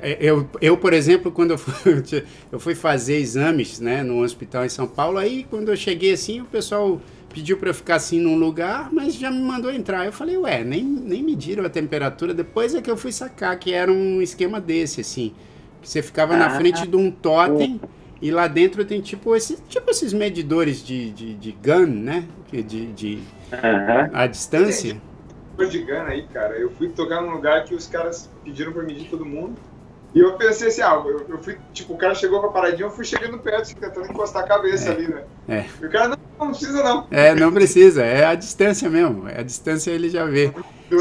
É, 0.00 0.16
Eu, 0.20 0.48
eu, 0.60 0.76
por 0.76 0.92
exemplo, 0.92 1.30
quando 1.32 1.50
eu 1.52 1.58
fui, 1.58 2.02
eu 2.52 2.60
fui 2.60 2.74
fazer 2.74 3.16
exames 3.16 3.80
né, 3.80 4.02
no 4.02 4.22
hospital 4.22 4.64
em 4.64 4.68
São 4.68 4.86
Paulo, 4.86 5.18
aí 5.18 5.44
quando 5.50 5.70
eu 5.70 5.76
cheguei 5.76 6.12
assim, 6.12 6.40
o 6.40 6.44
pessoal 6.46 7.00
pediu 7.34 7.56
para 7.58 7.70
eu 7.70 7.74
ficar 7.74 7.96
assim 7.96 8.20
num 8.20 8.36
lugar, 8.36 8.90
mas 8.92 9.14
já 9.14 9.30
me 9.30 9.40
mandou 9.40 9.72
entrar. 9.72 10.06
Eu 10.06 10.12
falei, 10.12 10.36
ué, 10.36 10.62
nem, 10.62 10.84
nem 10.84 11.22
mediram 11.22 11.64
a 11.64 11.68
temperatura. 11.68 12.32
Depois 12.32 12.74
é 12.74 12.80
que 12.80 12.90
eu 12.90 12.96
fui 12.96 13.10
sacar 13.10 13.58
que 13.58 13.72
era 13.72 13.90
um 13.90 14.20
esquema 14.22 14.60
desse, 14.60 15.00
assim. 15.00 15.32
Que 15.82 15.88
você 15.88 16.00
ficava 16.00 16.36
na 16.36 16.46
Ah. 16.46 16.50
frente 16.50 16.86
de 16.86 16.96
um 16.96 17.10
totem 17.10 17.80
e 18.20 18.30
lá 18.30 18.46
dentro 18.46 18.84
tem 18.84 19.00
tipo, 19.00 19.34
esse, 19.36 19.56
tipo 19.68 19.90
esses 19.90 20.12
medidores 20.12 20.82
de, 20.84 21.10
de, 21.10 21.34
de 21.34 21.52
gun, 21.52 21.86
né? 21.86 22.24
De, 22.50 22.62
de, 22.92 23.18
a 24.12 24.26
distância. 24.26 24.96
Foi 25.56 25.68
de 25.68 25.82
Gana 25.82 26.10
aí, 26.10 26.22
cara. 26.32 26.54
Eu 26.56 26.70
fui 26.70 26.88
tocar 26.88 27.20
num 27.20 27.32
lugar 27.32 27.64
que 27.64 27.74
os 27.74 27.86
caras 27.86 28.30
pediram 28.44 28.72
pra 28.72 28.82
medir 28.82 29.08
todo 29.10 29.24
mundo. 29.26 29.54
E 30.14 30.20
eu 30.20 30.34
pensei 30.34 30.68
assim, 30.68 30.82
ah, 30.82 31.02
eu, 31.04 31.26
eu 31.26 31.38
fui, 31.42 31.56
tipo, 31.72 31.94
o 31.94 31.96
cara 31.96 32.14
chegou 32.14 32.38
pra 32.40 32.50
paradinha, 32.50 32.86
eu 32.86 32.90
fui 32.90 33.04
chegando 33.04 33.38
perto, 33.38 33.62
assim, 33.62 33.74
tentando 33.74 34.06
encostar 34.10 34.44
a 34.44 34.46
cabeça 34.46 34.92
ali, 34.92 35.08
né? 35.08 35.22
É. 35.48 35.64
E 35.80 35.86
o 35.86 35.90
cara, 35.90 36.08
não, 36.08 36.18
não 36.38 36.48
precisa 36.50 36.82
não. 36.82 37.06
É, 37.10 37.34
não 37.34 37.50
precisa, 37.50 38.04
é 38.04 38.24
a 38.26 38.34
distância 38.34 38.90
mesmo. 38.90 39.26
É 39.26 39.40
a 39.40 39.42
distância 39.42 39.90
ele 39.90 40.10
já 40.10 40.26
vê. 40.26 40.52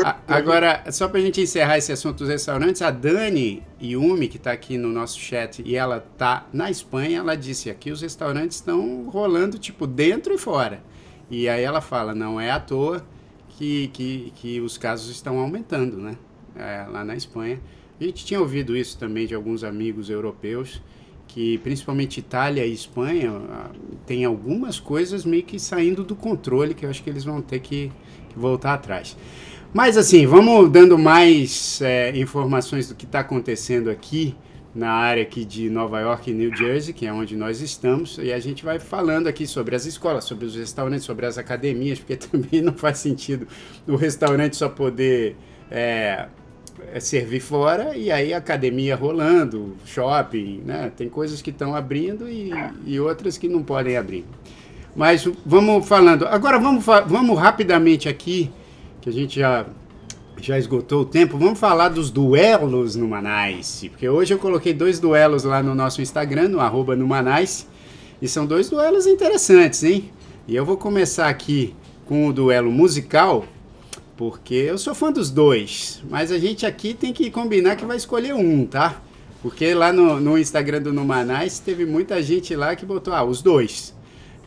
A- 0.06 0.20
agora, 0.28 0.84
só 0.92 1.08
pra 1.08 1.20
gente 1.20 1.42
encerrar 1.42 1.78
esse 1.78 1.92
assunto 1.92 2.20
dos 2.20 2.30
restaurantes, 2.30 2.82
a 2.82 2.92
Dani 2.92 3.64
Yumi, 3.82 4.28
que 4.28 4.40
tá 4.40 4.52
aqui 4.52 4.78
no 4.78 4.90
nosso 4.90 5.20
chat, 5.20 5.62
e 5.66 5.76
ela 5.76 6.00
tá 6.18 6.48
na 6.54 6.70
Espanha, 6.72 7.20
ela 7.20 7.36
disse 7.36 7.70
aqui 7.70 7.92
os 7.92 8.02
restaurantes 8.02 8.58
estão 8.58 9.10
rolando, 9.10 9.58
tipo, 9.60 9.86
dentro 9.88 10.34
e 10.34 10.38
fora. 10.38 10.82
E 11.30 11.48
aí 11.50 11.64
ela 11.64 11.82
fala, 11.82 12.14
não 12.16 12.40
é 12.40 12.52
à 12.52 12.60
toa 12.60 13.06
que, 13.50 13.88
que, 13.94 14.34
que 14.36 14.62
os 14.62 14.78
casos 14.78 15.10
estão 15.12 15.40
aumentando, 15.40 15.98
né? 15.98 16.18
É, 16.56 16.86
lá 16.90 17.04
na 17.04 17.16
Espanha. 17.16 17.60
A 18.00 18.04
gente 18.04 18.26
tinha 18.26 18.40
ouvido 18.40 18.76
isso 18.76 18.98
também 18.98 19.28
de 19.28 19.36
alguns 19.36 19.64
amigos 19.64 20.10
europeus, 20.10 20.82
que 21.28 21.58
principalmente 21.60 22.20
Itália 22.20 22.66
e 22.66 22.74
Espanha 22.74 23.32
tem 24.06 24.26
algumas 24.26 24.80
coisas 24.80 25.24
meio 25.24 25.44
que 25.44 25.60
saindo 25.60 26.04
do 26.04 26.16
controle, 26.16 26.74
que 26.74 26.86
eu 26.86 26.90
acho 26.90 27.02
que 27.04 27.10
eles 27.10 27.24
vão 27.24 27.42
ter 27.42 27.60
que, 27.60 27.92
que 28.30 28.38
voltar 28.40 28.74
atrás. 28.74 29.16
Mas 29.74 29.96
assim, 29.98 30.26
vamos 30.28 30.70
dando 30.70 30.98
mais 30.98 31.82
é, 31.82 32.18
informações 32.18 32.90
do 32.90 32.96
que 32.96 33.06
está 33.06 33.22
acontecendo 33.22 33.90
aqui 33.90 34.36
na 34.76 34.92
área 34.92 35.24
aqui 35.24 35.46
de 35.46 35.70
Nova 35.70 36.00
York 36.00 36.30
e 36.30 36.34
New 36.34 36.56
Jersey, 36.56 36.94
que 36.94 37.06
é 37.06 37.14
onde 37.14 37.36
nós 37.36 37.62
estamos, 37.62 38.18
e 38.22 38.32
a 38.32 38.40
gente 38.40 38.64
vai 38.64 38.80
falando 38.80 39.28
aqui 39.28 39.46
sobre 39.46 39.76
as 39.76 39.86
escolas, 39.86 40.26
sobre 40.26 40.46
os 40.46 40.56
restaurantes, 40.56 41.06
sobre 41.06 41.26
as 41.26 41.38
academias, 41.38 42.00
porque 42.00 42.16
também 42.28 42.62
não 42.62 42.74
faz 42.74 42.98
sentido 42.98 43.48
o 43.88 43.96
restaurante 43.96 44.58
só 44.58 44.68
poder 44.68 45.38
é, 45.70 46.28
é, 46.94 47.00
servir 47.00 47.40
fora 47.40 47.96
e 47.96 48.12
aí 48.12 48.34
a 48.34 48.38
academia 48.38 48.96
rolando, 48.96 49.78
shopping, 49.86 50.64
né? 50.66 50.92
Tem 50.96 51.08
coisas 51.08 51.42
que 51.42 51.50
estão 51.50 51.74
abrindo 51.76 52.28
e, 52.28 52.52
e 52.86 53.00
outras 53.00 53.38
que 53.38 53.48
não 53.48 53.64
podem 53.64 53.96
abrir. 53.96 54.26
Mas 54.94 55.26
vamos 55.46 55.88
falando. 55.88 56.28
Agora 56.28 56.60
vamos, 56.60 56.84
vamos 57.08 57.40
rapidamente 57.40 58.10
aqui, 58.10 58.52
que 59.02 59.10
a 59.10 59.14
gente 59.14 59.40
já, 59.40 59.66
já 60.38 60.58
esgotou 60.58 61.02
o 61.02 61.06
tempo, 61.06 61.38
vamos 61.38 61.60
falar 61.60 61.90
dos 61.90 62.12
duelos 62.12 62.96
no 62.96 63.08
Manice. 63.08 63.90
Porque 63.90 64.08
hoje 64.08 64.34
eu 64.34 64.38
coloquei 64.38 64.74
dois 64.74 65.00
duelos 65.00 65.44
lá 65.44 65.64
no 65.64 65.74
nosso 65.74 66.02
Instagram, 66.02 66.50
no 66.50 66.60
arroba 66.60 66.96
no 66.96 67.10
e 68.22 68.28
são 68.28 68.46
dois 68.46 68.70
duelos 68.70 69.08
interessantes, 69.08 69.84
hein? 69.84 70.12
E 70.48 70.56
eu 70.56 70.64
vou 70.64 70.78
começar 70.78 71.28
aqui 71.28 71.76
com 72.06 72.28
o 72.28 72.34
duelo 72.34 72.72
musical, 72.72 73.46
porque 74.16 74.54
eu 74.54 74.78
sou 74.78 74.94
fã 74.94 75.12
dos 75.12 75.32
dois, 75.32 76.04
mas 76.08 76.32
a 76.32 76.38
gente 76.38 76.66
aqui 76.66 76.94
tem 76.94 77.12
que 77.12 77.32
combinar 77.32 77.76
que 77.76 77.86
vai 77.86 77.98
escolher 77.98 78.36
um, 78.36 78.66
tá? 78.66 79.02
Porque 79.42 79.74
lá 79.74 79.92
no, 79.92 80.20
no 80.20 80.38
Instagram 80.38 80.84
do 80.84 80.94
Numanais 80.94 81.58
teve 81.58 81.86
muita 81.86 82.22
gente 82.22 82.56
lá 82.56 82.76
que 82.76 82.86
botou, 82.86 83.14
ah, 83.14 83.24
os 83.24 83.42
dois. 83.42 83.96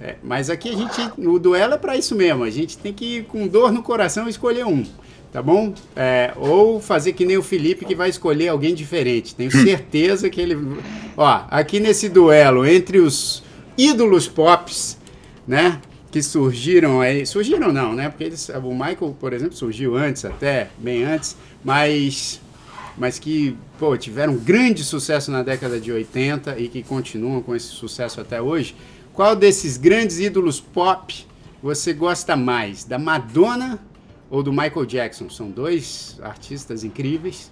É, 0.00 0.16
mas 0.22 0.50
aqui 0.50 0.70
a 0.70 0.76
gente, 0.76 1.12
o 1.18 1.38
duelo 1.38 1.74
é 1.74 1.78
para 1.78 1.96
isso 1.96 2.14
mesmo, 2.14 2.42
a 2.42 2.50
gente 2.50 2.76
tem 2.76 2.92
que 2.92 3.18
ir 3.18 3.24
com 3.24 3.46
dor 3.46 3.72
no 3.72 3.82
coração 3.82 4.28
escolher 4.28 4.66
um, 4.66 4.84
tá 5.32 5.40
bom? 5.40 5.72
É, 5.94 6.32
ou 6.36 6.80
fazer 6.80 7.12
que 7.12 7.24
nem 7.24 7.36
o 7.36 7.42
Felipe 7.42 7.84
que 7.84 7.94
vai 7.94 8.08
escolher 8.08 8.48
alguém 8.48 8.74
diferente. 8.74 9.34
Tenho 9.34 9.50
certeza 9.50 10.30
que 10.30 10.40
ele. 10.40 10.56
Ó, 11.16 11.40
aqui 11.50 11.80
nesse 11.80 12.08
duelo 12.08 12.66
entre 12.66 12.98
os 12.98 13.42
ídolos 13.76 14.28
pops, 14.28 14.98
né? 15.46 15.80
Que 16.10 16.22
surgiram 16.22 17.00
aí. 17.00 17.26
Surgiram 17.26 17.72
não, 17.72 17.94
né? 17.94 18.08
Porque 18.08 18.24
eles, 18.24 18.48
o 18.48 18.70
Michael, 18.70 19.16
por 19.18 19.32
exemplo, 19.32 19.56
surgiu 19.56 19.96
antes, 19.96 20.24
até 20.24 20.68
bem 20.78 21.02
antes, 21.02 21.36
mas. 21.64 22.40
Mas 22.96 23.18
que, 23.18 23.56
pô, 23.76 23.96
tiveram 23.96 24.36
grande 24.36 24.84
sucesso 24.84 25.28
na 25.32 25.42
década 25.42 25.80
de 25.80 25.90
80 25.90 26.56
e 26.60 26.68
que 26.68 26.80
continuam 26.80 27.42
com 27.42 27.56
esse 27.56 27.66
sucesso 27.66 28.20
até 28.20 28.40
hoje. 28.40 28.76
Qual 29.14 29.34
desses 29.34 29.76
grandes 29.78 30.18
ídolos 30.18 30.60
pop 30.60 31.26
você 31.62 31.92
gosta 31.94 32.36
mais? 32.36 32.84
Da 32.84 32.98
Madonna 32.98 33.78
ou 34.30 34.42
do 34.42 34.52
Michael 34.52 34.84
Jackson? 34.84 35.30
São 35.30 35.50
dois 35.50 36.18
artistas 36.22 36.84
incríveis. 36.84 37.50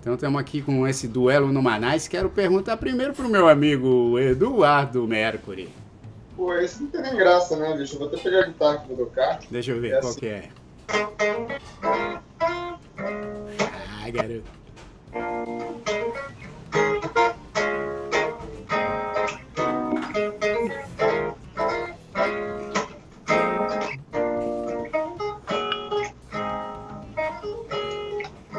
Então 0.00 0.14
estamos 0.14 0.38
aqui 0.38 0.60
com 0.60 0.86
esse 0.86 1.08
duelo 1.08 1.50
no 1.50 1.62
Manais. 1.62 2.06
Quero 2.06 2.28
perguntar 2.28 2.76
primeiro 2.76 3.14
pro 3.14 3.28
meu 3.28 3.48
amigo 3.48 4.18
Eduardo 4.18 5.06
Mercury. 5.08 5.70
Pô, 6.36 6.52
esse 6.56 6.82
não 6.82 6.90
tem 6.90 7.00
nem 7.00 7.14
graça, 7.16 7.56
né, 7.56 7.74
bicho? 7.76 7.94
Eu 7.94 8.00
vou 8.00 8.08
até 8.08 8.18
pegar 8.18 8.40
a 8.40 8.46
guitarra 8.48 8.78
pra 8.80 8.96
tocar. 8.96 9.40
Deixa 9.50 9.70
eu 9.70 9.80
ver 9.80 9.92
É 9.92 10.00
qual 10.00 10.10
assim. 10.10 10.20
que 10.20 10.26
é. 10.26 10.48
Ah, 14.02 14.10
garoto. 14.10 14.44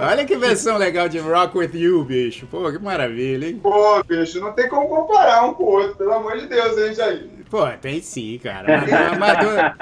Olha 0.08 0.26
que 0.26 0.36
versão 0.38 0.78
legal 0.78 1.10
de 1.10 1.18
Rock 1.20 1.58
With 1.58 1.72
You, 1.74 2.04
bicho. 2.04 2.46
Pô, 2.48 2.72
que 2.72 2.78
maravilha, 2.80 3.48
hein? 3.48 3.60
Pô, 3.62 4.04
bicho, 4.04 4.40
não 4.40 4.54
tem 4.54 4.70
como 4.70 4.88
comparar 4.88 5.46
um 5.46 5.54
com 5.54 5.64
o 5.64 5.68
outro, 5.68 5.96
pelo 5.96 6.14
amor 6.14 6.38
de 6.38 6.46
Deus, 6.48 6.78
hein, 6.78 6.94
Jair? 6.94 7.28
Pô, 7.50 7.66
tem 7.82 8.02
sim, 8.02 8.40
cara. 8.44 8.84
Madonna- 9.18 9.76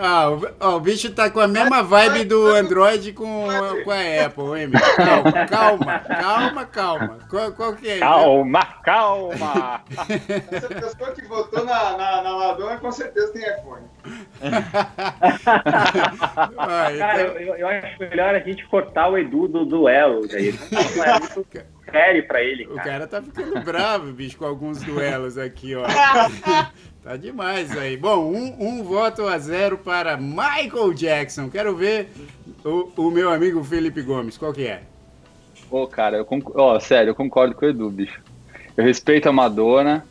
Ah, 0.00 0.30
o, 0.30 0.40
ó, 0.60 0.76
o 0.76 0.80
bicho 0.80 1.12
tá 1.12 1.30
com 1.30 1.40
a 1.40 1.46
mesma 1.48 1.82
vibe 1.82 2.24
do 2.24 2.48
Android 2.48 3.12
com, 3.12 3.46
com 3.84 3.90
a 3.90 4.24
Apple, 4.26 4.60
hein, 4.60 4.68
bicho? 4.68 4.96
Calma, 4.96 5.32
calma, 5.46 5.98
calma, 6.06 6.64
calma. 6.66 7.18
Qual, 7.30 7.52
qual 7.52 7.74
que 7.74 7.88
é? 7.88 7.98
Calma, 7.98 8.64
calma! 8.84 9.82
Essa 10.52 10.68
pessoa 10.68 11.12
que 11.12 11.22
votou 11.26 11.64
na, 11.64 11.96
na, 11.96 12.22
na 12.22 12.32
Madonna 12.36 12.78
com 12.78 12.90
certeza 12.90 13.32
tem 13.32 13.42
iPhone. 13.42 13.86
Ah, 16.56 16.88
então- 16.92 16.98
Cara, 16.98 17.20
eu, 17.20 17.54
eu 17.56 17.68
acho 17.68 17.98
melhor 18.00 18.34
a 18.34 18.38
gente 18.40 18.66
cortar 18.68 19.08
o 19.08 19.18
Edu 19.18 19.48
do 19.48 19.64
duelo. 19.64 20.22
Não 20.26 21.04
é 21.04 21.20
muito 21.20 21.46
sério 21.90 22.26
pra 22.26 22.42
ele, 22.42 22.66
O 22.66 22.74
cara. 22.76 22.82
cara 22.90 23.06
tá 23.06 23.22
ficando 23.22 23.60
bravo, 23.60 24.12
bicho, 24.12 24.36
com 24.38 24.44
alguns 24.44 24.82
duelos 24.82 25.38
aqui, 25.38 25.74
ó. 25.74 25.84
Tá 27.02 27.16
demais 27.16 27.76
aí. 27.76 27.96
Bom, 27.96 28.32
um, 28.32 28.56
um 28.58 28.82
voto 28.82 29.26
a 29.26 29.38
zero 29.38 29.78
para 29.78 30.16
Michael 30.16 30.92
Jackson. 30.92 31.48
Quero 31.48 31.74
ver 31.76 32.10
o, 32.64 32.90
o 32.96 33.10
meu 33.10 33.30
amigo 33.30 33.62
Felipe 33.62 34.02
Gomes. 34.02 34.36
Qual 34.36 34.52
que 34.52 34.66
é? 34.66 34.82
Pô, 35.70 35.86
cara, 35.86 36.16
eu 36.16 36.24
concordo, 36.24 36.60
ó, 36.60 36.80
sério, 36.80 37.10
eu 37.10 37.14
concordo 37.14 37.54
com 37.54 37.66
o 37.66 37.68
Edu, 37.68 37.90
bicho. 37.90 38.20
Eu 38.76 38.84
respeito 38.84 39.28
a 39.28 39.32
Madonna, 39.32 40.04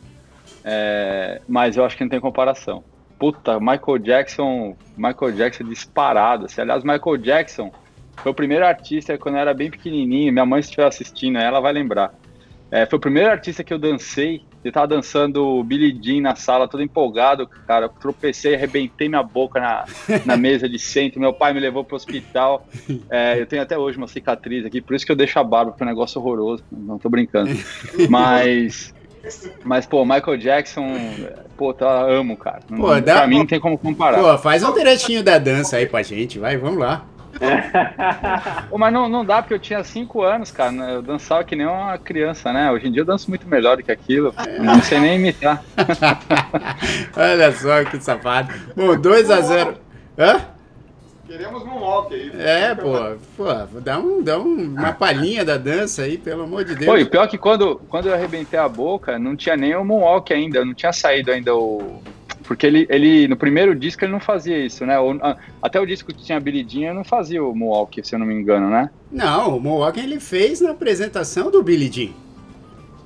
é, 0.64 1.40
mas 1.48 1.76
eu 1.76 1.84
acho 1.84 1.96
que 1.96 2.04
não 2.04 2.10
tem 2.10 2.20
comparação. 2.20 2.84
Puta, 3.18 3.58
Michael 3.58 3.98
Jackson, 3.98 4.76
Michael 4.96 5.32
Jackson 5.32 5.64
disparado. 5.64 6.46
assim. 6.46 6.60
Aliás, 6.60 6.84
Michael 6.84 7.16
Jackson 7.16 7.72
foi 8.16 8.30
o 8.30 8.34
primeiro 8.34 8.64
artista 8.64 9.18
quando 9.18 9.34
eu 9.34 9.40
era 9.40 9.52
bem 9.52 9.70
pequenininho. 9.70 10.32
Minha 10.32 10.46
mãe, 10.46 10.62
se 10.62 10.68
estiver 10.68 10.86
assistindo, 10.86 11.38
ela 11.38 11.60
vai 11.60 11.72
lembrar. 11.72 12.14
É, 12.70 12.84
foi 12.86 12.98
o 12.98 13.00
primeiro 13.00 13.30
artista 13.30 13.64
que 13.64 13.72
eu 13.72 13.78
dancei. 13.78 14.42
Eu 14.62 14.72
tava 14.72 14.88
dançando 14.88 15.42
o 15.42 15.64
Billie 15.64 15.96
Jean 16.02 16.20
na 16.20 16.34
sala, 16.34 16.68
todo 16.68 16.82
empolgado, 16.82 17.46
cara. 17.66 17.86
Eu 17.86 17.88
tropecei, 17.88 18.54
arrebentei 18.54 19.08
minha 19.08 19.22
boca 19.22 19.58
na, 19.60 19.84
na 20.26 20.36
mesa 20.36 20.68
de 20.68 20.78
centro. 20.78 21.18
Meu 21.20 21.32
pai 21.32 21.54
me 21.54 21.60
levou 21.60 21.82
pro 21.84 21.96
hospital. 21.96 22.66
É, 23.08 23.40
eu 23.40 23.46
tenho 23.46 23.62
até 23.62 23.78
hoje 23.78 23.96
uma 23.96 24.08
cicatriz 24.08 24.66
aqui, 24.66 24.80
por 24.82 24.94
isso 24.94 25.06
que 25.06 25.12
eu 25.12 25.16
deixo 25.16 25.38
a 25.38 25.44
barba, 25.44 25.70
porque 25.70 25.82
é 25.82 25.86
um 25.86 25.88
negócio 25.88 26.20
horroroso. 26.20 26.62
Não 26.70 26.98
tô 26.98 27.08
brincando. 27.08 27.50
Mas. 28.10 28.92
Mas, 29.64 29.84
pô, 29.86 30.04
Michael 30.04 30.36
Jackson, 30.38 30.94
pô, 31.56 31.74
tá, 31.74 32.02
amo, 32.02 32.36
cara. 32.36 32.60
Pô, 32.68 32.98
dá- 33.00 33.16
pra 33.18 33.26
mim 33.26 33.38
não 33.38 33.46
tem 33.46 33.60
como 33.60 33.76
comparar. 33.76 34.18
Pô, 34.20 34.38
faz 34.38 34.62
um 34.62 34.72
trechinho 34.72 35.22
da 35.22 35.38
dança 35.38 35.76
aí 35.76 35.86
pra 35.86 36.02
gente, 36.02 36.38
vai, 36.38 36.56
vamos 36.56 36.78
lá. 36.78 37.04
Pô, 38.70 38.78
mas 38.78 38.92
não, 38.92 39.08
não 39.08 39.24
dá, 39.24 39.42
porque 39.42 39.54
eu 39.54 39.58
tinha 39.58 39.82
5 39.84 40.22
anos, 40.22 40.50
cara. 40.50 40.72
né? 40.72 40.94
Eu 40.96 41.02
dançava 41.02 41.44
que 41.44 41.54
nem 41.56 41.66
uma 41.66 41.98
criança, 41.98 42.52
né? 42.52 42.70
Hoje 42.70 42.88
em 42.88 42.92
dia 42.92 43.02
eu 43.02 43.06
danço 43.06 43.30
muito 43.30 43.46
melhor 43.48 43.76
do 43.76 43.82
que 43.82 43.92
aquilo. 43.92 44.34
Não 44.60 44.80
sei 44.82 44.98
nem 45.00 45.16
imitar. 45.16 45.62
Olha 47.16 47.52
só 47.52 47.84
que 47.84 48.00
safado. 48.00 48.52
Bom, 48.74 48.96
2 48.96 49.30
a 49.30 49.40
0 49.40 49.74
Hã? 50.18 50.40
Queremos 51.26 51.62
Moonwalk 51.62 52.14
aí. 52.14 52.32
É, 52.40 52.74
pô, 52.74 53.16
pô, 53.36 53.44
dá, 53.82 53.98
um, 53.98 54.22
dá 54.22 54.38
um- 54.38 54.74
uma 54.74 54.92
palhinha 54.92 55.44
da 55.44 55.58
dança 55.58 56.02
aí, 56.02 56.16
pelo 56.16 56.44
amor 56.44 56.64
de 56.64 56.74
Deus. 56.74 56.86
Pô, 56.86 56.96
e 56.96 57.04
pior 57.04 57.24
é 57.24 57.28
que 57.28 57.36
quando, 57.36 57.76
quando 57.88 58.08
eu 58.08 58.14
arrebentei 58.14 58.58
a 58.58 58.66
boca, 58.66 59.18
não 59.18 59.36
tinha 59.36 59.54
nem 59.54 59.76
o 59.76 59.84
Moonwalk 59.84 60.32
ainda, 60.32 60.64
não 60.64 60.72
tinha 60.72 60.92
saído 60.92 61.30
ainda 61.30 61.54
o. 61.54 62.02
Porque 62.48 62.66
ele, 62.66 62.86
ele 62.88 63.28
no 63.28 63.36
primeiro 63.36 63.74
disco 63.74 64.02
ele 64.04 64.10
não 64.12 64.18
fazia 64.20 64.58
isso, 64.58 64.84
né? 64.86 64.98
O- 64.98 65.18
a- 65.22 65.36
até 65.62 65.78
o 65.78 65.84
disco 65.86 66.12
que 66.14 66.24
tinha 66.24 66.40
Billy 66.40 66.66
Jean 66.68 66.88
eu 66.88 66.94
não 66.94 67.04
fazia 67.04 67.44
o 67.44 67.54
Moonwalk, 67.54 68.00
se 68.02 68.14
eu 68.14 68.18
não 68.18 68.26
me 68.26 68.34
engano, 68.34 68.70
né? 68.70 68.90
Não, 69.12 69.58
o 69.58 69.60
Mohawk 69.60 70.00
ele 70.00 70.18
fez 70.18 70.60
na 70.62 70.70
apresentação 70.70 71.50
do 71.50 71.62
Billy 71.62 71.90
Jean. 71.92 72.12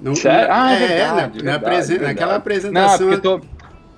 Não, 0.01 0.14
Sério? 0.14 0.49
Ah, 0.51 0.72
é 0.72 0.76
é, 0.76 0.78
verdade, 0.86 1.09
na- 1.09 1.24
na 1.24 1.28
verdade, 1.28 1.57
apresen- 1.64 1.88
verdade. 1.99 2.14
naquela 2.14 2.30
Não, 2.32 2.38
apresentação. 2.38 2.99
porque 2.99 3.14
eu 3.14 3.20
tô, 3.20 3.40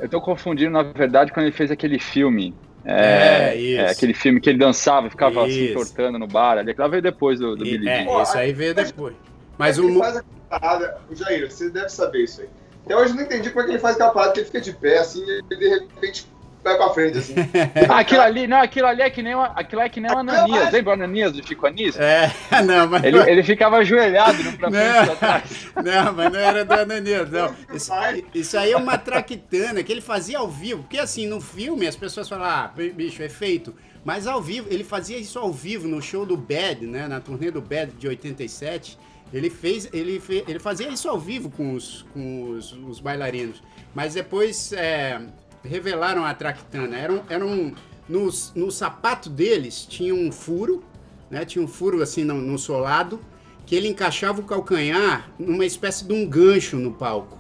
eu 0.01 0.09
tô 0.09 0.20
confundindo, 0.20 0.70
na 0.70 0.82
verdade, 0.82 1.30
quando 1.30 1.45
ele 1.47 1.55
fez 1.55 1.70
aquele 1.70 1.99
filme. 1.99 2.55
É, 2.86 3.53
É, 3.53 3.57
isso. 3.57 3.80
é, 3.80 3.90
aquele 3.90 4.12
filme 4.14 4.40
que 4.40 4.49
ele 4.51 4.59
dançava 4.59 5.07
e 5.07 5.11
ficava 5.11 5.45
assim, 5.47 5.64
Isso. 5.66 5.74
tortando 5.74 6.18
no 6.18 6.26
bar. 6.26 6.59
Ali, 6.59 6.70
aquela 6.72 6.88
veio 6.88 7.03
depois 7.03 7.38
do, 7.38 7.55
do 7.57 7.64
E- 7.66 7.70
Billy 7.70 7.88
é, 7.88 8.05
Jean. 8.05 8.22
isso 8.22 8.36
aí 8.38 8.53
veio 8.53 8.74
depois. 8.74 9.14
Mas 9.59 9.78
o 9.78 9.88
é 9.88 9.92
Mo- 9.92 10.01
faz 10.01 10.22
parada? 10.51 10.99
O 11.11 11.14
Jair, 11.14 11.51
você 11.51 11.70
deve 11.70 11.88
saber 11.88 12.24
isso 12.24 12.42
aí. 12.42 12.49
Até 12.85 12.97
hoje 12.97 13.11
eu 13.12 13.16
não 13.16 13.22
entendi 13.22 13.51
como 13.51 13.62
é 13.62 13.64
que 13.64 13.70
ele 13.72 13.78
faz 13.78 13.95
aquela 13.95 14.11
parada 14.11 14.32
que 14.32 14.41
ele 14.41 14.47
fica 14.47 14.61
de 14.61 14.72
pé, 14.72 14.99
assim, 14.99 15.24
e 15.51 15.57
de 15.57 15.68
repente 15.68 16.26
vai 16.62 16.76
pra 16.76 16.91
frente, 16.91 17.18
assim. 17.18 17.35
Ah, 17.89 17.99
aquilo 18.01 18.20
ali, 18.22 18.47
não, 18.47 18.61
aquilo 18.61 18.87
ali 18.87 19.03
é 19.03 19.11
que 19.11 19.22
nem, 19.22 19.35
uma, 19.35 19.47
aquilo 19.49 19.82
é 19.82 19.89
que 19.89 20.01
nem 20.01 20.11
o 20.11 20.18
Ananias. 20.18 20.72
Lembra 20.72 20.91
o 20.91 20.95
Ananias 20.95 21.32
do 21.32 21.47
Chico 21.47 21.66
Anísio? 21.66 22.03
É, 22.03 22.30
não, 22.64 22.87
mas 22.89 23.05
Ele, 23.05 23.18
ele 23.30 23.43
ficava 23.43 23.76
ajoelhado, 23.78 24.43
não 24.43 24.53
pra 24.53 24.70
frente 24.70 24.85
Não. 24.85 25.03
e 25.03 25.07
pra 25.07 25.16
trás. 25.16 25.66
Não, 25.85 26.12
mas 26.12 26.32
não 26.32 26.41
era 26.41 26.64
do 26.64 26.72
Ananias, 26.72 27.30
não. 27.30 27.55
Isso, 27.72 27.93
isso 28.35 28.57
aí 28.59 28.72
é 28.72 28.76
uma 28.76 28.97
traquitana 28.97 29.82
que 29.82 29.93
ele 29.93 30.01
fazia 30.01 30.39
ao 30.39 30.49
vivo. 30.49 30.82
Porque 30.82 30.99
assim, 30.99 31.26
no 31.26 31.41
filme 31.41 31.87
as 31.87 31.97
pessoas 31.97 32.28
falam, 32.28 32.47
ah, 32.47 32.72
bicho, 32.95 33.22
é 33.22 33.28
feito. 33.28 33.74
Mas 34.05 34.26
ao 34.26 34.41
vivo, 34.41 34.68
ele 34.70 34.85
fazia 34.85 35.18
isso 35.18 35.39
ao 35.39 35.53
vivo 35.53 35.89
no 35.89 36.01
show 36.01 36.24
do 36.24 36.37
Bad, 36.37 36.87
né? 36.87 37.09
Na 37.09 37.20
turnê 37.20 37.51
do 37.51 37.61
Bad 37.61 37.93
de 37.93 38.07
87. 38.07 38.99
Ele 39.35 39.51
fez, 39.51 39.89
ele, 39.93 40.20
fe- 40.20 40.45
ele 40.47 40.61
fazia 40.61 40.89
isso 40.89 41.09
ao 41.09 41.18
vivo 41.18 41.51
com 41.51 41.74
os, 41.74 42.07
com 42.14 42.51
os, 42.51 42.72
os 42.89 43.01
bailarinos. 43.01 43.61
Mas 43.93 44.14
depois 44.14 44.72
é, 44.72 45.20
revelaram 45.64 46.24
a 46.24 46.32
traquitana. 46.32 46.97
Era 46.97 47.12
um, 47.12 47.20
era 47.28 47.45
um, 47.45 47.72
no, 48.09 48.30
no 48.55 48.70
sapato 48.70 49.28
deles 49.28 49.85
tinha 49.91 50.14
um 50.14 50.30
furo, 50.30 50.85
né? 51.28 51.45
Tinha 51.45 51.64
um 51.64 51.68
furo 51.68 52.01
assim 52.01 52.22
no, 52.22 52.35
no 52.35 52.57
solado 52.57 53.18
que 53.66 53.74
ele 53.74 53.89
encaixava 53.89 54.41
o 54.41 54.45
calcanhar 54.45 55.30
numa 55.39 55.66
espécie 55.66 56.05
de 56.05 56.12
um 56.12 56.24
gancho 56.24 56.76
no 56.76 56.93
palco. 56.93 57.37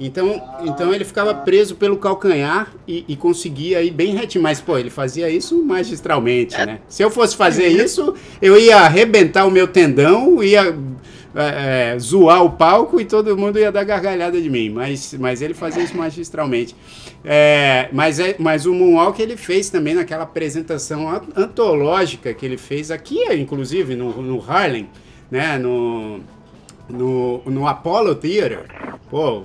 Então, 0.00 0.40
então 0.64 0.94
ele 0.94 1.04
ficava 1.04 1.34
preso 1.34 1.74
pelo 1.74 1.96
calcanhar 1.96 2.72
e, 2.86 3.04
e 3.08 3.16
conseguia 3.16 3.82
ir 3.82 3.90
bem 3.90 4.14
retinho. 4.14 4.42
Mas, 4.44 4.60
pô, 4.60 4.78
ele 4.78 4.90
fazia 4.90 5.28
isso 5.28 5.60
magistralmente, 5.64 6.56
né? 6.56 6.80
Se 6.88 7.02
eu 7.02 7.10
fosse 7.10 7.36
fazer 7.36 7.66
isso, 7.68 8.14
eu 8.40 8.56
ia 8.56 8.76
arrebentar 8.76 9.44
o 9.44 9.50
meu 9.50 9.66
tendão, 9.66 10.42
ia 10.42 10.72
é, 11.34 11.92
é, 11.94 11.98
zoar 11.98 12.42
o 12.44 12.50
palco 12.50 13.00
e 13.00 13.04
todo 13.04 13.36
mundo 13.36 13.58
ia 13.58 13.70
dar 13.70 13.84
gargalhada 13.84 14.40
de 14.40 14.48
mim. 14.48 14.70
Mas, 14.70 15.14
mas 15.18 15.42
ele 15.42 15.54
fazia 15.54 15.82
isso 15.82 15.96
magistralmente. 15.96 16.74
É, 17.24 17.88
mas, 17.92 18.18
é, 18.18 18.36
mas 18.38 18.66
o 18.66 18.72
Moonwalk 18.74 19.20
ele 19.20 19.36
fez 19.36 19.70
também 19.70 19.94
naquela 19.94 20.22
apresentação 20.24 21.08
an- 21.08 21.22
antológica 21.36 22.32
que 22.32 22.44
ele 22.46 22.56
fez 22.56 22.90
aqui, 22.90 23.18
inclusive, 23.34 23.94
no, 23.94 24.22
no 24.22 24.42
Harlem, 24.50 24.88
né? 25.30 25.58
No, 25.58 26.20
no, 26.88 27.42
no 27.44 27.66
Apollo 27.66 28.14
Theater, 28.14 28.64
pô, 29.10 29.42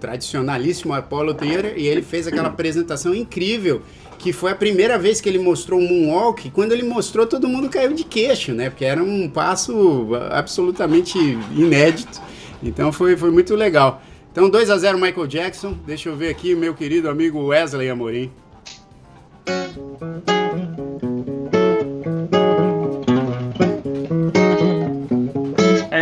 tradicionalíssimo 0.00 0.94
Apollo 0.94 1.34
Theater, 1.34 1.74
e 1.76 1.86
ele 1.86 2.00
fez 2.00 2.26
aquela 2.26 2.48
apresentação 2.48 3.14
incrível, 3.14 3.82
que 4.26 4.32
foi 4.32 4.50
a 4.50 4.56
primeira 4.56 4.98
vez 4.98 5.20
que 5.20 5.28
ele 5.28 5.38
mostrou 5.38 5.78
um 5.78 5.86
moonwalk, 5.86 6.50
quando 6.50 6.72
ele 6.72 6.82
mostrou 6.82 7.28
todo 7.28 7.46
mundo 7.46 7.68
caiu 7.68 7.92
de 7.92 8.02
queixo, 8.02 8.52
né, 8.52 8.68
porque 8.68 8.84
era 8.84 9.00
um 9.00 9.28
passo 9.28 10.08
absolutamente 10.32 11.16
inédito, 11.54 12.20
então 12.60 12.90
foi, 12.90 13.16
foi 13.16 13.30
muito 13.30 13.54
legal. 13.54 14.02
Então 14.32 14.50
2 14.50 14.68
a 14.68 14.78
0 14.78 14.98
Michael 14.98 15.28
Jackson, 15.28 15.76
deixa 15.86 16.08
eu 16.08 16.16
ver 16.16 16.30
aqui 16.30 16.56
meu 16.56 16.74
querido 16.74 17.08
amigo 17.08 17.40
Wesley 17.40 17.88
Amorim. 17.88 18.32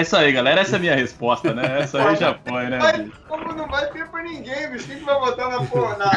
Isso 0.04 0.16
aí, 0.16 0.32
galera. 0.32 0.60
Essa 0.60 0.76
é 0.76 0.78
a 0.78 0.80
minha 0.80 0.94
resposta, 0.94 1.52
né? 1.52 1.80
Essa 1.80 2.00
aí 2.06 2.16
já 2.16 2.34
foi, 2.34 2.66
né? 2.66 2.78
Vai, 2.78 2.98
bicho? 2.98 3.12
como 3.28 3.52
não 3.54 3.66
vai 3.66 3.86
ter 3.90 4.06
pra 4.08 4.22
ninguém, 4.22 4.70
bicho. 4.70 4.86
Quem 4.86 4.98
que 4.98 5.04
vai 5.04 5.18
botar 5.18 5.48
na 5.48 5.64
porra? 5.64 5.96
Na... 5.96 6.10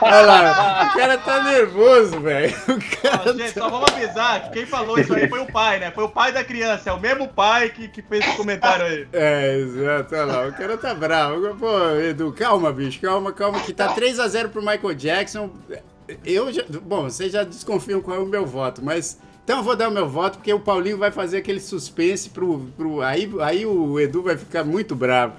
Olha 0.00 0.20
lá, 0.22 0.90
o 0.90 0.96
cara 0.96 1.18
tá 1.18 1.42
nervoso, 1.42 2.20
velho. 2.20 2.54
Cara 3.02 3.32
gente, 3.34 3.52
tá... 3.52 3.60
só 3.60 3.68
vamos 3.68 3.92
avisar 3.92 4.44
que 4.44 4.50
quem 4.50 4.66
falou 4.66 4.98
isso 4.98 5.14
aí 5.14 5.28
foi 5.28 5.40
o 5.40 5.52
pai, 5.52 5.78
né? 5.78 5.90
Foi 5.90 6.04
o 6.04 6.08
pai 6.08 6.32
da 6.32 6.42
criança. 6.42 6.90
É 6.90 6.92
o 6.92 7.00
mesmo 7.00 7.28
pai 7.28 7.68
que, 7.70 7.88
que 7.88 8.00
fez 8.00 8.26
o 8.26 8.36
comentário 8.36 8.86
aí. 8.86 9.06
É, 9.12 9.56
exato, 9.58 10.14
olha 10.14 10.24
lá, 10.24 10.46
o 10.46 10.52
cara 10.52 10.78
tá 10.78 10.94
bravo. 10.94 11.56
Pô, 11.56 11.90
Edu, 11.96 12.32
calma, 12.32 12.72
bicho, 12.72 13.00
calma, 13.00 13.32
calma, 13.32 13.60
que 13.60 13.72
tá 13.72 13.94
3x0 13.94 14.48
pro 14.48 14.60
Michael 14.60 14.94
Jackson. 14.94 15.50
Eu 16.24 16.52
já. 16.52 16.62
Bom, 16.82 17.04
vocês 17.04 17.32
já 17.32 17.44
desconfiam 17.44 18.00
qual 18.00 18.16
é 18.16 18.20
o 18.20 18.26
meu 18.26 18.46
voto, 18.46 18.84
mas. 18.84 19.18
Então 19.44 19.58
eu 19.58 19.62
vou 19.62 19.74
dar 19.74 19.88
o 19.88 19.92
meu 19.92 20.08
voto, 20.08 20.38
porque 20.38 20.52
o 20.52 20.60
Paulinho 20.60 20.98
vai 20.98 21.10
fazer 21.10 21.38
aquele 21.38 21.60
suspense 21.60 22.30
pro. 22.30 22.60
pro 22.76 23.02
aí, 23.02 23.30
aí 23.40 23.66
o 23.66 23.98
Edu 23.98 24.22
vai 24.22 24.36
ficar 24.36 24.64
muito 24.64 24.94
bravo. 24.94 25.34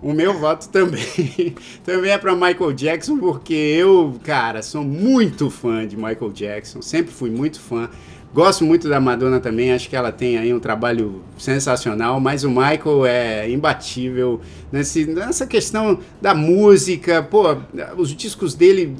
O 0.00 0.12
meu 0.12 0.34
voto 0.38 0.68
também. 0.68 1.54
também 1.84 2.10
é 2.10 2.18
pra 2.18 2.34
Michael 2.34 2.72
Jackson, 2.72 3.18
porque 3.18 3.54
eu, 3.54 4.18
cara, 4.24 4.62
sou 4.62 4.82
muito 4.82 5.48
fã 5.48 5.86
de 5.86 5.96
Michael 5.96 6.30
Jackson. 6.32 6.82
Sempre 6.82 7.12
fui 7.12 7.30
muito 7.30 7.60
fã. 7.60 7.88
Gosto 8.34 8.64
muito 8.64 8.88
da 8.88 8.98
Madonna 8.98 9.38
também, 9.40 9.72
acho 9.72 9.90
que 9.90 9.94
ela 9.94 10.10
tem 10.10 10.38
aí 10.38 10.54
um 10.54 10.58
trabalho 10.58 11.22
sensacional, 11.36 12.18
mas 12.18 12.44
o 12.44 12.48
Michael 12.48 13.04
é 13.04 13.50
imbatível 13.50 14.40
nesse, 14.72 15.04
nessa 15.04 15.46
questão 15.46 15.98
da 16.18 16.34
música, 16.34 17.22
pô, 17.22 17.54
os 17.96 18.14
discos 18.16 18.54
dele. 18.54 18.96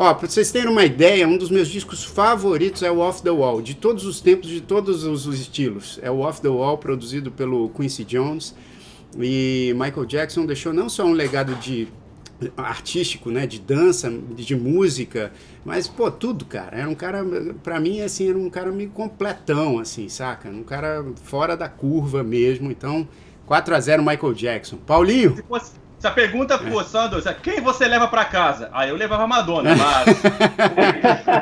Ó, 0.00 0.14
pra 0.14 0.28
vocês 0.28 0.52
terem 0.52 0.70
uma 0.70 0.84
ideia, 0.84 1.26
um 1.26 1.36
dos 1.36 1.50
meus 1.50 1.66
discos 1.66 2.04
favoritos 2.04 2.84
é 2.84 2.90
o 2.90 2.98
Off 3.00 3.20
the 3.20 3.30
Wall, 3.30 3.60
de 3.60 3.74
todos 3.74 4.06
os 4.06 4.20
tempos, 4.20 4.48
de 4.48 4.60
todos 4.60 5.02
os 5.02 5.26
os 5.26 5.40
estilos. 5.40 5.98
É 6.00 6.08
o 6.10 6.20
Off 6.20 6.40
the 6.40 6.48
Wall, 6.48 6.78
produzido 6.78 7.32
pelo 7.32 7.68
Quincy 7.70 8.04
Jones. 8.04 8.54
E 9.18 9.74
Michael 9.76 10.06
Jackson 10.06 10.46
deixou 10.46 10.72
não 10.72 10.88
só 10.88 11.04
um 11.04 11.12
legado 11.12 11.52
de 11.56 11.88
artístico, 12.56 13.30
né, 13.32 13.44
de 13.48 13.58
dança, 13.58 14.08
de 14.36 14.54
música, 14.54 15.32
mas 15.64 15.88
pô, 15.88 16.08
tudo, 16.08 16.44
cara. 16.44 16.76
Era 16.78 16.88
um 16.88 16.94
cara 16.94 17.24
pra 17.64 17.80
mim 17.80 18.00
assim, 18.00 18.28
era 18.28 18.38
um 18.38 18.48
cara 18.48 18.70
meio 18.70 18.90
completão 18.90 19.80
assim, 19.80 20.08
saca? 20.08 20.48
Um 20.48 20.62
cara 20.62 21.04
fora 21.24 21.56
da 21.56 21.68
curva 21.68 22.22
mesmo. 22.22 22.70
Então, 22.70 23.08
4 23.46 23.74
a 23.74 23.80
0 23.80 24.04
Michael 24.04 24.34
Jackson. 24.34 24.76
Paulinho, 24.76 25.34
Se, 25.34 25.42
fosse- 25.42 25.72
se 25.98 26.06
a 26.06 26.12
pergunta 26.12 26.56
fosse, 26.58 26.90
Sandro, 26.90 27.20
quem 27.42 27.60
você 27.60 27.88
leva 27.88 28.06
pra 28.06 28.24
casa? 28.24 28.70
Aí 28.72 28.88
eu 28.88 28.96
levava 28.96 29.24
a 29.24 29.26
Madonna, 29.26 29.74
mas. 29.78 30.06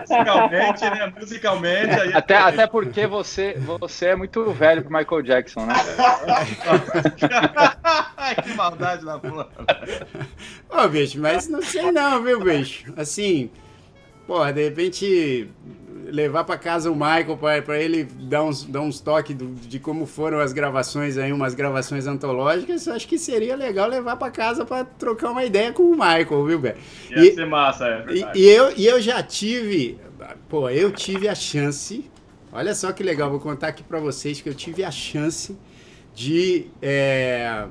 musicalmente, 0.01 0.85
né? 0.85 1.13
Musicalmente. 1.21 2.01
Aí... 2.01 2.15
Até, 2.15 2.37
até 2.37 2.67
porque 2.67 3.07
você, 3.07 3.55
você 3.59 4.07
é 4.07 4.17
muito 4.17 4.51
velho 4.53 4.83
pro 4.83 4.97
Michael 4.97 5.23
Jackson, 5.23 5.67
né? 5.67 5.75
Ai, 8.17 8.35
que 8.35 8.55
maldade 8.55 9.05
da 9.05 9.19
porra. 9.19 9.49
Ô, 10.71 10.89
bicho, 10.89 11.21
mas 11.21 11.49
não 11.49 11.61
sei 11.61 11.93
não, 11.93 12.23
viu, 12.23 12.43
bicho? 12.43 12.95
Assim, 12.97 13.51
porra, 14.27 14.55
de 14.55 14.65
repente 14.65 15.51
levar 16.11 16.45
pra 16.45 16.57
casa 16.57 16.91
o 16.91 16.95
Michael 16.95 17.37
pra 17.65 17.79
ele 17.81 18.05
dar 18.05 18.45
uns, 18.45 18.65
dar 18.65 18.81
uns 18.81 19.01
toques 19.01 19.35
do- 19.37 19.47
de 19.55 19.79
como 19.79 20.07
foram 20.07 20.39
as 20.41 20.53
gravações 20.53 21.19
aí, 21.19 21.33
umas 21.33 21.55
gravações 21.55 22.07
antológicas, 22.07 22.87
eu 22.87 22.95
acho 22.95 23.07
que 23.09 23.19
seria 23.19 23.57
legal 23.57 23.89
levar 23.89 24.17
pra 24.17 24.31
casa 24.31 24.65
pra 24.65 24.85
trocar 24.85 25.31
uma 25.31 25.45
ideia 25.45 25.73
com 25.73 25.83
o 25.85 25.91
Michael, 25.93 26.47
viu, 26.47 26.61
velho? 26.61 26.77
Ia 27.11 27.25
E- 27.25 27.35
ser 27.35 27.47
massa, 27.47 27.87
é 27.87 28.01
E, 28.01 28.05
verdade. 28.05 28.39
e 28.41 28.49
eu, 28.49 28.73
e 28.77 28.87
eu 28.87 29.01
já 29.01 29.23
tive, 29.23 29.99
pô, 30.49 30.69
eu 30.71 30.91
tive 30.93 31.29
a 31.29 31.35
chance, 31.35 32.09
olha 32.53 32.75
só 32.75 32.93
que 32.93 33.03
legal, 33.03 33.31
vou 33.31 33.41
contar 33.41 33.69
aqui 33.69 33.83
pra 33.83 33.99
vocês 33.99 34.41
que 34.41 34.49
eu 34.49 34.55
tive 34.55 34.85
a 34.85 34.91
chance 34.91 35.57
de, 36.15 36.67
é, 36.81 37.67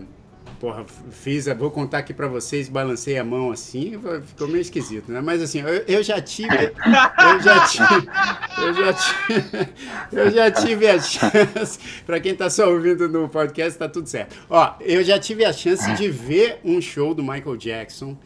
porra, 0.60 0.86
fiz, 1.12 1.46
vou 1.58 1.70
contar 1.72 2.00
aqui 2.00 2.14
pra 2.14 2.28
vocês, 2.28 2.70
balancei 2.70 3.18
a 3.18 3.24
mão 3.24 3.52
assim, 3.52 4.00
ficou 4.26 4.48
meio 4.48 4.62
esquisito, 4.62 5.12
né? 5.12 5.22
Mas 5.22 5.42
assim, 5.42 5.62
eu, 5.62 5.84
eu 5.88 6.04
já 6.04 6.22
tive, 6.22 6.56
eu 6.56 7.40
já 7.42 7.68
tive, 7.68 8.10
eu 8.58 8.74
já 8.74 8.94
tive, 8.94 9.70
eu 10.12 10.32
já 10.32 10.52
tive 10.52 10.88
a 10.88 11.00
chance, 11.00 11.80
pra 12.06 12.20
quem 12.20 12.36
tá 12.36 12.50
só 12.50 12.70
ouvindo 12.70 13.08
no 13.10 13.28
podcast, 13.30 13.78
tá 13.78 13.90
tudo 13.90 14.08
certo. 14.08 14.36
Ó, 14.50 14.76
eu 14.82 15.04
já 15.04 15.20
tive 15.20 15.46
a 15.46 15.54
chance 15.54 15.92
de 15.96 16.10
ver 16.10 16.60
um 16.64 16.82
show 16.82 17.14
do 17.14 17.22
Michael 17.22 17.58
Jackson, 17.58 18.18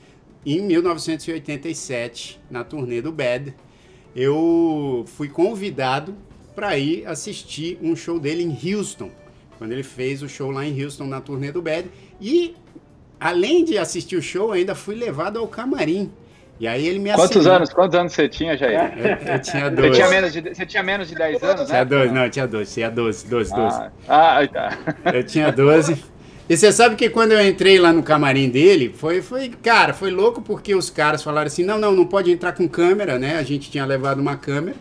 em 0.46 0.62
1987, 0.62 2.40
na 2.50 2.64
turnê 2.64 3.02
do 3.02 3.12
Bad, 3.12 3.54
eu 4.16 5.06
fui 5.08 5.28
convidado 5.28 6.16
para 6.56 6.78
ir 6.78 7.06
assistir 7.06 7.78
um 7.82 7.96
show 7.96 8.20
dele 8.20 8.44
em 8.44 8.74
Houston, 8.74 9.12
quando 9.58 9.74
ele 9.74 9.84
fez 9.84 10.24
o 10.24 10.30
show 10.30 10.50
lá 10.50 10.66
em 10.66 10.84
Houston 10.84 11.06
na 11.06 11.22
turnê 11.22 11.52
do 11.52 11.62
Bad. 11.62 11.90
E 12.22 12.56
além 13.20 13.64
de 13.64 13.78
assistir 13.78 14.16
o 14.16 14.22
show, 14.22 14.52
ainda 14.52 14.76
fui 14.76 14.96
levado 14.96 15.38
ao 15.40 15.48
camarim. 15.48 16.12
E 16.60 16.68
aí 16.68 16.86
ele 16.86 17.00
me 17.00 17.10
Quantos 17.14 17.38
assinou. 17.38 17.56
anos? 17.56 17.72
Quantos 17.72 17.98
anos 17.98 18.12
você 18.14 18.28
tinha, 18.28 18.58
Jair? 18.58 18.94
Eu, 18.98 19.34
eu 19.34 19.40
tinha 19.42 19.64
Você 19.70 19.76
12. 19.76 19.92
tinha 19.92 20.10
menos 20.10 20.34
de, 20.34 20.42
você 20.42 20.66
tinha 20.66 20.84
menos 20.84 21.08
de 21.08 21.16
10 21.16 21.42
anos, 21.44 21.60
né? 21.62 21.66
Tinha 21.68 21.86
12, 21.86 22.14
não, 22.14 22.24
eu 22.26 22.30
tinha 22.30 22.48
12, 22.48 22.74
tinha 22.74 22.92
12, 22.92 23.28
12, 23.28 23.56
12. 23.56 23.78
Ah, 24.10 24.40
ah, 24.42 24.48
tá. 24.48 24.78
Eu 25.14 25.24
tinha 25.24 25.52
12. 25.54 26.04
E 26.50 26.58
você 26.58 26.72
sabe 26.72 26.96
que 26.98 27.10
quando 27.10 27.32
eu 27.32 27.48
entrei 27.48 27.80
lá 27.80 27.94
no 27.94 28.04
camarim 28.04 28.50
dele, 28.50 28.92
foi, 28.94 29.22
foi, 29.22 29.50
cara, 29.50 29.94
foi 29.94 30.12
louco 30.12 30.42
porque 30.42 30.76
os 30.76 30.90
caras 30.90 31.24
falaram 31.24 31.48
assim: 31.48 31.64
não, 31.64 31.78
não, 31.78 31.94
não 31.94 32.06
pode 32.06 32.30
entrar 32.30 32.52
com 32.52 32.68
câmera, 32.68 33.18
né? 33.18 33.38
A 33.38 33.44
gente 33.44 33.72
tinha 33.72 33.86
levado 33.86 34.20
uma 34.20 34.36
câmera, 34.36 34.76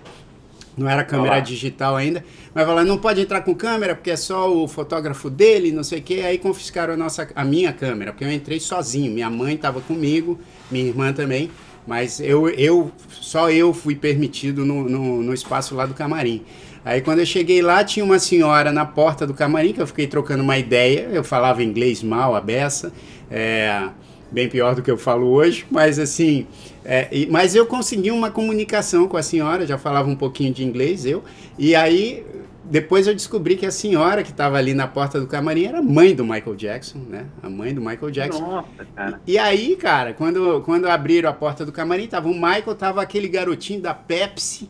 não 0.76 0.88
era 0.88 1.04
câmera 1.04 1.34
Olá. 1.34 1.40
digital 1.40 1.94
ainda, 1.94 2.24
mas 2.58 2.66
falaram: 2.66 2.88
não 2.88 2.98
pode 2.98 3.20
entrar 3.20 3.40
com 3.42 3.54
câmera 3.54 3.94
porque 3.94 4.10
é 4.10 4.16
só 4.16 4.52
o 4.52 4.66
fotógrafo 4.66 5.30
dele, 5.30 5.70
não 5.70 5.84
sei 5.84 6.00
o 6.00 6.02
quê. 6.02 6.22
Aí 6.24 6.38
confiscaram 6.38 6.94
a, 6.94 6.96
nossa, 6.96 7.28
a 7.34 7.44
minha 7.44 7.72
câmera, 7.72 8.12
porque 8.12 8.24
eu 8.24 8.32
entrei 8.32 8.58
sozinho. 8.58 9.12
Minha 9.12 9.30
mãe 9.30 9.54
estava 9.54 9.80
comigo, 9.80 10.38
minha 10.70 10.84
irmã 10.86 11.12
também, 11.12 11.50
mas 11.86 12.20
eu, 12.20 12.48
eu 12.48 12.90
só 13.10 13.50
eu 13.50 13.72
fui 13.72 13.94
permitido 13.94 14.64
no, 14.64 14.88
no, 14.88 15.22
no 15.22 15.32
espaço 15.34 15.74
lá 15.74 15.86
do 15.86 15.94
camarim. 15.94 16.42
Aí 16.84 17.00
quando 17.00 17.18
eu 17.20 17.26
cheguei 17.26 17.60
lá, 17.62 17.84
tinha 17.84 18.04
uma 18.04 18.18
senhora 18.18 18.72
na 18.72 18.84
porta 18.84 19.26
do 19.26 19.34
camarim, 19.34 19.72
que 19.72 19.80
eu 19.80 19.86
fiquei 19.86 20.06
trocando 20.06 20.42
uma 20.42 20.58
ideia. 20.58 21.08
Eu 21.12 21.22
falava 21.22 21.62
inglês 21.62 22.02
mal, 22.02 22.34
a 22.34 22.40
beça. 22.40 22.92
É, 23.30 23.88
bem 24.30 24.48
pior 24.48 24.74
do 24.74 24.82
que 24.82 24.90
eu 24.90 24.98
falo 24.98 25.26
hoje, 25.28 25.64
mas 25.70 25.98
assim. 25.98 26.46
é, 26.84 27.08
e- 27.12 27.26
mas 27.30 27.54
eu 27.54 27.66
consegui 27.66 28.10
uma 28.10 28.30
comunicação 28.30 29.06
com 29.08 29.16
a 29.16 29.22
senhora, 29.22 29.66
já 29.66 29.78
falava 29.78 30.08
um 30.08 30.16
pouquinho 30.16 30.52
de 30.52 30.64
inglês, 30.64 31.04
eu. 31.06 31.22
E 31.58 31.74
aí, 31.74 32.24
depois 32.70 33.06
eu 33.06 33.14
descobri 33.14 33.56
que 33.56 33.64
a 33.64 33.70
senhora 33.70 34.22
que 34.22 34.30
estava 34.30 34.58
ali 34.58 34.74
na 34.74 34.86
porta 34.86 35.18
do 35.18 35.26
camarim 35.26 35.64
era 35.64 35.78
a 35.78 35.82
mãe 35.82 36.14
do 36.14 36.22
Michael 36.22 36.54
Jackson, 36.54 36.98
né? 36.98 37.26
A 37.42 37.48
mãe 37.48 37.72
do 37.72 37.80
Michael 37.80 38.10
Jackson. 38.10 38.40
Nossa, 38.40 38.84
cara. 38.94 39.20
E 39.26 39.38
aí, 39.38 39.74
cara, 39.74 40.12
quando, 40.12 40.60
quando 40.62 40.86
abriram 40.86 41.30
a 41.30 41.32
porta 41.32 41.64
do 41.64 41.72
camarim, 41.72 42.06
tava 42.06 42.28
o 42.28 42.34
Michael, 42.34 42.74
tava 42.74 43.00
aquele 43.00 43.26
garotinho 43.26 43.80
da 43.80 43.94
Pepsi, 43.94 44.68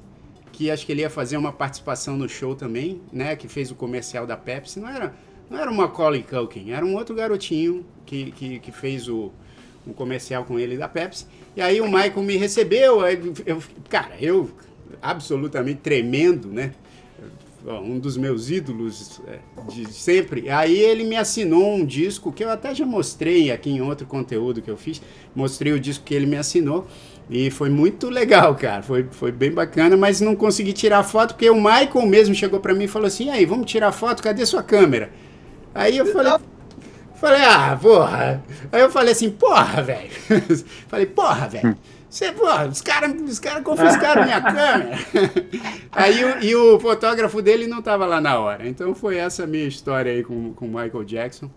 que 0.53 0.71
acho 0.71 0.87
que 0.87 0.93
ele 0.93 1.01
ia 1.01 1.11
fazer 1.11 1.37
uma 1.37 1.53
participação 1.53 2.17
no 2.17 2.29
show 2.29 2.55
também, 2.55 3.01
né? 3.13 3.35
Que 3.35 3.49
fez 3.49 3.71
o 3.71 3.75
comercial 3.75 4.27
da 4.27 4.37
Pepsi. 4.37 4.79
Não 4.79 4.89
era, 4.89 5.15
não 5.51 5.59
era 5.59 5.71
o 5.71 5.75
Macaulay 5.75 6.23
Culkin, 6.23 6.71
era 6.71 6.87
um 6.87 6.95
outro 6.95 7.17
garotinho 7.17 7.85
que, 8.07 8.31
que, 8.31 8.59
que 8.61 8.71
fez 8.71 9.09
o, 9.09 9.33
um 9.85 9.93
comercial 9.93 10.45
com 10.45 10.57
ele 10.57 10.77
da 10.77 10.89
Pepsi. 10.89 11.27
E 11.57 11.61
aí 11.61 11.81
o 11.81 11.87
Michael 11.87 12.23
me 12.23 12.37
recebeu, 12.37 13.01
aí 13.01 13.21
eu, 13.45 13.61
cara, 13.89 14.15
eu 14.21 14.49
absolutamente 15.03 15.81
tremendo, 15.81 16.49
né? 16.49 16.73
Um 17.67 17.99
dos 17.99 18.17
meus 18.17 18.51
ídolos 18.51 19.21
é, 19.27 19.39
de 19.69 19.93
sempre. 19.93 20.49
Aí 20.49 20.77
ele 20.77 21.05
me 21.05 21.17
assinou 21.17 21.75
um 21.75 21.85
disco 21.85 22.33
que 22.33 22.45
eu 22.45 22.51
até 22.51 22.75
já 22.75 22.87
mostrei 22.87 23.51
aqui 23.51 23.71
em 23.71 23.81
outro 23.81 24.07
conteúdo 24.07 24.63
que 24.63 24.71
eu 24.71 24.77
fiz. 24.77 25.03
Mostrei 25.35 25.73
o 25.73 25.81
disco 25.81 26.05
que 26.05 26.15
ele 26.15 26.27
me 26.27 26.37
assinou. 26.37 26.87
E 27.31 27.51
foi 27.51 27.69
muito 27.69 28.09
legal, 28.09 28.55
cara. 28.55 28.83
Foi, 28.83 29.07
foi 29.11 29.31
bem 29.31 29.51
bacana, 29.51 29.97
mas 29.97 30.21
não 30.21 30.35
consegui 30.35 30.73
tirar 30.73 31.03
foto 31.03 31.35
porque 31.35 31.51
o 31.51 31.57
Michael 31.57 32.07
mesmo 32.07 32.35
chegou 32.35 32.59
pra 32.61 32.75
mim 32.75 32.85
e 32.85 32.89
falou 32.89 33.07
assim: 33.07 33.27
"E 33.27 33.31
aí, 33.31 33.45
vamos 33.45 33.71
tirar 33.71 33.93
foto? 33.93 34.23
Cadê 34.23 34.47
sua 34.47 34.63
câmera?" 34.63 35.11
Aí 35.75 35.99
eu 35.99 36.07
falei, 36.07 36.33
falei: 37.17 37.43
"Ah, 37.43 37.79
porra". 37.81 38.43
Aí 38.73 38.81
eu 38.81 38.91
falei 38.91 39.13
assim: 39.13 39.31
"Porra, 39.31 39.83
velho". 39.83 40.11
falei: 40.89 41.07
"Porra, 41.07 41.49
velho". 41.49 41.77
Você, 42.09 42.33
porra, 42.33 42.67
os 42.67 42.81
caras 42.81 43.13
os 43.21 43.39
cara 43.39 43.61
confiscaram 43.61 44.25
minha 44.25 44.41
câmera. 44.41 44.97
Aí 45.93 46.25
o, 46.25 46.43
e 46.43 46.57
o 46.57 46.81
fotógrafo 46.81 47.43
dele 47.43 47.67
não 47.67 47.83
tava 47.83 48.07
lá 48.07 48.21
na 48.21 48.39
hora. 48.39 48.67
Então 48.67 48.95
foi 48.95 49.17
essa 49.19 49.45
a 49.45 49.47
minha 49.47 49.67
história 49.67 50.11
aí 50.11 50.23
com 50.25 50.55
com 50.55 50.67
o 50.67 50.69
Michael 50.69 51.05
Jackson. 51.05 51.51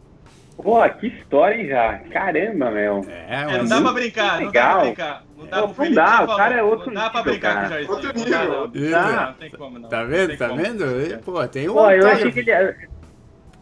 Pô, 0.57 0.77
que 0.89 1.07
história, 1.07 1.55
hein, 1.55 1.67
já? 1.69 1.97
Caramba, 2.11 2.69
meu. 2.69 3.03
É, 3.09 3.43
É, 3.55 3.57
não 3.57 3.65
dá 3.65 3.81
pra 3.81 3.93
brincar, 3.93 4.41
não 4.41 4.51
dá 4.51 4.51
pra 4.51 4.75
legal. 4.75 4.81
brincar. 4.85 5.23
Não 5.37 5.45
dá, 5.47 5.57
Não, 5.61 5.91
dá, 5.93 6.23
o 6.23 6.37
cara 6.37 6.55
é 6.55 6.63
outro 6.63 6.87
Não 6.93 7.01
dá 7.01 7.09
pra 7.09 7.19
nível, 7.21 7.31
brincar 7.33 7.53
com 7.53 7.57
o 7.57 7.61
cara. 7.63 7.69
Jairzinho. 7.69 7.95
Outro 7.95 8.13
nível. 8.13 8.91
não. 8.91 9.01
Não 9.11 9.25
não 9.25 9.33
tem 9.33 9.49
como, 9.51 9.79
não. 9.79 9.89
Tá 9.89 10.03
vendo? 10.03 10.37
Tá 10.37 10.49
como. 10.49 10.61
vendo? 10.61 11.19
Pô, 11.23 11.47
tem 11.47 11.69
um 11.69 11.73
Pô, 11.73 11.89
eu 11.89 12.07
achei 12.07 12.31
que 12.31 12.39
ele. 12.41 12.75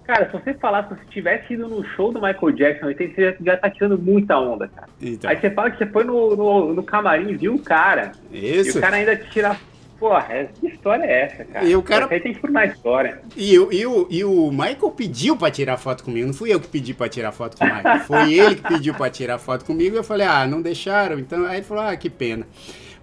Cara, 0.09 0.25
se 0.25 0.31
você 0.31 0.55
falasse 0.55 0.89
que 0.89 0.95
você 0.95 1.11
tivesse 1.11 1.53
ido 1.53 1.67
no 1.67 1.85
show 1.89 2.11
do 2.11 2.19
Michael 2.19 2.51
Jackson, 2.53 2.87
você 2.87 3.37
já, 3.41 3.55
tá 3.57 3.69
tirando 3.69 3.95
muita 3.95 4.39
onda, 4.39 4.67
cara. 4.67 4.87
Então, 4.99 5.29
Aí 5.29 5.37
você 5.39 5.51
fala 5.51 5.69
que 5.69 5.77
você 5.77 5.85
foi 5.85 6.03
no, 6.03 6.35
no, 6.35 6.73
no 6.73 6.81
camarim 6.81 7.29
e 7.29 7.35
viu 7.35 7.53
o 7.53 7.59
cara. 7.59 8.13
E 8.31 8.55
isso. 8.57 8.79
o 8.79 8.81
cara 8.81 8.95
ainda 8.95 9.15
te 9.15 9.29
tira 9.29 9.55
porra, 9.99 10.47
que 10.59 10.65
história 10.65 11.03
é 11.03 11.21
essa, 11.25 11.45
cara? 11.45 11.63
E 11.63 11.75
o 11.75 11.83
cara- 11.83 12.07
aí 12.09 12.19
tem 12.19 12.33
que 12.33 12.39
formar 12.41 12.65
história. 12.65 13.21
E, 13.37 13.59
o- 13.59 13.71
e, 13.71 13.85
o, 13.85 14.07
e 14.09 14.23
o 14.23 14.49
Michael 14.49 14.89
pediu 14.97 15.37
pra 15.37 15.51
tirar 15.51 15.77
foto 15.77 16.03
comigo. 16.03 16.25
Não 16.25 16.33
fui 16.33 16.51
eu 16.51 16.59
que 16.59 16.67
pedi 16.69 16.91
pra 16.95 17.07
tirar 17.07 17.31
foto 17.31 17.55
com 17.55 17.63
o 17.65 17.67
Michael. 17.75 17.99
Foi 18.07 18.33
ele 18.33 18.55
que 18.55 18.63
pediu 18.63 18.95
pra 18.95 19.11
tirar 19.11 19.37
foto 19.37 19.63
comigo. 19.63 19.95
Eu 19.95 20.03
falei, 20.03 20.25
ah, 20.25 20.47
não 20.47 20.59
deixaram. 20.59 21.19
Então 21.19 21.45
aí 21.45 21.57
ele 21.57 21.65
falou, 21.67 21.83
ah, 21.83 21.95
que 21.95 22.09
pena. 22.09 22.47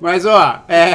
Mas, 0.00 0.26
ó, 0.26 0.64
é, 0.68 0.94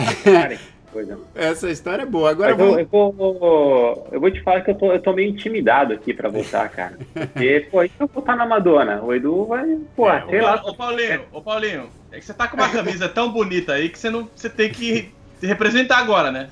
coisa. 0.92 1.20
essa 1.36 1.70
história 1.70 2.04
é 2.04 2.06
boa. 2.06 2.30
Agora 2.30 2.52
eu, 2.52 2.58
vamos. 2.58 2.78
eu, 2.80 2.86
vou, 2.86 4.08
eu 4.12 4.20
vou 4.20 4.32
te 4.32 4.42
falar 4.42 4.62
que 4.62 4.72
eu 4.72 4.76
tô, 4.76 4.92
eu 4.92 5.02
tô 5.02 5.14
meio 5.14 5.30
intimidado 5.30 5.94
aqui 5.94 6.14
pra 6.14 6.30
voltar, 6.30 6.68
cara. 6.70 6.98
Porque, 7.14 7.68
pô, 7.72 7.84
e 7.84 7.88
se 7.90 7.94
eu 8.00 8.08
voltar 8.08 8.36
na 8.36 8.46
Madonna? 8.46 9.02
O 9.02 9.14
Edu 9.14 9.46
vai, 9.46 9.78
pô, 9.96 10.10
É, 10.10 10.24
sei 10.30 10.40
Ô, 10.42 10.44
lá. 10.44 10.62
Ô, 10.66 10.74
Paulinho, 10.76 11.22
ô, 11.32 11.42
Paulinho, 11.42 11.90
é 12.12 12.20
que 12.20 12.26
você 12.26 12.34
tá 12.34 12.48
com 12.48 12.58
uma 12.58 12.70
camisa 12.70 13.08
tão 13.10 13.32
bonita 13.32 13.74
aí 13.74 13.90
que 13.90 13.98
você 14.00 14.10
não. 14.10 14.28
Você 14.36 14.50
tem 14.50 14.70
que 14.70 15.12
se 15.40 15.48
representar 15.48 15.98
agora, 15.98 16.32
né? 16.32 16.50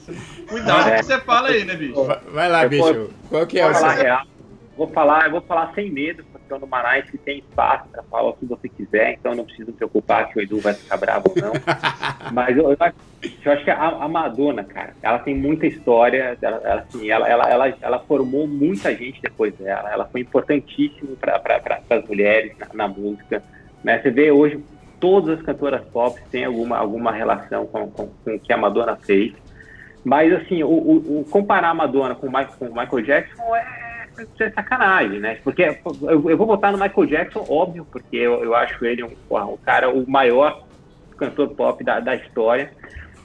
Cuidado 0.47 0.83
com 0.83 0.89
o 0.89 0.95
que 0.95 1.03
você 1.03 1.19
fala 1.19 1.49
aí, 1.49 1.63
né, 1.65 1.75
bicho? 1.75 2.03
Vai- 2.03 2.19
Vai 2.31 2.49
lá, 2.49 2.63
Eu 2.63 2.69
bicho. 2.69 2.93
vou- 2.93 3.09
Qual 3.29 3.45
que 3.47 3.59
é 3.59 3.63
Vou 3.63 3.71
o 3.71 3.75
seu? 3.75 3.89
real. 3.89 4.23
Vou 4.75 4.87
falar, 4.87 5.25
eu 5.25 5.31
vou 5.31 5.41
falar 5.41 5.71
sem 5.75 5.91
medo, 5.91 6.23
eu 6.49 6.59
no 6.59 6.67
Manaus 6.67 7.09
que 7.09 7.17
tem 7.17 7.39
espaço 7.39 7.87
pra 7.89 8.03
falar 8.03 8.29
o 8.29 8.33
que 8.33 8.45
você 8.45 8.67
quiser, 8.69 9.13
então 9.13 9.33
não 9.35 9.45
preciso 9.45 9.67
me 9.71 9.77
preocupar 9.77 10.29
que 10.29 10.39
o 10.39 10.41
Edu 10.41 10.59
vai 10.59 10.73
ficar 10.73 10.97
bravo 10.97 11.25
ou 11.29 11.35
não. 11.41 11.53
Mas 12.33 12.57
eu, 12.57 12.69
eu 12.71 12.77
acho, 12.79 12.95
eu 13.45 13.51
acho 13.51 13.63
que 13.63 13.71
a, 13.71 13.87
a 13.87 14.07
Madonna, 14.07 14.63
cara, 14.63 14.93
ela 15.01 15.19
tem 15.19 15.35
muita 15.35 15.67
história, 15.67 16.37
ela, 16.41 16.61
ela, 16.63 16.81
assim, 16.81 17.09
ela, 17.09 17.27
ela, 17.27 17.49
ela, 17.49 17.73
ela 17.81 17.99
formou 17.99 18.47
muita 18.47 18.95
gente 18.95 19.21
depois 19.21 19.53
dela, 19.55 19.91
ela 19.91 20.05
foi 20.05 20.21
importantíssima 20.21 21.15
para 21.19 21.39
pra, 21.39 21.81
as 21.89 22.05
mulheres 22.07 22.53
na, 22.57 22.67
na 22.73 22.87
música. 22.87 23.43
Né? 23.83 23.99
Você 24.01 24.09
vê 24.11 24.31
hoje 24.31 24.63
todas 24.99 25.39
as 25.39 25.45
cantoras 25.45 25.81
pop 25.93 26.19
têm 26.29 26.43
alguma, 26.45 26.77
alguma 26.77 27.11
relação 27.11 27.65
com, 27.65 27.89
com, 27.89 28.07
com 28.07 28.35
o 28.35 28.39
que 28.39 28.51
a 28.51 28.57
Madonna 28.57 28.95
fez. 28.97 29.33
Mas, 30.03 30.31
assim, 30.33 30.63
o, 30.63 30.67
o- 30.69 31.19
o 31.21 31.25
comparar 31.29 31.69
a 31.69 31.73
Madonna 31.73 32.15
com 32.15 32.27
o, 32.27 32.29
Michael, 32.29 32.53
com 32.57 32.65
o 32.67 32.73
Michael 32.75 33.01
Jackson 33.03 33.55
é, 33.55 33.88
é 34.39 34.51
sacanagem, 34.51 35.19
né? 35.19 35.39
Porque 35.43 35.77
eu, 36.01 36.29
eu 36.29 36.37
vou 36.37 36.47
votar 36.47 36.71
no 36.71 36.77
Michael 36.77 37.07
Jackson, 37.07 37.45
óbvio, 37.47 37.85
porque 37.91 38.17
eu, 38.17 38.43
eu 38.43 38.55
acho 38.55 38.83
ele 38.85 39.03
um, 39.03 39.11
um 39.29 39.57
cara, 39.57 39.89
o 39.89 40.09
maior 40.09 40.63
cantor 41.17 41.49
pop 41.49 41.83
da, 41.83 41.99
da 41.99 42.15
história. 42.15 42.71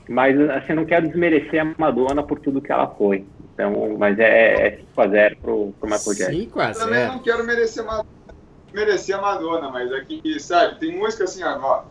Mas, 0.08 0.38
assim, 0.50 0.66
eu 0.70 0.76
não 0.76 0.84
quero 0.84 1.06
desmerecer 1.08 1.62
a 1.62 1.74
Madonna 1.78 2.22
por 2.22 2.38
tudo 2.38 2.60
que 2.60 2.70
ela 2.70 2.88
foi. 2.88 3.24
Então, 3.54 3.96
mas 3.98 4.18
é, 4.18 4.66
é 4.66 4.80
5x0 4.96 5.36
pro, 5.40 5.74
pro 5.78 5.88
Michael 5.88 6.16
Jackson. 6.16 6.32
5 6.32 6.60
a 6.60 6.72
Também 6.72 7.00
0 7.00 7.12
não 7.12 7.18
quero 7.20 7.44
merecer, 7.44 7.84
merecer 8.72 9.16
a 9.16 9.22
Madonna, 9.22 9.70
mas 9.70 9.92
aqui, 9.92 10.38
sabe, 10.40 10.78
tem 10.80 10.98
música 10.98 11.24
assim, 11.24 11.42
ó. 11.44 11.58
ó. 11.62 11.84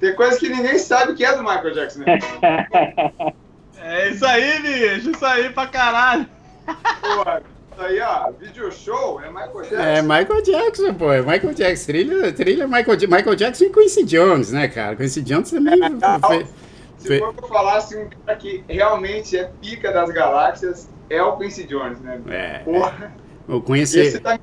Tem 0.00 0.14
coisa 0.14 0.38
que 0.38 0.48
ninguém 0.48 0.78
sabe 0.78 1.14
que 1.14 1.24
é 1.24 1.34
do 1.34 1.42
Michael 1.42 1.74
Jackson, 1.74 2.00
né? 2.00 2.18
É 3.82 4.10
isso 4.10 4.24
aí, 4.26 4.60
bicho. 4.60 5.10
Isso 5.10 5.24
aí 5.24 5.50
pra 5.50 5.66
caralho. 5.66 6.26
Pô, 6.66 6.72
isso 7.72 7.80
aí, 7.80 8.00
ó, 8.00 8.30
video 8.32 8.70
show 8.70 9.20
é 9.20 9.28
Michael 9.28 9.62
Jackson. 9.62 9.76
É 9.76 10.02
Michael 10.02 10.42
Jackson, 10.42 10.94
pô. 10.94 11.12
É 11.12 11.20
Michael 11.22 11.54
Jackson. 11.54 11.86
Trilha, 11.86 12.32
trilha 12.32 12.66
Michael, 12.66 12.98
Michael 13.08 13.34
Jackson 13.36 13.64
e 13.64 13.70
Quincy 13.70 14.04
Jones, 14.04 14.52
né, 14.52 14.68
cara? 14.68 14.96
Quincy 14.96 15.22
Jones 15.22 15.50
também. 15.50 15.78
fe- 15.80 16.46
Se 16.98 17.08
fe- 17.08 17.18
for 17.18 17.32
pra 17.34 17.48
falar 17.48 17.76
assim, 17.78 18.02
um 18.02 18.08
cara 18.26 18.38
que 18.38 18.62
realmente 18.68 19.36
é 19.36 19.50
pica 19.60 19.90
das 19.92 20.10
galáxias, 20.10 20.88
é 21.08 21.22
o 21.22 21.36
Quincy 21.38 21.64
Jones, 21.64 21.98
né? 22.00 22.20
É, 22.28 22.58
Porra, 22.58 23.12
o 23.48 23.60
Quincy, 23.62 23.98
esse 24.00 24.20
tá 24.20 24.38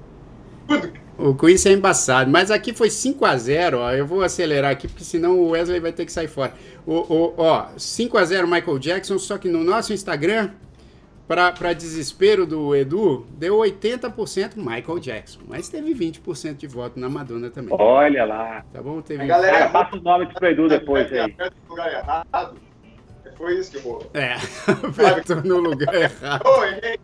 tudo. 0.68 0.92
o 1.20 1.36
Quincy 1.36 1.70
é 1.70 1.74
embaçado. 1.74 2.30
Mas 2.32 2.50
aqui 2.50 2.74
foi 2.74 2.90
5x0, 2.90 3.76
ó. 3.78 3.92
Eu 3.92 4.08
vou 4.08 4.24
acelerar 4.24 4.72
aqui, 4.72 4.88
porque 4.88 5.04
senão 5.04 5.38
o 5.40 5.50
Wesley 5.52 5.80
vai 5.80 5.92
ter 5.92 6.06
que 6.06 6.12
sair 6.12 6.28
fora. 6.28 6.54
O, 6.88 6.94
o, 7.14 7.34
ó, 7.38 7.68
5x0 7.78 8.44
Michael 8.46 8.80
Jackson, 8.80 9.20
só 9.20 9.38
que 9.38 9.50
no 9.50 9.62
nosso 9.64 9.92
Instagram, 9.92 10.52
pra, 11.28 11.52
pra 11.52 11.74
desespero 11.74 12.46
do 12.46 12.74
Edu, 12.74 13.28
deu 13.38 13.58
80% 13.58 14.54
Michael 14.56 14.98
Jackson. 15.00 15.42
Mas 15.46 15.68
teve 15.68 15.94
20% 15.94 16.56
de 16.56 16.66
voto 16.66 16.98
na 16.98 17.10
Madonna 17.10 17.50
também. 17.50 17.76
Olha 17.78 18.24
lá. 18.24 18.64
Tá 18.72 18.82
bom? 18.82 19.02
Teve... 19.02 19.22
A 19.24 19.28
galera- 19.28 19.58
Cara, 19.58 19.70
passa 19.70 19.98
os 19.98 20.02
nomes 20.02 20.32
pro 20.34 20.48
Edu 20.48 20.70
depois 20.70 21.12
aí. 21.12 21.36
Lugar 21.70 21.92
errado. 21.94 22.56
Foi 23.38 23.60
isso 23.60 23.72
que 23.72 23.80
rolou. 23.80 24.10
É, 24.14 24.34
apertou 25.12 25.44
no 25.44 25.58
lugar 25.60 25.94
errado. 25.94 26.44
Errei. 26.64 27.00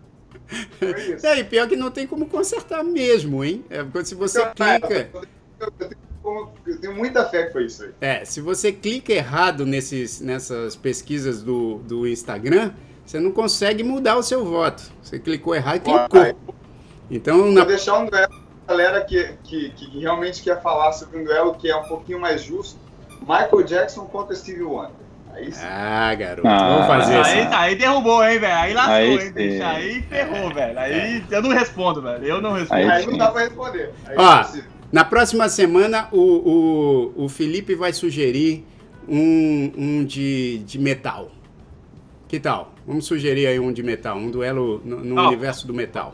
Foi 0.80 1.14
isso. 1.14 1.28
É, 1.28 1.40
e 1.40 1.44
pior 1.44 1.68
que 1.68 1.76
não 1.76 1.92
tem 1.92 2.08
como 2.08 2.26
consertar 2.28 2.84
mesmo, 2.86 3.44
hein? 3.44 3.64
É, 3.70 3.84
porque 3.84 4.06
se 4.06 4.16
você 4.16 4.40
clica. 4.52 5.10
Eu 5.60 5.72
tenho, 5.72 5.92
como- 6.24 6.52
eu 6.66 6.80
tenho 6.82 6.96
muita 6.96 7.26
fé 7.26 7.44
que 7.44 7.52
foi 7.54 7.66
isso 7.66 7.84
aí. 7.84 7.92
É, 8.02 8.26
se 8.26 8.42
você 8.42 8.72
clica 8.72 9.12
errado 9.14 9.66
nesses, 9.66 10.20
nessas 10.22 10.76
pesquisas 10.76 11.44
do, 11.44 11.80
do 11.80 12.08
Instagram, 12.08 12.72
você 13.06 13.20
não 13.20 13.32
consegue 13.32 13.84
mudar 13.84 14.16
o 14.18 14.24
seu 14.24 14.44
voto. 14.46 14.82
Você 15.02 15.20
clicou 15.20 15.54
errado 15.54 15.76
e 15.78 15.80
clicou. 15.82 16.08
Vai. 16.12 16.36
Então, 17.12 17.38
Vou 17.44 17.52
na, 17.52 17.66
deixar 17.66 18.00
um 18.00 18.06
duelo 18.06 18.28
pra 18.66 18.76
galera 18.76 19.04
que, 19.04 19.34
que, 19.44 19.70
que 19.72 20.00
realmente 20.00 20.42
quer 20.42 20.62
falar 20.62 20.94
sobre 20.94 21.20
um 21.20 21.24
duelo 21.24 21.54
que 21.56 21.70
é 21.70 21.76
um 21.76 21.84
pouquinho 21.84 22.20
mais 22.20 22.42
justo. 22.42 22.80
Michael 23.22 23.64
Jackson 23.64 24.06
contra 24.06 24.36
Stevie 24.36 24.64
Wonder. 24.64 25.04
Aí 25.34 25.52
sim. 25.52 25.66
Ah, 25.66 26.14
garoto, 26.14 26.48
Ah, 26.48 26.68
vamos 26.70 26.88
fazer 26.88 27.16
Aí, 27.16 27.44
isso. 27.44 27.54
aí 27.56 27.76
derrubou, 27.76 28.24
hein, 28.24 28.38
velho. 28.40 28.54
Aí 28.56 28.74
lascou, 28.74 28.94
Aí 28.94 29.18
hein, 29.18 29.32
bicho. 29.32 29.64
Aí 29.64 30.02
ferrou, 30.04 30.54
velho. 30.54 30.80
Aí 30.80 31.24
eu 31.32 31.42
não 31.42 31.50
respondo, 31.50 32.02
velho. 32.04 32.24
Eu 32.26 32.42
não 32.42 32.54
respondo. 32.54 32.82
Aí 32.82 32.90
Aí 32.90 33.06
não 33.08 33.18
dá 33.18 33.32
pra 33.32 33.42
responder. 33.42 33.92
Aí 34.06 34.16
Ó, 34.18 34.42
é. 34.42 34.64
Na 34.94 35.04
próxima 35.04 35.50
semana, 35.50 36.08
o, 36.12 37.12
o, 37.18 37.24
o 37.26 37.28
Felipe 37.28 37.74
vai 37.74 37.92
sugerir 37.92 38.64
um, 39.10 39.72
um 39.76 40.06
de, 40.06 40.60
de 40.60 40.78
metal. 40.78 41.32
Que 42.28 42.40
tal? 42.40 42.72
Vamos 42.86 43.06
sugerir 43.08 43.48
aí 43.48 43.60
um 43.60 43.74
de 43.74 43.82
metal, 43.82 44.16
um 44.16 44.30
duelo 44.30 44.82
no, 44.86 45.00
no 45.04 45.20
Ó. 45.20 45.28
universo 45.30 45.66
do 45.66 45.74
metal. 45.74 46.14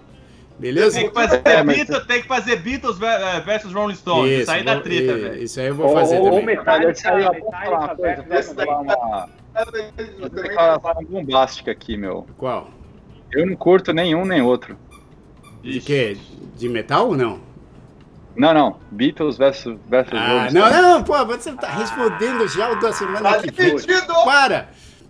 Beleza? 0.57 0.97
Tem 0.97 1.09
que 1.09 1.13
fazer, 1.13 1.41
É, 1.43 1.61
mas- 1.61 1.75
Beatles, 1.75 2.05
tem 2.05 2.21
que 2.21 2.27
fazer 2.27 2.55
Beatles 2.57 3.01
eh, 3.01 3.39
versus 3.41 3.73
Rolling 3.73 3.95
Stones. 3.95 4.41
Isso 4.43 4.51
aí 4.51 4.63
dá 4.63 4.73
vou- 4.75 4.83
treta, 4.83 5.17
velho. 5.17 5.43
Isso 5.43 5.59
aí 5.59 5.67
eu 5.67 5.75
vou 5.75 5.93
fazer 5.93 6.17
Ou- 6.17 6.23
ou 6.25 6.29
também. 6.39 6.45
Metallica, 6.57 6.91
Esse 6.91 7.07
aí, 7.07 7.23
ó, 7.23 7.27
vou 7.27 7.33
Metallica 7.33 7.65
falar 7.65 7.79
uma 7.79 7.95
coisa, 7.95 8.25
daí 8.29 8.43
falar 8.65 8.79
uma, 8.81 8.93
Eu 8.93 9.63
uma 10.19 10.29
também- 10.29 10.43
declaração 10.49 11.03
bombástica 11.09 11.71
aqui, 11.71 11.97
meu. 11.97 12.25
Qual? 12.37 12.69
Eu 13.31 13.45
não 13.45 13.55
curto 13.57 13.91
nenhum 13.93 14.23
nem 14.25 14.41
outro. 14.41 14.77
De 15.61 15.81
quê? 15.81 16.15
De 16.55 16.69
metal 16.69 17.09
ou 17.09 17.17
não? 17.17 17.48
Não, 18.39 18.53
não. 18.53 18.77
Beatles 18.91 19.37
versus, 19.37 19.77
versus 19.87 20.13
Ah, 20.13 20.27
Rolling 20.27 20.53
não, 20.53 20.67
Stones. 20.67 20.81
não, 20.81 21.03
pô, 21.03 21.25
você 21.25 21.51
tá 21.53 21.67
respondendo 21.67 22.47
já 22.47 22.71
o 22.71 22.79
da 22.79 22.91
semana 22.93 23.19
Tá 23.21 23.39
que 23.39 23.51
vem. 23.51 23.75
dividido! 23.75 24.13
Para! 24.25 24.69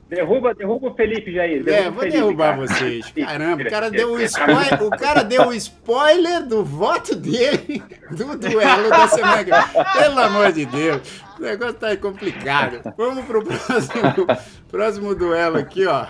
Derruba, 0.09 0.55
derruba 0.55 0.87
o 0.87 0.95
Felipe, 0.95 1.31
Jair. 1.31 1.59
É, 1.59 1.63
Derruba 1.63 1.91
vou 1.91 1.99
Felipe, 1.99 2.17
derrubar 2.17 2.55
cara. 2.55 2.67
vocês. 2.67 3.13
Caramba, 3.15 3.61
o 3.61 3.69
cara 3.69 3.91
deu 3.91 4.13
o 4.13 4.19
spoiler, 4.21 4.83
o 4.83 4.89
cara 4.89 5.23
deu 5.23 5.47
o 5.49 5.53
spoiler 5.53 6.47
do 6.47 6.65
voto 6.65 7.15
dele 7.15 7.83
do 8.09 8.35
duelo 8.35 8.89
da 8.89 9.07
semana 9.07 9.43
que 9.43 9.51
vem. 9.51 9.85
Pelo 10.01 10.19
amor 10.19 10.51
de 10.51 10.65
Deus, 10.65 11.21
o 11.37 11.43
negócio 11.43 11.75
tá 11.75 11.95
complicado. 11.95 12.81
Vamos 12.97 13.23
pro 13.25 13.43
próximo, 13.43 14.27
próximo 14.71 15.13
duelo 15.13 15.59
aqui, 15.59 15.85
ó. 15.85 16.07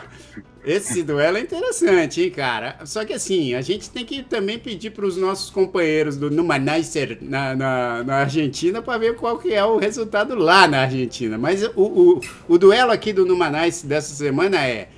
Esse 0.63 1.01
duelo 1.03 1.37
é 1.37 1.41
interessante, 1.41 2.21
hein, 2.21 2.29
cara? 2.29 2.77
Só 2.85 3.05
que 3.05 3.13
assim, 3.13 3.53
a 3.53 3.61
gente 3.61 3.89
tem 3.89 4.05
que 4.05 4.21
também 4.21 4.59
pedir 4.59 4.91
para 4.91 5.05
os 5.05 5.15
nossos 5.15 5.49
companheiros 5.49 6.17
do 6.17 6.29
Numanicer 6.29 7.17
na, 7.21 7.55
na, 7.55 8.03
na 8.03 8.15
Argentina 8.17 8.81
para 8.81 8.97
ver 8.97 9.15
qual 9.15 9.37
que 9.37 9.53
é 9.53 9.63
o 9.63 9.77
resultado 9.77 10.35
lá 10.35 10.67
na 10.67 10.81
Argentina. 10.81 11.37
Mas 11.37 11.63
o, 11.75 11.81
o, 11.81 12.21
o 12.47 12.57
duelo 12.57 12.91
aqui 12.91 13.13
do 13.13 13.25
Numanice 13.25 13.87
dessa 13.87 14.13
semana 14.13 14.63
é 14.65 14.89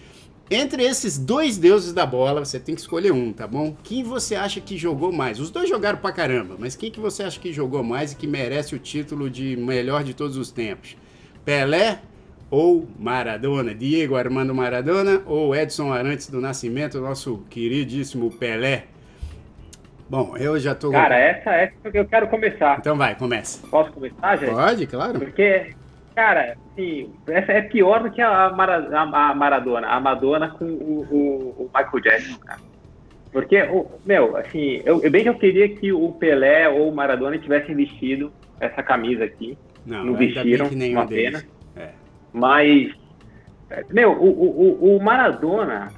entre 0.54 0.84
esses 0.84 1.18
dois 1.18 1.58
deuses 1.58 1.94
da 1.94 2.06
bola, 2.06 2.44
você 2.44 2.60
tem 2.60 2.76
que 2.76 2.82
escolher 2.82 3.14
um, 3.14 3.32
tá 3.32 3.48
bom? 3.48 3.74
Quem 3.84 4.04
você 4.04 4.36
acha 4.36 4.60
que 4.60 4.78
jogou 4.78 5.10
mais? 5.10 5.40
Os 5.40 5.50
dois 5.50 5.70
jogaram 5.70 5.98
pra 6.00 6.12
caramba, 6.12 6.58
mas 6.60 6.76
quem 6.76 6.92
que 6.92 7.00
você 7.00 7.24
acha 7.24 7.40
que 7.40 7.54
jogou 7.54 7.82
mais 7.82 8.12
e 8.12 8.18
que 8.18 8.28
merece 8.28 8.76
o 8.76 8.80
título 8.80 9.30
de 9.30 9.56
melhor 9.56 10.04
de 10.04 10.14
todos 10.14 10.36
os 10.36 10.52
tempos? 10.52 10.98
Pelé 11.46 12.02
ou 12.52 12.88
Maradona? 12.99 13.74
Diego 13.74 14.16
Armando 14.16 14.54
Maradona 14.54 15.22
ou 15.26 15.56
Edson 15.56 15.91
Arantes 15.91 16.30
do 16.30 16.39
Nascimento, 16.39 16.99
nosso 17.02 17.43
queridíssimo 17.49 18.30
Pelé? 18.30 18.84
Bom, 20.10 20.36
eu 20.36 20.60
já 20.60 20.76
tô. 20.76 20.91
Cara, 20.91 21.18
essa, 21.18 21.52
essa 21.52 21.74
é 21.86 21.91
que 21.91 21.97
eu 21.97 22.06
quero 22.06 22.28
começar. 22.28 22.78
Então 22.80 22.97
vai, 22.97 23.16
começa. 23.16 23.66
Posso 23.68 23.91
começar, 23.93 24.36
gente? 24.36 24.52
Pode, 24.52 24.86
claro. 24.88 25.20
Porque, 25.20 25.74
cara, 26.14 26.58
assim, 26.74 27.10
essa 27.28 27.54
é 27.54 27.62
pior 27.62 28.04
do 28.04 28.12
que 28.12 28.22
a, 28.22 28.49
Mara- 28.49 28.89
a- 28.91 29.30
a 29.30 29.34
Maradona, 29.34 29.88
a 29.88 29.99
Madonna 30.02 30.49
com 30.49 30.66
o, 30.66 31.08
o- 31.10 31.64
o 31.64 31.70
Michael 31.74 32.04
Jackson, 32.04 32.38
cara. 32.39 32.60
Porque, 33.32 33.64
o, 33.64 33.88
meu, 34.06 34.36
assim, 34.36 34.82
eu, 34.84 34.99
bem 35.10 35.24
que 35.24 35.30
eu 35.30 35.36
queria 35.36 35.70
que 35.70 35.93
o 35.93 36.12
Pelé 36.12 36.68
ou 36.68 36.89
o 36.89 36.93
Maradona 36.93 37.38
tivessem 37.38 37.74
vestido 37.74 38.34
essa 38.60 38.84
camisa 38.84 39.24
aqui, 39.24 39.58
Não, 39.86 39.99
não 40.04 40.06
ainda 40.08 40.18
vestiram, 40.18 40.66
bem 40.66 40.70
que 40.70 40.76
nenhum 40.76 40.99
uma 40.99 41.06
deles. 41.06 41.39
pena. 41.39 41.39
É. 41.58 41.61
mas, 42.34 42.92
meu, 43.90 44.12
o, 44.14 44.26
o, 44.30 44.96
o- 44.98 45.04
Maradona, 45.04 45.90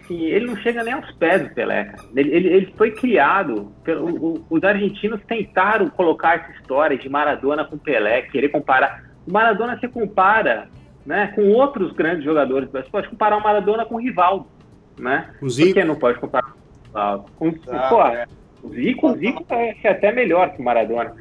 assim, 0.00 0.22
ele 0.24 0.46
não 0.46 0.56
chega 0.56 0.82
nem 0.84 0.94
aos 0.94 1.10
pés 1.12 1.42
do 1.48 1.54
Pelé, 1.54 1.84
cara. 1.84 2.02
Ele, 2.16 2.30
ele, 2.34 2.48
ele 2.48 2.74
foi 2.76 2.90
criado, 2.92 3.72
pelo, 3.84 4.08
o- 4.08 4.46
os 4.50 4.62
argentinos 4.64 5.20
tentaram 5.26 5.88
colocar 5.90 6.36
essa 6.36 6.52
história 6.52 6.96
de 6.96 7.08
Maradona 7.08 7.64
com 7.64 7.78
Pelé, 7.78 8.22
querer 8.22 8.48
comparar. 8.48 9.02
O 9.26 9.32
Maradona 9.32 9.78
se 9.78 9.88
compara 9.88 10.68
né, 11.06 11.28
com 11.34 11.48
outros 11.50 11.92
grandes 11.92 12.24
jogadores. 12.24 12.68
Você 12.70 12.88
pode 12.90 13.08
comparar 13.08 13.36
o 13.36 13.42
Maradona 13.42 13.84
com 13.84 13.94
o 13.96 13.98
Rivaldo, 13.98 14.46
né? 14.98 15.30
O 15.40 15.48
Zico. 15.48 15.68
Por 15.68 15.74
que 15.74 15.84
não 15.84 15.96
pode 15.96 16.18
comparar 16.18 16.52
com 16.52 16.58
o 16.58 16.86
Rivaldo? 16.88 17.24
Com, 17.36 17.54
Ah, 17.72 17.88
pô, 17.88 18.02
é. 18.06 18.26
o 18.62 18.68
Zico, 18.70 19.08
o 19.10 19.16
Zico 19.16 19.46
é 19.50 19.88
até 19.88 20.12
melhor 20.12 20.50
que 20.52 20.60
o 20.60 20.64
Maradona. 20.64 21.14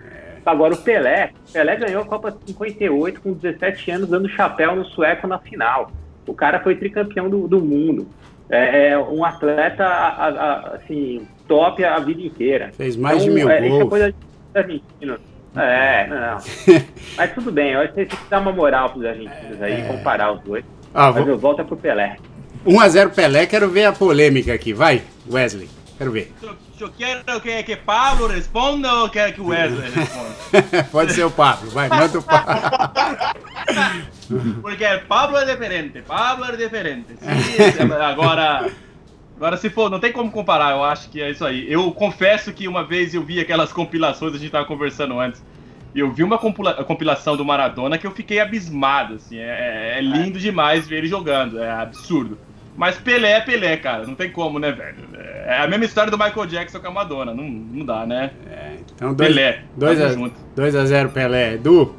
Agora, 0.46 0.74
o 0.74 0.78
Pelé, 0.78 1.32
Pelé 1.52 1.76
ganhou 1.76 2.02
a 2.02 2.06
Copa 2.06 2.36
58 2.46 3.22
com 3.22 3.34
17 3.34 3.92
anos, 3.92 4.10
dando 4.10 4.30
chapéu 4.30 4.76
no 4.76 4.86
sueco 4.86 5.28
na 5.28 5.40
final. 5.40 5.92
O 6.28 6.34
cara 6.34 6.60
foi 6.60 6.76
tricampeão 6.76 7.30
do, 7.30 7.48
do 7.48 7.60
mundo. 7.60 8.08
É, 8.50 8.90
é 8.90 8.98
um 8.98 9.24
atleta, 9.24 9.84
a- 9.86 10.28
a- 10.28 10.76
assim, 10.76 11.28
top 11.48 11.84
a 11.84 12.00
vida 12.00 12.22
inteira. 12.22 12.72
Fez 12.76 12.96
mais 12.96 13.24
de 13.24 13.30
mil 13.30 13.50
é, 13.50 13.58
Isso 13.58 13.66
é 13.66 13.70
gols. 13.80 13.90
coisa 13.90 14.14
argentino. 14.56 15.18
É, 15.56 16.08
não. 16.08 16.38
Mas 17.18 17.34
tudo 17.34 17.52
bem, 17.52 17.72
eu 17.74 17.80
acho 17.82 17.90
que 17.90 17.96
tem 17.96 18.06
que 18.08 18.18
dar 18.30 18.40
uma 18.40 18.52
moral 18.52 18.90
pros 18.92 19.06
argentinos 19.06 19.62
aí, 19.62 19.84
comparar 19.88 20.32
os 20.34 20.42
dois. 20.42 20.64
Ah, 20.94 21.12
Mas 21.12 21.24
vou- 21.24 21.34
eu 21.34 21.38
volto 21.38 21.64
pro 21.66 21.78
Pelé. 21.78 22.18
1x0 22.66 23.10
Pelé, 23.14 23.46
quero 23.46 23.70
ver 23.70 23.86
a 23.86 23.92
polêmica 23.94 24.54
aqui. 24.54 24.74
Vai, 24.74 25.02
Wesley, 25.32 25.70
quero 26.00 26.12
ver. 26.12 26.34
Eu, 26.80 26.90
quero 26.98 27.42
que, 27.42 27.64
que 27.64 27.76
Pablo 27.76 28.28
responda 28.28 28.92
ou 28.96 29.10
quer 29.10 29.34
que 29.34 29.42
o 29.42 29.48
Wesley 29.48 29.92
responda? 29.92 30.84
Pode 30.92 31.14
ser 31.14 31.26
o 31.26 31.30
Pablo, 31.30 31.70
vai, 31.70 31.90
manda 31.90 32.18
o 32.18 32.24
Pablo. 32.24 32.56
Porque 34.62 34.86
Pablo 35.08 35.38
é 35.38 35.46
diferente, 35.46 36.02
Pablo 36.02 36.46
é 36.46 36.56
diferente. 36.56 37.16
Sim, 37.20 37.94
agora, 38.02 38.72
agora 39.36 39.58
se 39.58 39.70
for, 39.70 39.90
não 39.92 40.00
tem 40.00 40.12
como 40.12 40.32
comparar, 40.32 40.72
eu 40.72 40.84
acho 40.84 41.10
que 41.10 41.22
é 41.22 41.30
isso 41.30 41.46
aí. 41.46 41.72
Eu 41.72 41.92
confesso 41.92 42.54
que 42.54 42.68
uma 42.68 42.84
vez 42.84 43.14
eu 43.14 43.24
vi 43.24 43.40
aquelas 43.40 43.72
compilações, 43.74 44.34
a 44.34 44.38
gente 44.38 44.52
tava 44.52 44.66
conversando 44.66 45.20
antes, 45.20 45.44
e 45.94 46.00
eu 46.00 46.12
vi 46.12 46.24
uma 46.24 46.38
compila- 46.38 46.82
compilação 46.86 47.36
do 47.36 47.44
Maradona 47.44 47.98
que 47.98 48.08
eu 48.08 48.12
fiquei 48.12 48.40
abismado, 48.40 49.16
assim, 49.16 49.38
é, 49.38 49.96
é 49.98 50.02
lindo 50.02 50.40
demais 50.40 50.88
ver 50.88 51.00
ele 51.00 51.08
jogando, 51.08 51.60
é 51.62 51.70
absurdo. 51.72 52.38
Mas 52.80 52.98
Pelé 52.98 53.34
é 53.34 53.42
Pelé, 53.42 53.76
cara, 53.76 54.08
não 54.08 54.16
tem 54.16 54.32
como, 54.32 54.58
né, 54.58 54.72
velho? 54.72 54.96
É 55.20 55.58
a 55.58 55.68
mesma 55.68 55.84
história 55.84 56.10
do 56.10 56.18
Michael 56.18 56.46
Jackson 56.46 56.80
com 56.80 56.88
a 56.88 56.92
Madonna, 56.92 57.34
não, 57.34 57.44
não 57.44 57.86
dá, 57.86 58.06
né? 58.06 58.32
Então, 58.96 59.14
2 59.14 59.30
Pelé, 59.30 59.64
dois 59.76 60.00
tamo 60.00 60.10
a, 60.10 60.14
junto. 60.14 60.36
2 60.56 60.76
a 60.78 60.86
0 60.86 61.10
Pelé. 61.10 61.56
Edu, 61.56 61.94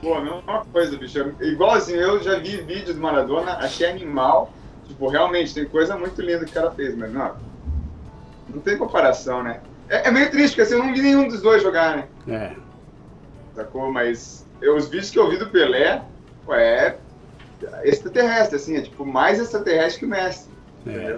Pô, 0.00 0.14
a 0.14 0.22
mesma 0.22 0.64
coisa, 0.72 0.96
bicho. 0.96 1.34
Igualzinho, 1.42 2.00
eu 2.00 2.22
já 2.22 2.38
vi 2.38 2.62
vídeo 2.62 2.94
do 2.94 3.00
Maradona, 3.02 3.58
achei 3.58 3.86
animal. 3.86 4.50
Tipo, 4.86 5.08
realmente, 5.08 5.52
tem 5.52 5.66
coisa 5.66 5.94
muito 5.94 6.22
linda 6.22 6.46
que 6.46 6.50
o 6.52 6.54
cara 6.54 6.70
fez, 6.70 6.96
mas 6.96 7.12
não. 7.12 7.36
Não 8.48 8.60
tem 8.62 8.78
comparação, 8.78 9.42
né? 9.42 9.60
É, 9.90 10.08
é 10.08 10.10
meio 10.10 10.30
triste, 10.30 10.52
porque 10.52 10.62
assim, 10.62 10.72
eu 10.72 10.82
não 10.82 10.94
vi 10.94 11.02
nenhum 11.02 11.28
dos 11.28 11.42
dois 11.42 11.62
jogar, 11.62 11.98
né? 11.98 12.08
é, 12.26 12.52
Sacou? 13.54 13.92
Mas 13.92 14.46
eu, 14.62 14.74
os 14.74 14.88
vídeos 14.88 15.10
que 15.10 15.18
eu 15.18 15.28
vi 15.28 15.36
do 15.36 15.50
Pelé, 15.50 16.00
pô, 16.46 16.54
é 16.54 16.96
extraterrestre, 17.82 18.56
assim, 18.56 18.76
é 18.76 18.82
tipo 18.82 19.04
mais 19.06 19.38
extraterrestre 19.40 20.00
que 20.00 20.06
o 20.06 20.08
Messi. 20.08 20.48
é, 20.86 21.16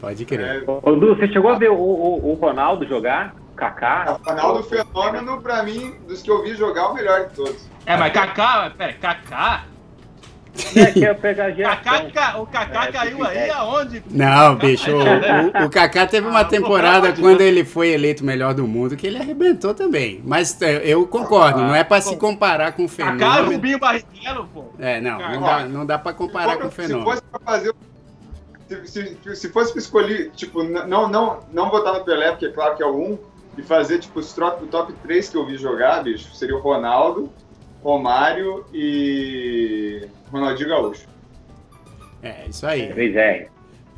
pode 0.00 0.24
crer. 0.24 0.64
É, 0.66 0.70
Ô, 0.70 0.96
Du, 0.96 1.14
você 1.16 1.28
chegou 1.28 1.50
a 1.50 1.58
ver 1.58 1.70
o, 1.70 1.74
o- 1.76 2.30
o 2.32 2.34
Ronaldo 2.34 2.86
jogar? 2.86 3.34
O 3.52 3.54
Kaká? 3.54 4.18
o 4.24 4.28
Ronaldo 4.28 4.62
Fenômeno, 4.64 5.40
pra 5.42 5.62
mim, 5.62 5.94
dos 6.08 6.22
que 6.22 6.30
eu 6.30 6.42
vi 6.42 6.54
jogar, 6.54 6.88
o 6.88 6.94
melhor 6.94 7.28
de 7.28 7.34
todos. 7.34 7.68
É, 7.84 7.96
mas 7.96 8.12
Kaká, 8.12 8.70
pera, 8.76 8.92
Kaká? 8.94 9.64
É, 10.54 11.10
o 12.38 12.46
Kaká 12.46 12.84
É, 12.84 12.92
caiu 12.92 13.24
aí 13.24 13.36
é. 13.38 13.50
aonde? 13.50 14.02
Não, 14.10 14.54
bicho, 14.56 14.90
o, 14.90 15.62
o, 15.62 15.66
o 15.66 15.70
Kaká 15.70 16.06
teve 16.06 16.26
uma 16.28 16.40
Ah, 16.40 16.44
temporada 16.44 17.12
quando 17.12 17.40
ele 17.40 17.64
foi 17.64 17.88
eleito 17.88 18.24
melhor 18.24 18.52
do 18.52 18.66
mundo 18.66 18.96
que 18.96 19.06
ele 19.06 19.18
arrebentou 19.18 19.72
também. 19.74 20.20
Mas 20.24 20.60
é, 20.60 20.82
eu 20.84 21.06
concordo, 21.06 21.60
não 21.60 21.74
é 21.74 21.82
pra 21.82 22.00
se 22.00 22.16
comparar 22.16 22.72
com 22.72 22.84
o 22.84 22.88
Kaká 22.88 23.14
e 23.14 23.18
fenômeno. 23.18 23.52
Rubinho 23.52 23.78
Barrichello, 23.78 24.48
pô. 24.52 24.64
É, 24.78 25.00
não, 25.00 25.18
não 25.18 25.40
dá, 25.40 25.64
não 25.64 25.86
dá 25.86 25.98
pra 25.98 26.12
comparar 26.12 26.56
com 26.58 26.66
o 26.66 26.70
se 26.70 26.76
fenômeno. 26.76 27.04
fosse 27.10 27.22
pra 27.22 27.40
fazer. 27.40 27.74
Se, 28.68 28.86
se, 28.86 29.36
se 29.36 29.48
fosse 29.50 29.72
pra 29.72 29.80
escolher, 29.80 30.30
tipo, 30.34 30.62
não, 30.62 31.08
não, 31.08 31.40
não 31.52 31.68
botar 31.70 31.92
no 31.94 32.04
Pelé, 32.04 32.30
porque 32.30 32.46
é 32.46 32.50
claro 32.52 32.76
que 32.76 32.82
é 32.82 32.86
o 32.86 32.94
1, 32.94 33.18
e 33.58 33.62
fazer, 33.62 33.98
tipo, 33.98 34.18
os 34.18 34.32
top, 34.32 34.64
o 34.64 34.66
top 34.66 34.92
3 35.02 35.28
que 35.28 35.36
eu 35.36 35.44
vi 35.46 35.56
jogar, 35.58 36.02
bicho, 36.02 36.34
seria 36.34 36.56
o 36.56 36.60
Ronaldo, 36.60 37.30
Romário 37.82 38.64
e 38.72 40.06
Ronaldinho 40.30 40.68
Gaúcho. 40.68 41.06
É, 42.22 42.46
isso 42.46 42.66
aí. 42.66 42.92
Pois 42.94 43.16
é. 43.16 43.48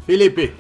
Felipe, 0.07 0.55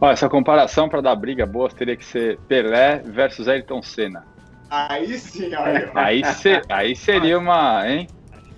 Ó, 0.00 0.10
essa 0.10 0.28
comparação 0.28 0.88
para 0.88 1.00
dar 1.02 1.14
briga 1.14 1.44
boa 1.46 1.68
teria 1.68 1.94
que 1.96 2.04
ser 2.04 2.38
Pelé 2.48 2.98
versus 3.04 3.46
Ayrton 3.48 3.82
Senna. 3.82 4.24
Aí 4.70 5.18
sim, 5.18 5.54
olha. 5.54 5.90
Aí, 5.94 6.24
se- 6.24 6.62
aí 6.68 6.96
seria 6.96 7.38
uma, 7.38 7.86
hein? 7.86 8.08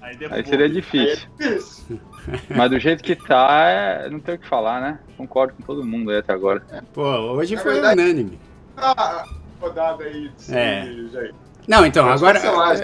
Aí, 0.01 0.17
Aí 0.31 0.45
seria 0.47 0.67
Aí 0.67 0.71
é 0.71 0.75
difícil. 0.75 1.29
difícil. 1.39 2.01
Mas 2.55 2.71
do 2.71 2.79
jeito 2.79 3.03
que 3.03 3.17
tá, 3.17 3.49
é... 3.69 4.09
não 4.11 4.21
tem 4.21 4.37
o 4.37 4.39
que 4.39 4.47
falar, 4.47 4.81
né? 4.81 4.99
Concordo 5.17 5.55
com 5.55 5.63
todo 5.65 5.85
mundo 5.85 6.11
aí 6.13 6.19
até 6.19 6.33
agora. 6.33 6.63
pô, 6.95 7.03
hoje 7.03 7.57
Na 7.57 7.63
foi 7.63 7.73
verdade- 7.73 8.01
unânime. 8.01 8.39
Ah, 8.77 9.25
rodada 9.61 10.05
aí 10.05 10.29
de 10.29 10.55
É. 10.55 10.85
Jair. 11.13 11.35
Não, 11.67 11.87
então, 11.87 12.09
agora 12.09 12.41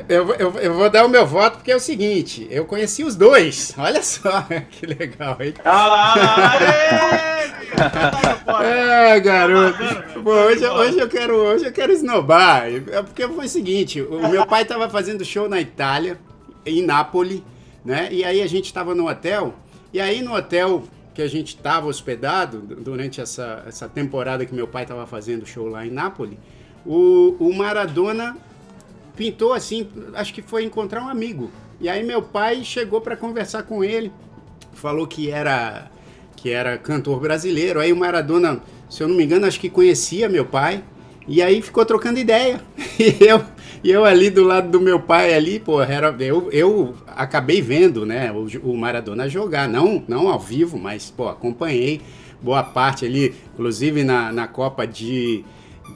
eu, 0.08 0.34
eu, 0.34 0.50
eu 0.60 0.74
vou 0.74 0.88
dar 0.88 1.04
o 1.04 1.08
meu 1.08 1.26
voto 1.26 1.56
porque 1.58 1.72
é 1.72 1.76
o 1.76 1.80
seguinte, 1.80 2.46
eu 2.48 2.64
conheci 2.64 3.02
os 3.02 3.16
dois, 3.16 3.74
olha 3.76 4.00
só, 4.04 4.46
que 4.70 4.86
legal, 4.86 5.36
hein? 5.40 5.52
Ah 5.64 5.86
lá, 5.88 6.14
lá, 6.14 6.54
lá, 8.46 8.62
É, 8.64 9.20
garoto. 9.20 9.78
Pô, 10.22 10.30
hoje, 10.30 10.64
hoje 10.66 10.98
eu 10.98 11.08
quero, 11.08 11.34
hoje 11.36 11.64
eu 11.66 11.72
quero 11.72 11.92
esnobar. 11.92 12.66
É 12.66 13.02
porque 13.02 13.26
foi 13.28 13.46
o 13.46 13.48
seguinte, 13.48 14.00
o 14.00 14.28
meu 14.28 14.46
pai 14.46 14.64
tava 14.64 14.88
fazendo 14.88 15.24
show 15.24 15.48
na 15.48 15.60
Itália, 15.60 16.18
em 16.64 16.82
Nápoles, 16.82 17.42
né? 17.84 18.08
E 18.10 18.24
aí 18.24 18.40
a 18.40 18.46
gente 18.46 18.72
tava 18.72 18.94
no 18.94 19.08
hotel, 19.08 19.54
e 19.92 20.00
aí 20.00 20.22
no 20.22 20.34
hotel 20.34 20.84
que 21.14 21.22
a 21.22 21.28
gente 21.28 21.56
tava 21.56 21.86
hospedado 21.88 22.60
du- 22.60 22.76
durante 22.76 23.20
essa, 23.20 23.64
essa 23.66 23.88
temporada 23.88 24.46
que 24.46 24.54
meu 24.54 24.68
pai 24.68 24.86
tava 24.86 25.04
fazendo 25.06 25.44
show 25.44 25.66
lá 25.68 25.84
em 25.84 25.90
Nápoles, 25.90 26.38
o, 26.86 27.34
o 27.40 27.52
Maradona 27.52 28.36
pintou 29.18 29.52
assim, 29.52 29.88
acho 30.14 30.32
que 30.32 30.40
foi 30.40 30.64
encontrar 30.64 31.02
um 31.02 31.08
amigo. 31.08 31.50
E 31.80 31.88
aí 31.88 32.04
meu 32.04 32.22
pai 32.22 32.62
chegou 32.62 33.00
para 33.00 33.16
conversar 33.16 33.64
com 33.64 33.82
ele, 33.82 34.12
falou 34.72 35.06
que 35.08 35.28
era 35.28 35.90
que 36.36 36.50
era 36.50 36.78
cantor 36.78 37.18
brasileiro. 37.18 37.80
Aí 37.80 37.92
o 37.92 37.96
Maradona, 37.96 38.62
se 38.88 39.02
eu 39.02 39.08
não 39.08 39.16
me 39.16 39.24
engano, 39.24 39.44
acho 39.44 39.58
que 39.58 39.68
conhecia 39.68 40.28
meu 40.28 40.44
pai. 40.44 40.84
E 41.26 41.42
aí 41.42 41.60
ficou 41.60 41.84
trocando 41.84 42.18
ideia. 42.18 42.60
E 42.98 43.24
eu, 43.24 43.44
e 43.84 43.90
eu 43.92 44.04
ali 44.04 44.28
do 44.28 44.42
lado 44.42 44.70
do 44.70 44.80
meu 44.80 44.98
pai 44.98 45.32
ali, 45.32 45.60
pô, 45.60 45.80
era, 45.80 46.14
eu, 46.18 46.50
eu 46.50 46.96
acabei 47.06 47.62
vendo, 47.62 48.04
né, 48.04 48.32
o, 48.32 48.70
o 48.70 48.76
Maradona 48.76 49.28
jogar, 49.28 49.68
não, 49.68 50.02
não 50.08 50.28
ao 50.28 50.40
vivo, 50.40 50.76
mas, 50.76 51.08
pô, 51.08 51.28
acompanhei 51.28 52.00
boa 52.42 52.64
parte 52.64 53.04
ali, 53.04 53.36
inclusive 53.54 54.02
na, 54.02 54.32
na 54.32 54.48
Copa 54.48 54.84
de, 54.84 55.44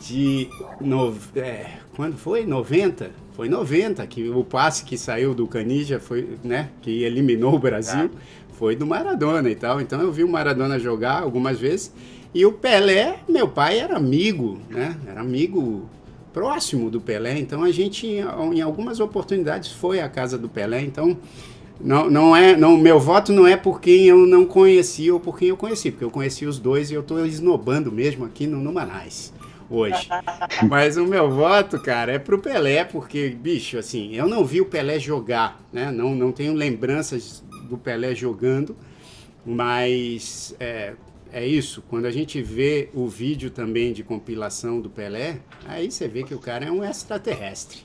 de 0.01 0.49
no, 0.81 1.13
é, 1.35 1.82
quando 1.95 2.17
foi? 2.17 2.47
90? 2.47 3.11
Foi 3.33 3.49
90, 3.49 4.07
que 4.07 4.29
o 4.29 4.45
passe 4.45 4.85
que 4.85 4.97
saiu 4.99 5.35
do 5.35 5.47
Canija 5.47 5.99
foi, 5.99 6.37
né, 6.45 6.69
que 6.83 7.03
eliminou 7.03 7.55
o 7.55 7.59
Brasil, 7.59 8.11
foi 8.53 8.77
do 8.77 8.87
Maradona 8.87 9.49
e 9.51 9.55
tal. 9.55 9.81
Então 9.81 10.01
eu 10.01 10.13
vi 10.13 10.23
o 10.23 10.29
Maradona 10.29 10.79
jogar 10.79 11.23
algumas 11.23 11.59
vezes. 11.59 11.93
E 12.35 12.47
o 12.47 12.53
Pelé, 12.53 13.19
meu 13.29 13.49
pai 13.49 13.79
era 13.79 13.97
amigo, 13.97 14.59
né? 14.71 14.97
Era 15.07 15.21
amigo 15.21 15.89
próximo 16.33 16.91
do 16.91 17.01
Pelé. 17.01 17.39
Então 17.39 17.63
a 17.63 17.71
gente, 17.71 18.07
em 18.07 18.61
algumas 18.63 19.01
oportunidades, 19.01 19.71
foi 19.71 20.01
à 20.01 20.09
casa 20.09 20.39
do 20.39 20.49
Pelé. 20.49 20.81
Então 20.83 21.17
não, 21.81 22.09
não 22.09 22.37
é, 22.37 22.57
não, 22.57 22.77
meu 22.77 22.99
voto 22.99 23.33
não 23.33 23.47
é 23.47 23.57
por 23.57 23.81
quem 23.81 24.05
eu 24.05 24.27
não 24.27 24.47
conheci 24.47 25.11
ou 25.11 25.21
por 25.21 25.39
quem 25.39 25.49
eu 25.49 25.57
conheci, 25.57 25.91
porque 25.91 26.05
eu 26.05 26.11
conheci 26.11 26.47
os 26.47 26.59
dois 26.59 26.91
e 26.91 26.95
eu 26.95 27.03
tô 27.03 27.23
esnobando 27.25 27.91
mesmo 27.91 28.25
aqui 28.25 28.47
no 28.47 28.59
Numanais 28.59 29.33
hoje. 29.69 30.09
Mas 30.69 30.97
o 30.97 31.05
meu 31.07 31.31
voto, 31.31 31.81
cara, 31.81 32.13
é 32.13 32.19
pro 32.19 32.39
Pelé, 32.39 32.85
porque, 32.85 33.31
bicho, 33.31 33.79
assim, 33.79 34.15
eu 34.15 34.27
não 34.27 34.45
vi 34.45 34.61
o 34.61 34.67
Pelé 34.67 34.99
jogar, 34.99 35.61
né? 35.73 35.91
Não, 35.91 36.15
não 36.15 36.33
tenho 36.33 36.55
lembranças 36.55 37.43
do 37.69 37.79
Pelé 37.79 38.15
jogando, 38.15 38.77
mas 39.45 40.55
é, 40.61 40.95
é 41.33 41.47
isso. 41.47 41.83
Quando 41.89 42.07
a 42.07 42.11
gente 42.11 42.43
vê 42.43 42.91
o 42.93 43.07
vídeo 43.09 43.51
também 43.51 43.93
de 43.93 44.03
compilação 44.03 44.81
do 44.81 44.91
Pelé, 44.91 45.39
aí 45.67 45.91
você 45.91 46.07
vê 46.07 46.23
que 46.23 46.35
o 46.35 46.39
cara 46.39 46.67
é 46.67 46.71
um 46.71 46.85
extraterrestre. 46.85 47.81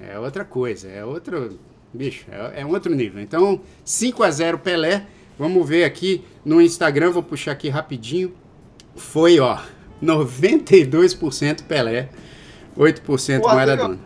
É 0.00 0.18
outra 0.18 0.44
coisa, 0.44 0.88
é 0.88 1.04
outro. 1.04 1.58
Bicho, 1.92 2.26
é, 2.30 2.60
é 2.62 2.66
outro 2.66 2.94
nível. 2.94 3.20
Então, 3.20 3.60
5 3.84 4.22
a 4.22 4.30
0 4.30 4.58
Pelé. 4.58 5.06
Vamos 5.38 5.66
ver 5.66 5.84
aqui 5.84 6.22
no 6.44 6.60
Instagram, 6.60 7.12
vou 7.12 7.22
puxar 7.22 7.52
aqui 7.52 7.70
rapidinho. 7.70 8.34
Foi, 8.94 9.40
ó, 9.40 9.58
92% 10.02 11.64
Pelé, 11.64 12.08
8% 12.76 13.40
Pô, 13.40 13.48
Maradona. 13.48 13.98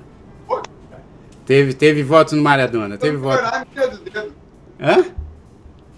Teve, 1.47 1.75
teve 1.75 2.03
voto 2.03 2.35
no 2.35 2.43
Maradona, 2.43 2.97
teve 2.97 3.17
Vou 3.17 3.31
voto. 3.31 3.43
piorar 3.43 3.63
a 3.63 3.67
minha 3.75 3.89
do 3.89 3.99
dedo. 3.99 4.35
Hã? 4.81 5.05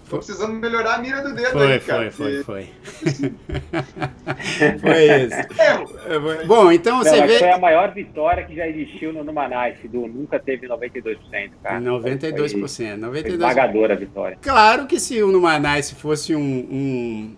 Tô 0.09 0.17
precisando 0.17 0.53
melhorar 0.53 0.95
a 0.95 0.97
mira 0.99 1.21
do 1.21 1.33
dedo 1.33 1.51
foi, 1.51 1.73
aí, 1.73 1.79
cara. 1.81 2.11
Foi, 2.11 2.43
foi, 2.43 2.63
foi. 2.63 2.69
foi 4.79 5.05
isso. 5.23 6.47
Bom, 6.47 6.71
então 6.71 6.99
você 6.99 7.19
Não, 7.19 7.27
vê... 7.27 7.39
Foi 7.39 7.51
a 7.51 7.57
maior 7.57 7.93
vitória 7.93 8.45
que 8.45 8.55
já 8.55 8.67
existiu 8.67 9.11
no 9.11 9.21
Numanice, 9.23 9.85
do 9.87 10.07
nunca 10.07 10.39
teve 10.39 10.65
92%, 10.65 11.17
cara. 11.61 11.81
92%. 11.81 12.37
Foi, 12.37 12.59
92%. 12.59 13.27
esmagadora 13.27 13.95
a 13.95 13.97
vitória. 13.97 14.37
Claro 14.41 14.87
que 14.87 14.97
se 14.97 15.21
o 15.21 15.29
Numanice 15.29 15.93
fosse 15.95 16.33
um, 16.33 16.41
um, 16.41 17.35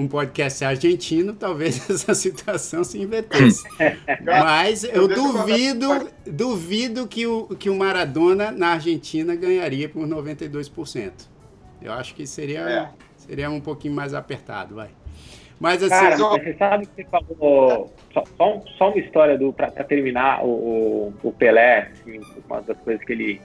um 0.00 0.08
podcast 0.08 0.64
argentino, 0.64 1.34
talvez 1.34 1.78
essa 1.90 2.14
situação 2.14 2.82
se 2.82 2.98
invertesse. 2.98 3.62
Mas 4.24 4.82
eu 4.84 5.06
duvido, 5.06 6.10
duvido 6.26 7.06
que 7.06 7.26
o, 7.26 7.48
que 7.48 7.68
o 7.68 7.76
Maradona 7.76 8.50
na 8.50 8.68
Argentina 8.68 9.34
ganharia 9.36 9.88
por 9.88 10.06
92%. 10.06 11.28
Eu 11.82 11.92
acho 11.92 12.14
que 12.14 12.26
seria, 12.26 12.60
é. 12.60 12.88
seria 13.16 13.50
um 13.50 13.60
pouquinho 13.60 13.94
mais 13.94 14.14
apertado, 14.14 14.74
vai. 14.74 14.88
Mas 15.58 15.82
assim. 15.82 15.90
Cara, 15.90 16.16
você 16.16 16.54
sabe 16.54 16.86
que 16.86 17.02
você 17.02 17.04
falou. 17.04 17.92
Só, 18.14 18.24
só, 18.36 18.62
só 18.78 18.88
uma 18.88 18.98
história 18.98 19.36
do 19.36 19.52
para 19.52 19.70
terminar 19.70 20.42
o, 20.42 21.12
o 21.22 21.32
Pelé, 21.32 21.90
assim, 21.92 22.20
uma 22.48 22.62
das 22.62 22.78
coisas 22.78 23.04
que 23.04 23.12
ele. 23.12 23.40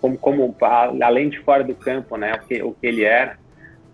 Como, 0.00 0.16
como 0.16 0.56
além 1.02 1.28
de 1.28 1.38
fora 1.40 1.64
do 1.64 1.74
campo, 1.74 2.16
né? 2.16 2.34
O 2.34 2.46
que, 2.46 2.62
o 2.62 2.72
que 2.72 2.86
ele 2.86 3.04
era. 3.04 3.36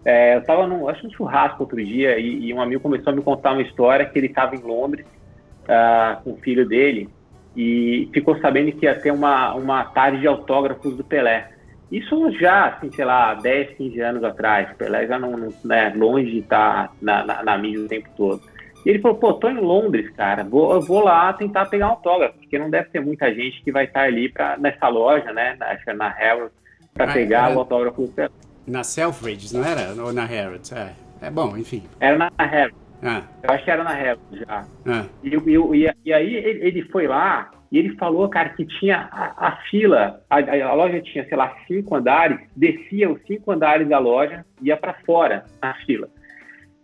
É, 0.04 0.34
eu 0.34 0.40
estava 0.40 0.66
num, 0.66 0.86
acho 0.88 1.06
um 1.06 1.10
churrasco 1.10 1.62
outro 1.62 1.82
dia 1.82 2.18
e, 2.18 2.48
e, 2.48 2.54
um 2.54 2.60
amigo 2.60 2.82
começou 2.82 3.12
a 3.12 3.16
me 3.16 3.22
contar 3.22 3.52
uma 3.52 3.62
história 3.62 4.04
que 4.04 4.18
ele 4.18 4.26
estava 4.26 4.54
em 4.54 4.60
Londres 4.60 5.06
uh, 5.62 6.22
com 6.22 6.32
o 6.32 6.36
filho 6.36 6.68
dele 6.68 7.08
e 7.56 8.10
ficou 8.12 8.38
sabendo 8.38 8.72
que 8.72 8.84
ia 8.84 8.94
ter 8.94 9.12
uma, 9.12 9.54
uma 9.54 9.84
tarde 9.84 10.20
de 10.20 10.26
autógrafos 10.26 10.96
do 10.96 11.04
Pelé. 11.04 11.48
Isso 11.90 12.30
já, 12.32 12.66
assim, 12.66 12.90
sei 12.90 13.04
lá, 13.04 13.34
10, 13.34 13.76
15 13.76 14.00
anos 14.00 14.24
atrás. 14.24 14.76
Pelé 14.76 15.06
já 15.06 15.18
não, 15.18 15.36
não 15.36 15.48
né, 15.64 15.92
longe 15.94 16.30
de 16.30 16.38
estar 16.40 16.92
na, 17.00 17.24
na, 17.24 17.42
na, 17.42 17.56
mídia 17.56 17.84
o 17.84 17.88
tempo 17.88 18.08
todo. 18.16 18.42
E 18.84 18.90
ele 18.90 18.98
falou, 18.98 19.16
pô, 19.16 19.32
tô 19.34 19.48
em 19.48 19.60
Londres, 19.60 20.10
cara, 20.10 20.44
vou, 20.44 20.80
vou 20.82 21.02
lá 21.02 21.32
tentar 21.32 21.66
pegar 21.66 21.86
um 21.86 21.90
autógrafo, 21.90 22.38
porque 22.38 22.58
não 22.58 22.68
deve 22.68 22.90
ter 22.90 23.00
muita 23.00 23.32
gente 23.32 23.62
que 23.62 23.72
vai 23.72 23.84
estar 23.84 24.02
ali 24.02 24.28
pra, 24.28 24.58
nessa 24.58 24.88
loja, 24.88 25.32
né, 25.32 25.56
na, 25.58 25.94
na 25.94 26.08
Harrods, 26.08 26.52
para 26.92 27.12
pegar 27.12 27.54
o 27.54 27.60
autógrafo 27.60 28.02
do 28.02 28.08
Pelé. 28.08 28.30
Na 28.66 28.82
Selfridges, 28.82 29.52
não 29.52 29.64
era? 29.64 29.94
Ou 30.02 30.12
na 30.12 30.24
Harrods? 30.24 30.72
É, 30.72 30.92
é 31.20 31.30
bom, 31.30 31.56
enfim. 31.56 31.82
Era 32.00 32.16
na 32.16 32.30
Harrods. 32.44 32.84
Ah. 33.02 33.22
Eu 33.42 33.50
acho 33.50 33.64
que 33.64 33.70
era 33.70 33.84
na 33.84 33.92
Harrods 33.92 34.38
já. 34.38 34.64
Ah. 34.86 35.04
E, 35.22 35.28
e, 35.28 35.86
e, 35.86 35.94
e 36.06 36.12
aí 36.12 36.34
ele, 36.34 36.82
foi 36.84 37.06
lá, 37.06 37.50
e 37.70 37.78
ele 37.78 37.94
falou, 37.96 38.28
cara, 38.28 38.48
que 38.50 38.64
tinha 38.64 39.08
a, 39.12 39.48
a 39.48 39.56
fila, 39.68 40.22
a, 40.30 40.38
a, 40.38 40.74
loja 40.74 41.00
tinha, 41.02 41.26
sei 41.28 41.36
lá, 41.36 41.54
cinco 41.66 41.96
andares, 41.96 42.38
descia 42.56 43.10
os 43.10 43.20
cinco 43.26 43.52
andares 43.52 43.88
da 43.88 43.98
loja, 43.98 44.44
ia 44.62 44.76
para 44.76 44.94
fora 45.04 45.44
na 45.62 45.74
fila. 45.84 46.08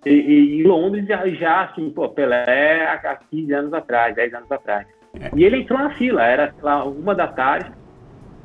E, 0.05 0.11
e, 0.11 0.61
em 0.61 0.63
Londres 0.65 1.07
já, 1.07 1.27
já 1.29 1.63
assim, 1.65 1.91
pô, 1.91 2.09
Pelé 2.09 2.87
há 2.87 3.17
15 3.31 3.53
anos 3.53 3.73
atrás, 3.73 4.15
10 4.15 4.35
anos 4.35 4.53
atrás. 4.53 4.87
É. 5.19 5.31
E 5.35 5.45
ele 5.45 5.59
entrou 5.59 5.79
na 5.79 5.91
fila, 5.95 6.25
era, 6.25 6.53
sei 6.53 6.63
lá, 6.63 6.85
uma 6.85 7.15
da 7.15 7.29
tarde. 7.29 7.71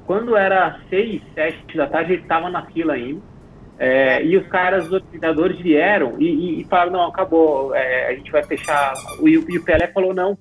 Quando 0.05 0.35
era 0.35 0.79
seis, 0.89 1.21
sete 1.33 1.75
da 1.75 1.87
tarde, 1.87 2.13
ele 2.13 2.21
estava 2.21 2.49
na 2.49 2.65
fila 2.67 2.93
ainda. 2.93 3.21
É, 3.77 4.23
e 4.23 4.37
os 4.37 4.47
caras, 4.47 4.85
os 4.85 4.93
organizadores 4.93 5.59
vieram 5.59 6.15
e, 6.17 6.25
e, 6.25 6.61
e 6.61 6.63
falaram, 6.65 6.93
não, 6.93 7.05
acabou, 7.07 7.75
é, 7.75 8.07
a 8.07 8.15
gente 8.15 8.31
vai 8.31 8.43
fechar. 8.43 8.93
E, 9.21 9.31
e 9.31 9.57
o 9.57 9.65
Pelé 9.65 9.87
falou, 9.87 10.13
não, 10.13 10.37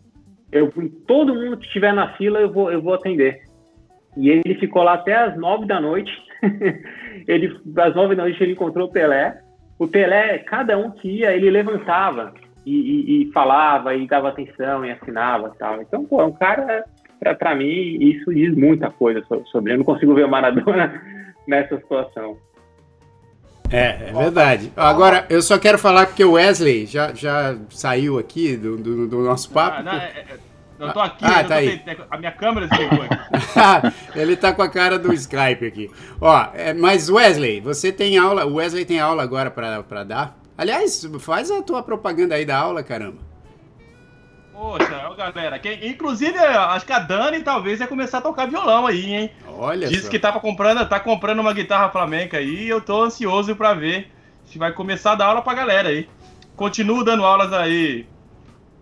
eu 0.53 0.73
todo 1.07 1.35
mundo 1.35 1.57
que 1.57 1.67
estiver 1.67 1.93
na 1.93 2.13
fila 2.13 2.41
eu 2.41 2.53
vou, 2.53 2.71
eu 2.71 2.81
vou 2.81 2.95
atender. 2.95 3.43
E 4.17 4.29
ele 4.29 4.55
ficou 4.61 4.83
lá 4.85 4.95
até 4.95 5.15
as 5.17 5.37
nove 5.37 5.67
da 5.67 5.81
noite. 5.81 6.13
ele, 7.27 7.61
às 7.77 7.95
nove 7.97 8.15
da 8.15 8.23
noite 8.23 8.41
ele 8.41 8.53
encontrou 8.53 8.87
o 8.87 8.93
Pelé. 8.93 9.41
O 9.79 9.89
Pelé, 9.89 10.39
cada 10.39 10.79
um 10.79 10.93
que 10.93 11.09
ia, 11.09 11.33
ele 11.33 11.51
levantava 11.51 12.33
e, 12.65 13.23
e 13.23 13.33
falava 13.33 13.95
e 13.95 14.07
dava 14.07 14.29
atenção 14.29 14.85
e 14.85 14.93
assinava 14.93 15.53
e 15.53 15.59
tal. 15.59 15.83
Então, 15.83 16.05
pô, 16.05 16.21
é 16.21 16.25
um 16.25 16.33
cara, 16.33 16.85
para 17.33 17.55
mim, 17.55 17.97
isso 18.01 18.35
diz 18.35 18.55
muita 18.57 18.91
coisa 18.91 19.23
sobre. 19.51 19.73
Eu 19.73 19.79
não 19.79 19.85
consigo 19.85 20.15
ver 20.15 20.25
o 20.25 20.29
Maradona 20.29 21.01
nessa 21.47 21.77
situação. 21.77 22.37
É, 23.71 24.11
é 24.11 24.13
verdade. 24.13 24.73
Agora, 24.77 25.27
eu 25.31 25.41
só 25.41 25.59
quero 25.59 25.79
falar 25.79 26.07
porque 26.07 26.25
o 26.25 26.33
Wesley 26.33 26.87
já, 26.87 27.15
já 27.15 27.57
saiu 27.71 28.19
aqui 28.19 28.57
do, 28.57 28.77
do, 28.77 29.09
do 29.09 29.19
nosso 29.23 29.51
papo. 29.51 29.79
Ah, 29.79 29.83
não, 29.83 29.93
é, 29.93 30.13
é, 30.17 30.25
eu 30.79 30.93
tô 30.93 31.01
aqui, 31.01 31.25
ah, 31.25 31.41
eu 31.41 31.49
tá 31.49 31.55
aí. 31.55 31.83
a 32.11 32.19
minha 32.19 32.33
câmera 32.33 32.67
desligou 32.67 33.05
aqui. 33.05 33.95
Ele 34.15 34.37
tá 34.37 34.53
com 34.53 34.63
a 34.63 34.69
cara 34.69 34.99
do 34.99 35.13
Skype 35.13 35.67
aqui. 35.67 35.91
Ó, 36.21 36.49
é, 36.53 36.75
mas 36.75 37.09
Wesley, 37.09 37.61
você 37.61 37.91
tem 37.91 38.19
aula, 38.19 38.45
o 38.45 38.55
Wesley 38.55 38.85
tem 38.85 39.01
aula 39.01 39.23
agora 39.23 39.51
para 39.51 40.05
dar? 40.05 40.39
Aliás, 40.57 41.09
faz 41.21 41.51
a 41.51 41.63
tua 41.63 41.83
propaganda 41.83 42.35
aí 42.35 42.45
da 42.45 42.57
aula, 42.57 42.83
caramba. 42.83 43.34
Poxa, 44.55 45.15
galera, 45.17 45.61
inclusive 45.83 46.39
acho 46.39 46.87
que 46.87 46.93
a 46.93 47.01
Dani 47.01 47.41
talvez 47.41 47.81
ia 47.81 47.89
começar 47.89 48.19
a 48.19 48.21
tocar 48.21 48.47
violão 48.47 48.87
aí, 48.87 49.13
hein? 49.13 49.29
Olha 49.49 49.89
Disse 49.89 50.05
só. 50.05 50.11
que 50.11 50.17
tava 50.17 50.39
comprando, 50.39 50.89
tá 50.89 51.01
comprando 51.01 51.41
uma 51.41 51.53
guitarra 51.53 51.91
flamenca 51.91 52.39
aí 52.39 52.67
e 52.67 52.69
eu 52.69 52.81
tô 52.81 53.03
ansioso 53.03 53.57
para 53.57 53.75
ver 53.75 54.13
se 54.45 54.57
vai 54.57 54.73
começar 54.73 55.11
a 55.13 55.17
dar 55.17 55.27
aula 55.27 55.43
pra 55.43 55.55
galera 55.55 55.89
aí. 55.89 56.09
Continuo 56.55 57.03
dando 57.03 57.25
aulas 57.25 57.53
aí 57.53 58.07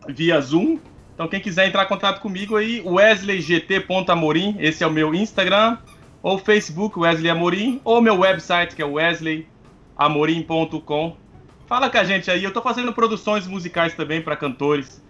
via 0.07 0.39
Zoom. 0.43 0.79
Então 1.15 1.27
quem 1.27 1.41
quiser 1.41 1.67
entrar 1.67 1.85
em 1.85 1.89
contato 1.89 2.21
comigo 2.21 2.57
aí, 2.57 2.83
wesleygt.amorim, 2.85 4.57
esse 4.59 4.85
é 4.85 4.87
o 4.87 4.91
meu 4.91 5.15
Instagram, 5.15 5.79
ou 6.23 6.37
Facebook 6.37 6.99
Wesley 6.99 7.31
Amorim, 7.31 7.81
ou 7.83 8.03
meu 8.03 8.19
website 8.19 8.77
que 8.77 8.83
é 8.83 8.85
wesleyamorim.com. 8.85 11.17
Fala 11.67 11.89
com 11.89 11.97
a 11.97 12.05
gente 12.05 12.31
aí, 12.31 12.45
eu 12.45 12.53
tô 12.53 12.61
fazendo 12.61 12.93
produções 12.93 13.47
musicais 13.47 13.95
também 13.95 14.21
para 14.21 14.37
cantores 14.37 15.03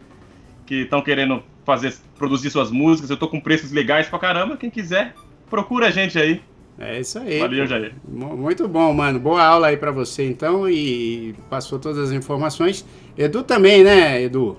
que 0.66 0.82
estão 0.82 1.02
querendo 1.02 1.42
fazer, 1.64 1.94
produzir 2.16 2.50
suas 2.50 2.70
músicas. 2.70 3.10
Eu 3.10 3.16
tô 3.16 3.28
com 3.28 3.40
preços 3.40 3.72
legais 3.72 4.08
pra 4.08 4.18
caramba. 4.18 4.56
Quem 4.56 4.70
quiser, 4.70 5.14
procura 5.48 5.88
a 5.88 5.90
gente 5.90 6.18
aí. 6.18 6.42
É 6.78 6.98
isso 6.98 7.18
aí. 7.18 7.38
Valeu, 7.38 7.66
Jair. 7.66 7.94
Muito 8.08 8.66
bom, 8.66 8.92
mano. 8.92 9.20
Boa 9.20 9.42
aula 9.42 9.68
aí 9.68 9.76
para 9.76 9.90
você, 9.90 10.26
então, 10.26 10.68
e 10.68 11.34
passou 11.50 11.78
todas 11.78 11.98
as 11.98 12.12
informações. 12.12 12.84
Edu 13.16 13.42
também, 13.42 13.84
né, 13.84 14.22
Edu? 14.22 14.56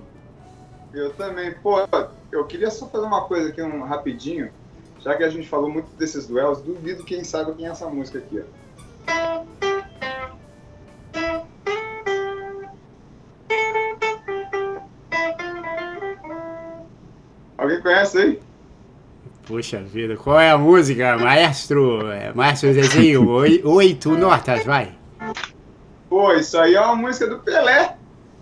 Eu 0.94 1.12
também. 1.14 1.54
Pô, 1.56 1.88
eu 2.32 2.46
queria 2.46 2.70
só 2.70 2.88
fazer 2.88 3.06
uma 3.06 3.22
coisa 3.22 3.50
aqui, 3.50 3.62
um 3.62 3.84
rapidinho. 3.84 4.50
Já 5.04 5.16
que 5.16 5.24
a 5.24 5.30
gente 5.30 5.50
falou 5.50 5.70
muito 5.70 5.88
desses 5.98 6.28
duelos, 6.28 6.62
duvido 6.62 7.04
quem 7.04 7.24
sabe 7.24 7.54
quem 7.56 7.66
é 7.66 7.70
essa 7.70 7.88
música 7.88 8.20
aqui, 8.20 8.40
ó. 8.40 9.73
Conhece 17.84 18.18
aí? 18.18 18.40
Puxa 19.46 19.80
vida, 19.82 20.16
qual 20.16 20.40
é 20.40 20.50
a 20.50 20.58
música, 20.58 21.18
maestro? 21.18 22.10
É, 22.12 22.34
maestro 22.34 22.74
Zezinho, 22.74 23.28
oito 23.30 24.18
notas, 24.18 24.66
vai. 24.66 24.96
Pô, 26.10 26.34
isso 26.34 26.58
aí 26.58 26.76
é 26.76 26.82
uma 26.82 26.96
música 26.96 27.28
do 27.28 27.40
Pelé. 27.40 27.98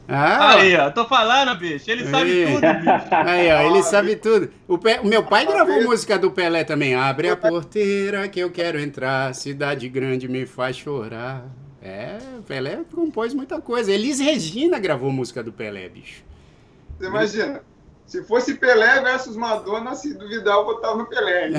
Ah, 0.08 0.56
aí, 0.56 0.76
ó, 0.76 0.92
tô 0.92 1.06
falando, 1.06 1.58
bicho, 1.58 1.90
ele 1.90 2.06
sabe 2.06 2.30
aí. 2.30 2.54
tudo, 2.54 2.62
bicho. 2.62 3.08
Aí, 3.12 3.52
ó, 3.52 3.62
ele 3.62 3.82
sabe 3.82 4.16
tudo. 4.18 4.52
O, 4.68 4.78
Pe... 4.78 5.00
o 5.00 5.08
meu 5.08 5.24
pai 5.24 5.46
gravou 5.46 5.82
música 5.84 6.20
do 6.20 6.30
Pelé 6.30 6.64
também. 6.64 6.96
Abre 6.96 7.30
a 7.30 7.38
porteira 7.38 8.28
que 8.28 8.40
eu 8.40 8.52
quero 8.52 8.80
entrar, 8.80 9.34
cidade 9.34 9.88
grande 9.88 10.28
me 10.28 10.46
faz 10.46 10.76
chorar. 10.76 11.46
É, 11.82 12.18
o 12.38 12.44
Pelé 12.44 12.82
compôs 12.94 13.34
muita 13.34 13.60
coisa. 13.60 13.92
Elis 13.92 14.20
Regina 14.20 14.78
gravou 14.78 15.12
música 15.12 15.42
do 15.42 15.52
Pelé, 15.52 15.90
bicho. 15.90 16.24
Você 17.00 17.08
imagina? 17.08 17.62
Se 18.12 18.22
fosse 18.24 18.56
Pelé 18.56 19.00
versus 19.00 19.38
Madonna, 19.38 19.96
se 19.96 20.14
duvidar, 20.14 20.56
eu 20.58 20.66
botava 20.66 20.98
no 20.98 21.06
Pelé. 21.06 21.52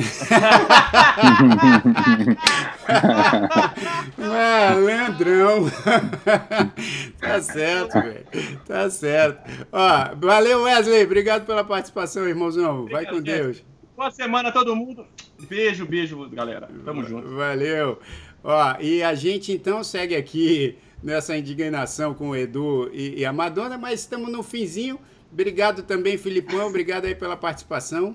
Malandrão. 4.18 5.64
tá 7.18 7.40
certo, 7.40 7.94
velho. 7.94 8.26
Tá 8.66 8.90
certo. 8.90 9.50
Ó, 9.72 10.14
valeu, 10.16 10.64
Wesley. 10.64 11.04
Obrigado 11.04 11.46
pela 11.46 11.64
participação, 11.64 12.28
irmãozão. 12.28 12.84
Vai 12.84 13.06
com 13.06 13.22
Deus. 13.22 13.64
Boa 13.96 14.10
semana 14.10 14.52
todo 14.52 14.76
mundo. 14.76 15.06
Beijo, 15.48 15.86
beijo, 15.86 16.28
galera. 16.28 16.68
Tamo 16.84 17.02
junto. 17.02 17.34
Valeu. 17.34 17.98
Ó, 18.44 18.76
e 18.78 19.02
a 19.02 19.14
gente 19.14 19.52
então 19.52 19.82
segue 19.82 20.14
aqui 20.14 20.76
nessa 21.02 21.34
indignação 21.34 22.12
com 22.12 22.28
o 22.28 22.36
Edu 22.36 22.90
e, 22.92 23.20
e 23.20 23.24
a 23.24 23.32
Madonna, 23.32 23.78
mas 23.78 24.00
estamos 24.00 24.30
no 24.30 24.42
finzinho. 24.42 25.00
Obrigado 25.32 25.82
também, 25.82 26.18
Filipão. 26.18 26.66
Obrigado 26.66 27.06
aí 27.06 27.14
pela 27.14 27.36
participação. 27.36 28.14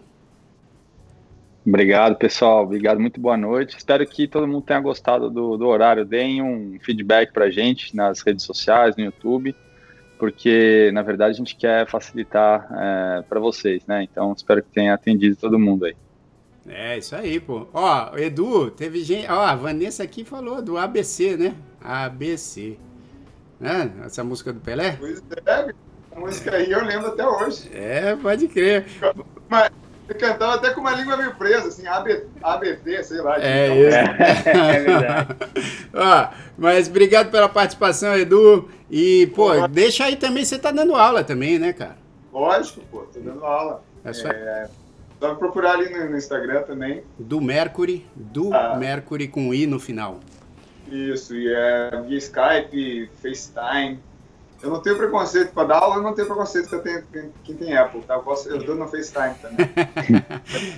Obrigado, 1.66 2.16
pessoal. 2.16 2.64
Obrigado, 2.64 3.00
muito 3.00 3.20
boa 3.20 3.36
noite. 3.36 3.76
Espero 3.76 4.06
que 4.08 4.28
todo 4.28 4.48
mundo 4.48 4.62
tenha 4.62 4.80
gostado 4.80 5.30
do, 5.30 5.58
do 5.58 5.68
horário. 5.68 6.06
Deem 6.06 6.42
um 6.42 6.78
feedback 6.80 7.34
para 7.34 7.46
a 7.46 7.50
gente 7.50 7.94
nas 7.96 8.22
redes 8.22 8.46
sociais, 8.46 8.96
no 8.96 9.04
YouTube, 9.04 9.54
porque, 10.18 10.92
na 10.94 11.02
verdade, 11.02 11.32
a 11.32 11.38
gente 11.38 11.56
quer 11.56 11.86
facilitar 11.88 12.68
é, 12.72 13.22
para 13.24 13.40
vocês, 13.40 13.86
né? 13.86 14.04
Então, 14.04 14.32
espero 14.32 14.64
que 14.64 14.70
tenha 14.70 14.94
atendido 14.94 15.36
todo 15.36 15.60
mundo 15.60 15.86
aí. 15.86 15.96
É, 16.70 16.98
isso 16.98 17.16
aí, 17.16 17.40
pô. 17.40 17.68
Ó, 17.74 18.16
Edu, 18.16 18.70
teve 18.72 19.04
gente. 19.04 19.30
Ó, 19.30 19.40
a 19.40 19.56
Vanessa 19.56 20.04
aqui 20.04 20.24
falou 20.24 20.62
do 20.62 20.78
ABC, 20.78 21.36
né? 21.36 21.56
ABC. 21.82 22.78
Né? 23.60 23.92
Essa 24.06 24.24
música 24.24 24.54
do 24.54 24.60
Pelé? 24.62 24.96
Pois 24.98 25.22
é, 25.46 25.74
música 26.18 26.56
aí 26.56 26.72
eu 26.72 26.84
lembro 26.84 27.08
até 27.08 27.26
hoje. 27.28 27.70
É, 27.74 28.16
pode 28.16 28.48
crer. 28.48 28.86
Mas 29.50 29.70
ele 30.10 30.20
cantava 30.20 30.56
até 30.56 30.70
com 30.72 30.82
uma 30.82 30.92
língua 30.92 31.18
meio 31.18 31.36
presa, 31.36 31.68
assim, 31.68 31.86
AB, 31.88 32.24
ABT, 32.42 33.04
sei 33.04 33.22
lá. 33.22 33.42
É 33.42 33.76
isso. 33.76 33.98
É 33.98 34.80
verdade. 34.80 35.36
Ó, 35.94 36.28
mas 36.58 36.88
obrigado 36.88 37.30
pela 37.32 37.50
participação, 37.50 38.16
Edu. 38.18 38.70
E, 38.90 39.28
pô, 39.36 39.54
Pô. 39.54 39.68
deixa 39.68 40.06
aí 40.06 40.16
também, 40.16 40.46
você 40.46 40.58
tá 40.58 40.72
dando 40.72 40.96
aula 40.96 41.24
também, 41.24 41.60
né, 41.60 41.74
cara? 41.74 41.98
Lógico, 42.32 42.82
pô, 42.92 43.00
tô 43.14 43.20
dando 43.20 43.44
aula. 43.44 43.84
É 44.06 44.14
só 44.14 44.30
Só 45.20 45.34
me 45.34 45.40
procurar 45.40 45.74
ali 45.74 45.90
no, 45.90 46.10
no 46.12 46.18
Instagram 46.18 46.62
também. 46.64 47.04
do 47.20 47.42
Mercury, 47.42 48.06
do 48.16 48.54
Ah. 48.54 48.76
Mercury 48.78 49.28
com 49.28 49.54
I 49.54 49.66
no 49.68 49.80
final. 49.80 50.20
Isso, 50.90 51.36
e 51.36 51.52
é 51.54 52.02
via 52.08 52.18
Skype, 52.18 53.10
FaceTime. 53.22 54.00
Eu 54.62 54.72
não 54.72 54.82
tenho 54.82 54.98
preconceito 54.98 55.52
para 55.54 55.68
dar 55.68 55.78
aula, 55.78 55.98
eu 55.98 56.02
não 56.02 56.14
tenho 56.14 56.28
preconceito 56.28 56.68
que 56.68 56.76
eu 56.76 56.82
tenho 56.82 57.04
quem- 57.14 57.32
quem 57.44 57.56
tem 57.56 57.78
Apple, 57.78 58.02
tá? 58.02 58.16
Eu, 58.16 58.22
posso, 58.22 58.50
eu 58.50 58.58
dou 58.58 58.76
no 58.76 58.88
FaceTime 58.88 59.36
também. 59.42 59.68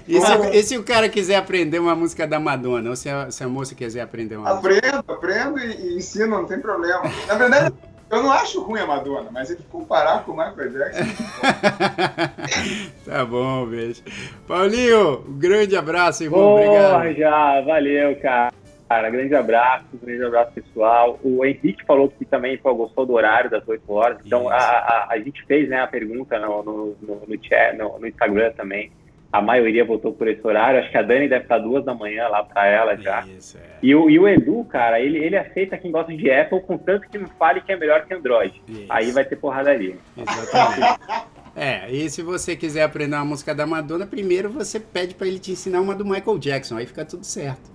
E 0.07 0.19
se, 0.19 0.57
e 0.57 0.63
se 0.63 0.77
o 0.77 0.84
cara 0.84 1.07
quiser 1.07 1.36
aprender 1.38 1.80
uma 1.80 1.95
música 1.95 2.27
da 2.27 2.39
Madonna, 2.39 2.89
ou 2.89 2.95
se 2.95 3.09
a, 3.09 3.30
se 3.32 3.43
a 3.43 3.47
moça 3.47 3.73
quiser 3.75 4.01
aprender 4.01 4.36
uma 4.36 4.53
música? 4.55 4.77
Aprendo, 4.77 5.03
aprendo 5.07 5.59
e, 5.59 5.93
e 5.93 5.97
ensino, 5.97 6.27
não 6.27 6.45
tem 6.45 6.59
problema. 6.59 7.03
Na 7.27 7.36
verdade, 7.36 7.73
eu 8.09 8.23
não 8.23 8.32
acho 8.32 8.61
ruim 8.63 8.80
a 8.82 8.88
Madonna, 8.88 9.30
mas 9.32 9.51
ele 9.51 9.59
comparar 9.71 10.23
com 10.25 10.32
o 10.32 10.38
Michael 10.38 10.71
Jackson. 10.71 11.03
tá 13.05 13.23
bom, 13.25 13.67
beijo. 13.67 14.01
Paulinho, 14.47 15.23
um 15.27 15.38
grande 15.38 15.77
abraço, 15.77 16.23
irmão. 16.23 16.39
Porra, 16.39 16.97
Obrigado. 16.97 17.15
já, 17.15 17.61
valeu, 17.61 18.19
cara. 18.19 18.51
Cara, 18.90 19.08
grande 19.12 19.36
abraço, 19.36 19.86
grande 20.02 20.24
abraço 20.24 20.52
pessoal. 20.52 21.20
O 21.24 21.46
Henrique 21.46 21.86
falou 21.86 22.10
que 22.10 22.26
também 22.26 22.58
pô, 22.58 22.74
gostou 22.74 23.06
do 23.06 23.14
horário 23.14 23.48
das 23.48 23.66
8 23.68 23.94
horas. 23.94 24.18
Então 24.26 24.50
a, 24.50 24.56
a, 24.56 25.08
a 25.12 25.20
gente 25.20 25.46
fez 25.46 25.70
né, 25.70 25.80
a 25.80 25.86
pergunta 25.86 26.40
no, 26.40 26.64
no, 26.64 26.98
no, 27.00 27.22
no 27.28 27.44
chat, 27.44 27.78
no, 27.78 28.00
no 28.00 28.08
Instagram 28.08 28.52
também. 28.54 28.92
A 29.32 29.44
maioria 29.44 29.86
votou 29.86 30.12
por 30.12 30.28
esse 30.28 30.46
horário. 30.46 30.80
Acho 30.80 30.90
que 30.90 30.98
a 30.98 31.04
Dani 31.04 31.30
deve 31.30 31.44
estar 31.44 31.60
duas 31.60 31.86
da 31.86 31.94
manhã 31.94 32.28
lá 32.30 32.44
pra 32.44 32.66
ela 32.66 32.98
já. 32.98 33.22
Isso, 33.28 33.60
é. 33.60 33.78
E 33.84 33.94
o, 33.94 34.10
e 34.10 34.18
o 34.18 34.28
Edu, 34.28 34.66
cara, 34.66 35.00
ele, 35.00 35.24
ele 35.24 35.38
aceita 35.38 35.78
quem 35.78 35.92
gosta 35.92 36.12
de 36.12 36.32
Apple, 36.32 36.60
contanto 36.62 37.08
que 37.08 37.20
não 37.20 37.28
fale 37.28 37.62
que 37.62 37.72
é 37.72 37.76
melhor 37.76 38.08
que 38.08 38.14
Android. 38.16 38.60
Isso. 38.68 38.86
Aí 38.90 39.12
vai 39.12 39.24
ter 39.24 39.36
porradaria. 39.36 39.96
Exatamente. 40.18 41.00
É, 41.56 41.91
e 41.91 42.10
se 42.10 42.22
você 42.22 42.56
quiser 42.56 42.84
aprender 42.84 43.16
uma 43.16 43.26
música 43.26 43.54
da 43.54 43.66
Madonna, 43.66 44.06
primeiro 44.06 44.50
você 44.50 44.80
pede 44.80 45.16
pra 45.16 45.28
ele 45.28 45.39
te 45.39 45.52
ensinar 45.52 45.82
uma 45.82 45.95
do 45.95 46.06
Michael 46.06 46.38
Jackson, 46.38 46.78
aí 46.78 46.86
fica 46.86 47.04
tudo 47.04 47.26
certo. 47.26 47.70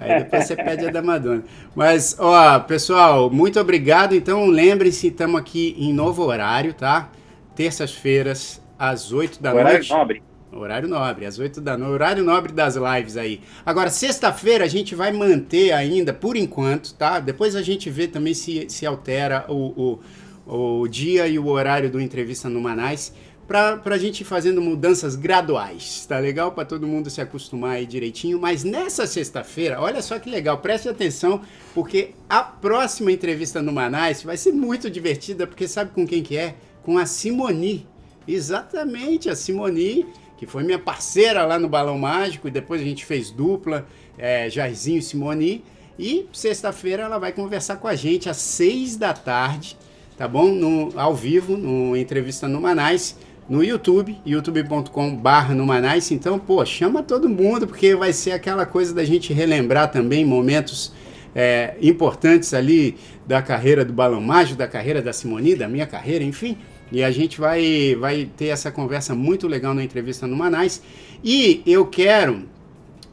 Aí 0.00 0.24
depois 0.24 0.46
você 0.46 0.56
pede 0.56 0.86
a 0.86 0.90
da 0.90 1.02
Madonna. 1.02 1.42
Mas, 1.74 2.16
ó, 2.18 2.58
pessoal, 2.60 3.30
muito 3.30 3.58
obrigado. 3.58 4.14
Então, 4.14 4.46
lembrem-se, 4.46 5.08
estamos 5.08 5.40
aqui 5.40 5.74
em 5.78 5.92
novo 5.92 6.22
horário, 6.24 6.74
tá? 6.74 7.10
Terças-feiras, 7.54 8.60
às 8.78 9.12
8 9.12 9.42
da 9.42 9.52
Horário 9.52 9.72
noite. 9.72 9.90
nobre. 9.90 10.22
Horário 10.50 10.88
nobre, 10.88 11.26
às 11.26 11.38
8 11.38 11.60
da 11.60 11.76
noite. 11.76 11.92
Horário 11.92 12.24
nobre 12.24 12.52
das 12.52 12.76
lives 12.76 13.16
aí. 13.16 13.40
Agora, 13.66 13.90
sexta-feira 13.90 14.64
a 14.64 14.68
gente 14.68 14.94
vai 14.94 15.12
manter 15.12 15.72
ainda, 15.72 16.12
por 16.12 16.36
enquanto, 16.36 16.94
tá? 16.94 17.20
Depois 17.20 17.54
a 17.54 17.62
gente 17.62 17.90
vê 17.90 18.06
também 18.06 18.34
se, 18.34 18.66
se 18.68 18.86
altera 18.86 19.44
o, 19.48 19.54
o, 19.54 20.00
o 20.48 20.88
dia 20.88 21.28
e 21.28 21.38
o 21.38 21.46
horário 21.46 21.90
do 21.90 22.00
Entrevista 22.00 22.48
no 22.48 22.60
Manais. 22.60 23.12
Pra, 23.46 23.78
pra 23.78 23.96
gente 23.96 24.20
ir 24.20 24.24
fazendo 24.24 24.60
mudanças 24.60 25.16
graduais, 25.16 26.04
tá 26.06 26.18
legal? 26.18 26.52
Pra 26.52 26.66
todo 26.66 26.86
mundo 26.86 27.08
se 27.08 27.18
acostumar 27.18 27.76
aí 27.76 27.86
direitinho. 27.86 28.38
Mas 28.38 28.62
nessa 28.62 29.06
sexta-feira, 29.06 29.80
olha 29.80 30.02
só 30.02 30.18
que 30.18 30.28
legal, 30.28 30.58
preste 30.58 30.86
atenção, 30.86 31.40
porque 31.74 32.10
a 32.28 32.42
próxima 32.42 33.10
entrevista 33.10 33.62
no 33.62 33.72
Manais 33.72 34.22
vai 34.22 34.36
ser 34.36 34.52
muito 34.52 34.90
divertida, 34.90 35.46
porque 35.46 35.66
sabe 35.66 35.92
com 35.92 36.06
quem 36.06 36.22
que 36.22 36.36
é? 36.36 36.56
Com 36.82 36.98
a 36.98 37.06
Simoni. 37.06 37.86
Exatamente, 38.26 39.30
a 39.30 39.34
Simoni, 39.34 40.06
que 40.36 40.46
foi 40.46 40.62
minha 40.62 40.78
parceira 40.78 41.46
lá 41.46 41.58
no 41.58 41.70
Balão 41.70 41.98
Mágico, 41.98 42.48
e 42.48 42.50
depois 42.50 42.82
a 42.82 42.84
gente 42.84 43.06
fez 43.06 43.30
dupla, 43.30 43.86
é, 44.18 44.50
Jairzinho 44.50 44.98
e 44.98 45.02
Simoni. 45.02 45.64
E 45.98 46.28
sexta-feira 46.34 47.04
ela 47.04 47.16
vai 47.18 47.32
conversar 47.32 47.76
com 47.76 47.88
a 47.88 47.94
gente 47.94 48.28
às 48.28 48.36
seis 48.36 48.94
da 48.94 49.14
tarde, 49.14 49.74
tá 50.18 50.26
bom? 50.26 50.48
No, 50.48 50.92
ao 50.98 51.14
vivo, 51.14 51.56
no 51.56 51.96
Entrevista 51.96 52.48
no 52.48 52.60
Manais, 52.60 53.16
no 53.48 53.62
YouTube, 53.62 54.18
youtube.com.br 54.26 55.54
no 55.54 55.64
Manais. 55.64 56.10
Então, 56.10 56.40
pô, 56.40 56.62
chama 56.66 57.04
todo 57.04 57.28
mundo, 57.28 57.68
porque 57.68 57.94
vai 57.94 58.12
ser 58.12 58.32
aquela 58.32 58.66
coisa 58.66 58.92
da 58.92 59.04
gente 59.04 59.32
relembrar 59.32 59.92
também 59.92 60.24
momentos 60.24 60.92
é, 61.36 61.76
importantes 61.80 62.52
ali 62.52 62.96
da 63.28 63.40
carreira 63.40 63.84
do 63.84 63.92
Balão 63.92 64.20
Mágico, 64.20 64.58
da 64.58 64.66
carreira 64.66 65.00
da 65.00 65.12
Simoni, 65.12 65.54
da 65.54 65.68
minha 65.68 65.86
carreira, 65.86 66.24
enfim. 66.24 66.58
E 66.90 67.04
a 67.04 67.12
gente 67.12 67.40
vai, 67.40 67.94
vai 67.94 68.28
ter 68.36 68.46
essa 68.46 68.72
conversa 68.72 69.14
muito 69.14 69.46
legal 69.46 69.72
na 69.72 69.84
entrevista 69.84 70.26
no 70.26 70.34
Manais. 70.34 70.82
E 71.22 71.62
eu 71.64 71.86
quero 71.86 72.42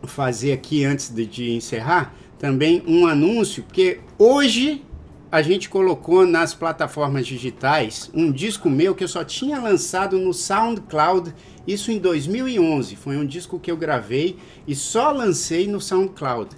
fazer 0.08 0.54
aqui, 0.54 0.84
antes 0.84 1.10
de, 1.10 1.24
de 1.28 1.52
encerrar, 1.52 2.16
também 2.40 2.82
um 2.88 3.06
anúncio, 3.06 3.62
porque 3.62 4.00
hoje 4.18 4.82
a 5.36 5.42
gente 5.42 5.68
colocou 5.68 6.26
nas 6.26 6.54
plataformas 6.54 7.28
digitais 7.28 8.10
um 8.14 8.32
disco 8.32 8.70
meu 8.70 8.96
que 8.96 9.04
eu 9.04 9.08
só 9.10 9.22
tinha 9.22 9.60
lançado 9.60 10.18
no 10.18 10.34
SoundCloud, 10.34 11.36
isso 11.68 11.92
em 11.92 12.00
2011. 12.00 12.96
Foi 12.96 13.18
um 13.18 13.26
disco 13.26 13.60
que 13.60 13.70
eu 13.70 13.76
gravei 13.76 14.38
e 14.66 14.74
só 14.74 15.12
lancei 15.12 15.68
no 15.68 15.82
SoundCloud. 15.82 16.56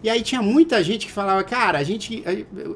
E 0.00 0.08
aí 0.08 0.22
tinha 0.22 0.40
muita 0.40 0.80
gente 0.84 1.06
que 1.06 1.12
falava, 1.12 1.42
cara, 1.42 1.78
a 1.78 1.82
gente, 1.82 2.22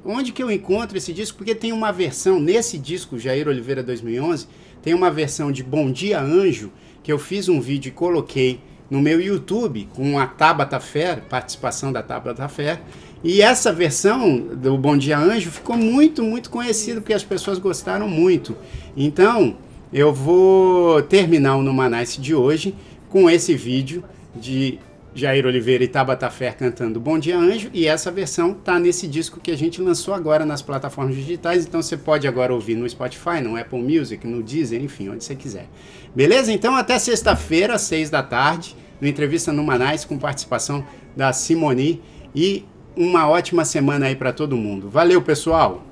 onde 0.05 0.33
que 0.33 0.43
eu 0.43 0.51
encontro 0.51 0.99
esse 0.99 1.13
disco? 1.13 1.39
Porque 1.39 1.55
tem 1.55 1.71
uma 1.71 1.93
versão 1.93 2.41
nesse 2.41 2.77
disco 2.77 3.17
Jair 3.17 3.47
Oliveira 3.47 3.81
2011, 3.81 4.49
tem 4.83 4.93
uma 4.93 5.09
versão 5.09 5.53
de 5.53 5.63
Bom 5.63 5.89
Dia 5.93 6.21
Anjo 6.21 6.73
que 7.01 7.13
eu 7.13 7.19
fiz 7.19 7.49
um 7.49 7.61
vídeo 7.61 7.91
e 7.91 7.93
coloquei 7.93 8.61
no 8.91 9.01
meu 9.01 9.21
YouTube 9.21 9.89
com 9.95 10.19
a 10.19 10.27
Tabata 10.27 10.81
Fer, 10.81 11.23
participação 11.23 11.93
da 11.93 12.03
Tabata 12.03 12.49
Fer. 12.49 12.81
E 13.25 13.41
essa 13.41 13.73
versão 13.73 14.39
do 14.39 14.77
Bom 14.77 14.99
Dia 14.99 15.19
Anjo 15.19 15.51
ficou 15.51 15.79
muito, 15.79 16.23
muito 16.23 16.51
conhecida 16.51 17.01
porque 17.01 17.15
as 17.15 17.25
pessoas 17.25 17.59
gostaram 17.59 18.07
muito. 18.07 18.55
Então, 18.95 19.57
eu 19.91 20.13
vou 20.13 21.01
terminar 21.01 21.57
o 21.57 21.63
Numanice 21.63 22.21
de 22.21 22.35
hoje 22.35 22.75
com 23.09 23.31
esse 23.31 23.55
vídeo 23.55 24.05
de 24.37 24.79
Jair 25.15 25.47
Oliveira 25.47 25.83
e 25.83 25.89
Tabata 25.89 26.29
Fer 26.29 26.55
cantando 26.55 27.01
Bom 27.01 27.19
Dia 27.19 27.39
Anjo, 27.39 27.71
e 27.73 27.87
essa 27.87 28.11
versão 28.11 28.53
tá 28.53 28.79
nesse 28.79 29.07
disco 29.07 29.41
que 29.41 29.53
a 29.53 29.57
gente 29.57 29.81
lançou 29.81 30.13
agora 30.13 30.45
nas 30.45 30.61
plataformas 30.61 31.15
digitais, 31.15 31.65
então 31.65 31.81
você 31.81 31.97
pode 31.97 32.27
agora 32.27 32.53
ouvir 32.53 32.75
no 32.75 32.87
Spotify, 32.87 33.41
no 33.41 33.57
Apple 33.57 33.81
Music, 33.81 34.27
no 34.27 34.43
Deezer, 34.43 34.83
enfim, 34.83 35.09
onde 35.09 35.25
você 35.25 35.35
quiser. 35.35 35.69
Beleza? 36.15 36.53
Então 36.53 36.75
até 36.75 36.99
sexta-feira, 36.99 37.77
às 37.77 37.83
seis 37.83 38.11
da 38.11 38.23
tarde, 38.23 38.77
no 39.01 39.07
Entrevista 39.09 39.51
no 39.51 39.63
Manais, 39.63 40.05
com 40.05 40.19
participação 40.19 40.85
da 41.17 41.33
Simoni, 41.33 42.03
e 42.35 42.65
uma 42.97 43.29
ótima 43.29 43.65
semana 43.65 44.07
aí 44.07 44.17
para 44.17 44.33
todo 44.33 44.57
mundo. 44.57 44.89
Valeu, 44.89 45.21
pessoal! 45.23 45.83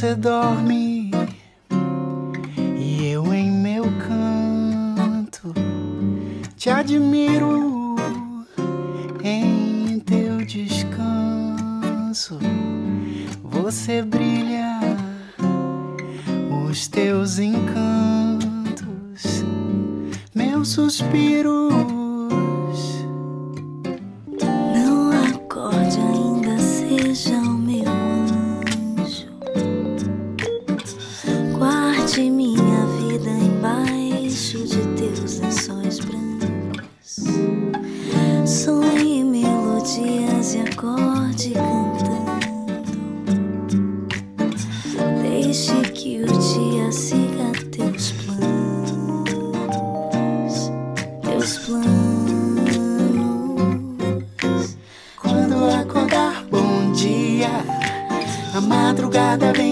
Você 0.00 0.14
dorme 0.14 0.89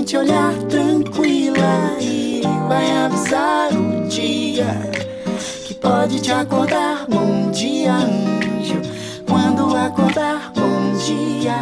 te 0.09 0.17
olhar 0.17 0.55
tranquila 0.71 1.99
e 2.01 2.41
vai 2.67 2.91
avisar 3.05 3.69
o 3.75 4.09
dia 4.09 4.75
que 5.67 5.75
pode 5.75 6.19
te 6.23 6.33
acordar. 6.33 7.05
Bom 7.07 7.51
dia, 7.51 7.93
anjo. 7.93 8.81
Quando 9.27 9.77
acordar, 9.77 10.51
bom 10.55 10.97
dia. 11.05 11.57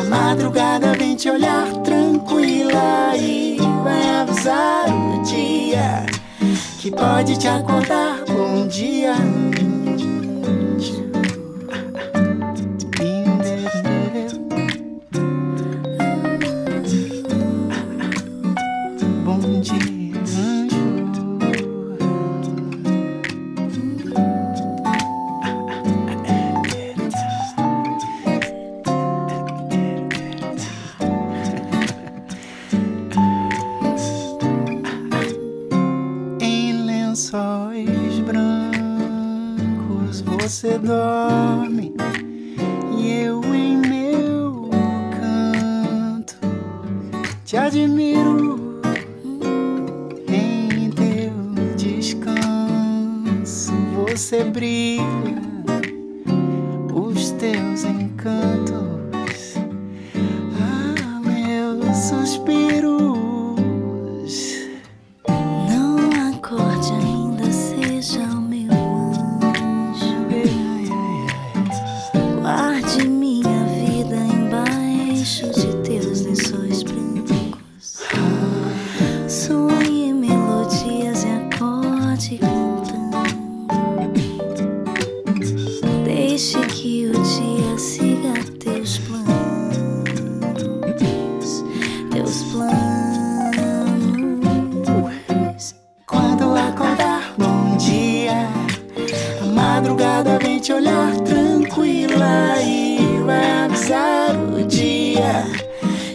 A 0.00 0.04
madrugada 0.04 0.94
vem 0.94 1.14
te 1.14 1.28
olhar 1.28 1.66
tranquila 1.84 3.14
e 3.18 3.58
vai 3.84 4.20
avisar 4.22 4.86
o 4.88 5.22
dia 5.22 6.06
que 6.80 6.90
pode 6.90 7.38
te 7.38 7.48
acordar. 7.48 8.24
Bom 8.28 8.66
dia, 8.66 9.12
anjo. 9.12 9.71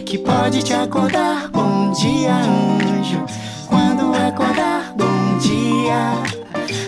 Que 0.08 0.16
pode 0.16 0.62
te 0.62 0.72
acordar. 0.72 1.50
Bom 1.50 1.92
dia, 1.92 2.34
anjo. 2.34 3.22
Quando 3.68 4.14
acordar, 4.16 4.94
bom 4.96 5.38
dia. 5.38 6.14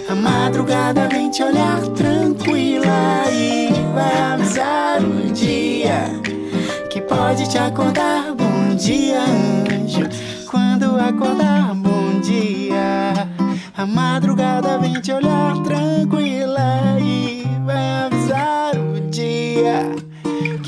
A 0.08 0.14
madrugada 0.14 1.06
vem 1.06 1.30
te 1.30 1.42
olhar 1.42 1.82
tranquila 1.88 3.30
e 3.30 3.68
vai 3.94 4.22
avisar 4.32 5.02
o 5.02 5.30
dia 5.32 6.18
que 6.88 7.02
pode 7.02 7.46
te 7.46 7.58
acordar. 7.58 8.34
Bom 8.34 8.74
dia, 8.74 9.20
anjo. 9.20 10.08
Quando 10.50 10.98
acordar, 10.98 11.74
bom 11.74 12.20
dia. 12.20 13.28
A 13.76 13.84
madrugada 13.84 14.78
vem 14.78 14.98
te 14.98 15.12
olhar 15.12 15.58
tranquila 15.62 16.98
e 16.98 17.44
vai 17.66 18.06
avisar 18.06 18.72
o 18.76 19.10
dia 19.10 20.09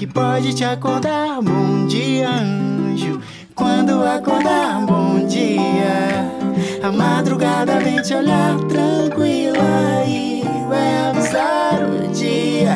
que 0.02 0.06
pode 0.08 0.52
te 0.52 0.64
acordar. 0.64 1.40
Bom 1.40 1.86
dia, 1.86 2.28
anjo. 2.28 3.20
Quando 3.54 4.02
acordar, 4.02 4.84
bom 4.84 5.24
dia. 5.28 6.28
A 6.82 6.90
madrugada 6.90 7.78
vem 7.78 8.02
te 8.02 8.12
olhar 8.12 8.58
tranquila 8.68 10.04
e 10.04 10.42
vai 10.68 11.08
avisar 11.08 11.84
o 11.84 12.08
dia 12.08 12.74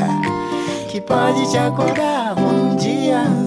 que 0.88 1.00
pode 1.00 1.50
te 1.50 1.58
acordar. 1.58 2.36
Bom 2.36 2.76
dia, 2.76 3.18
anjo. 3.18 3.45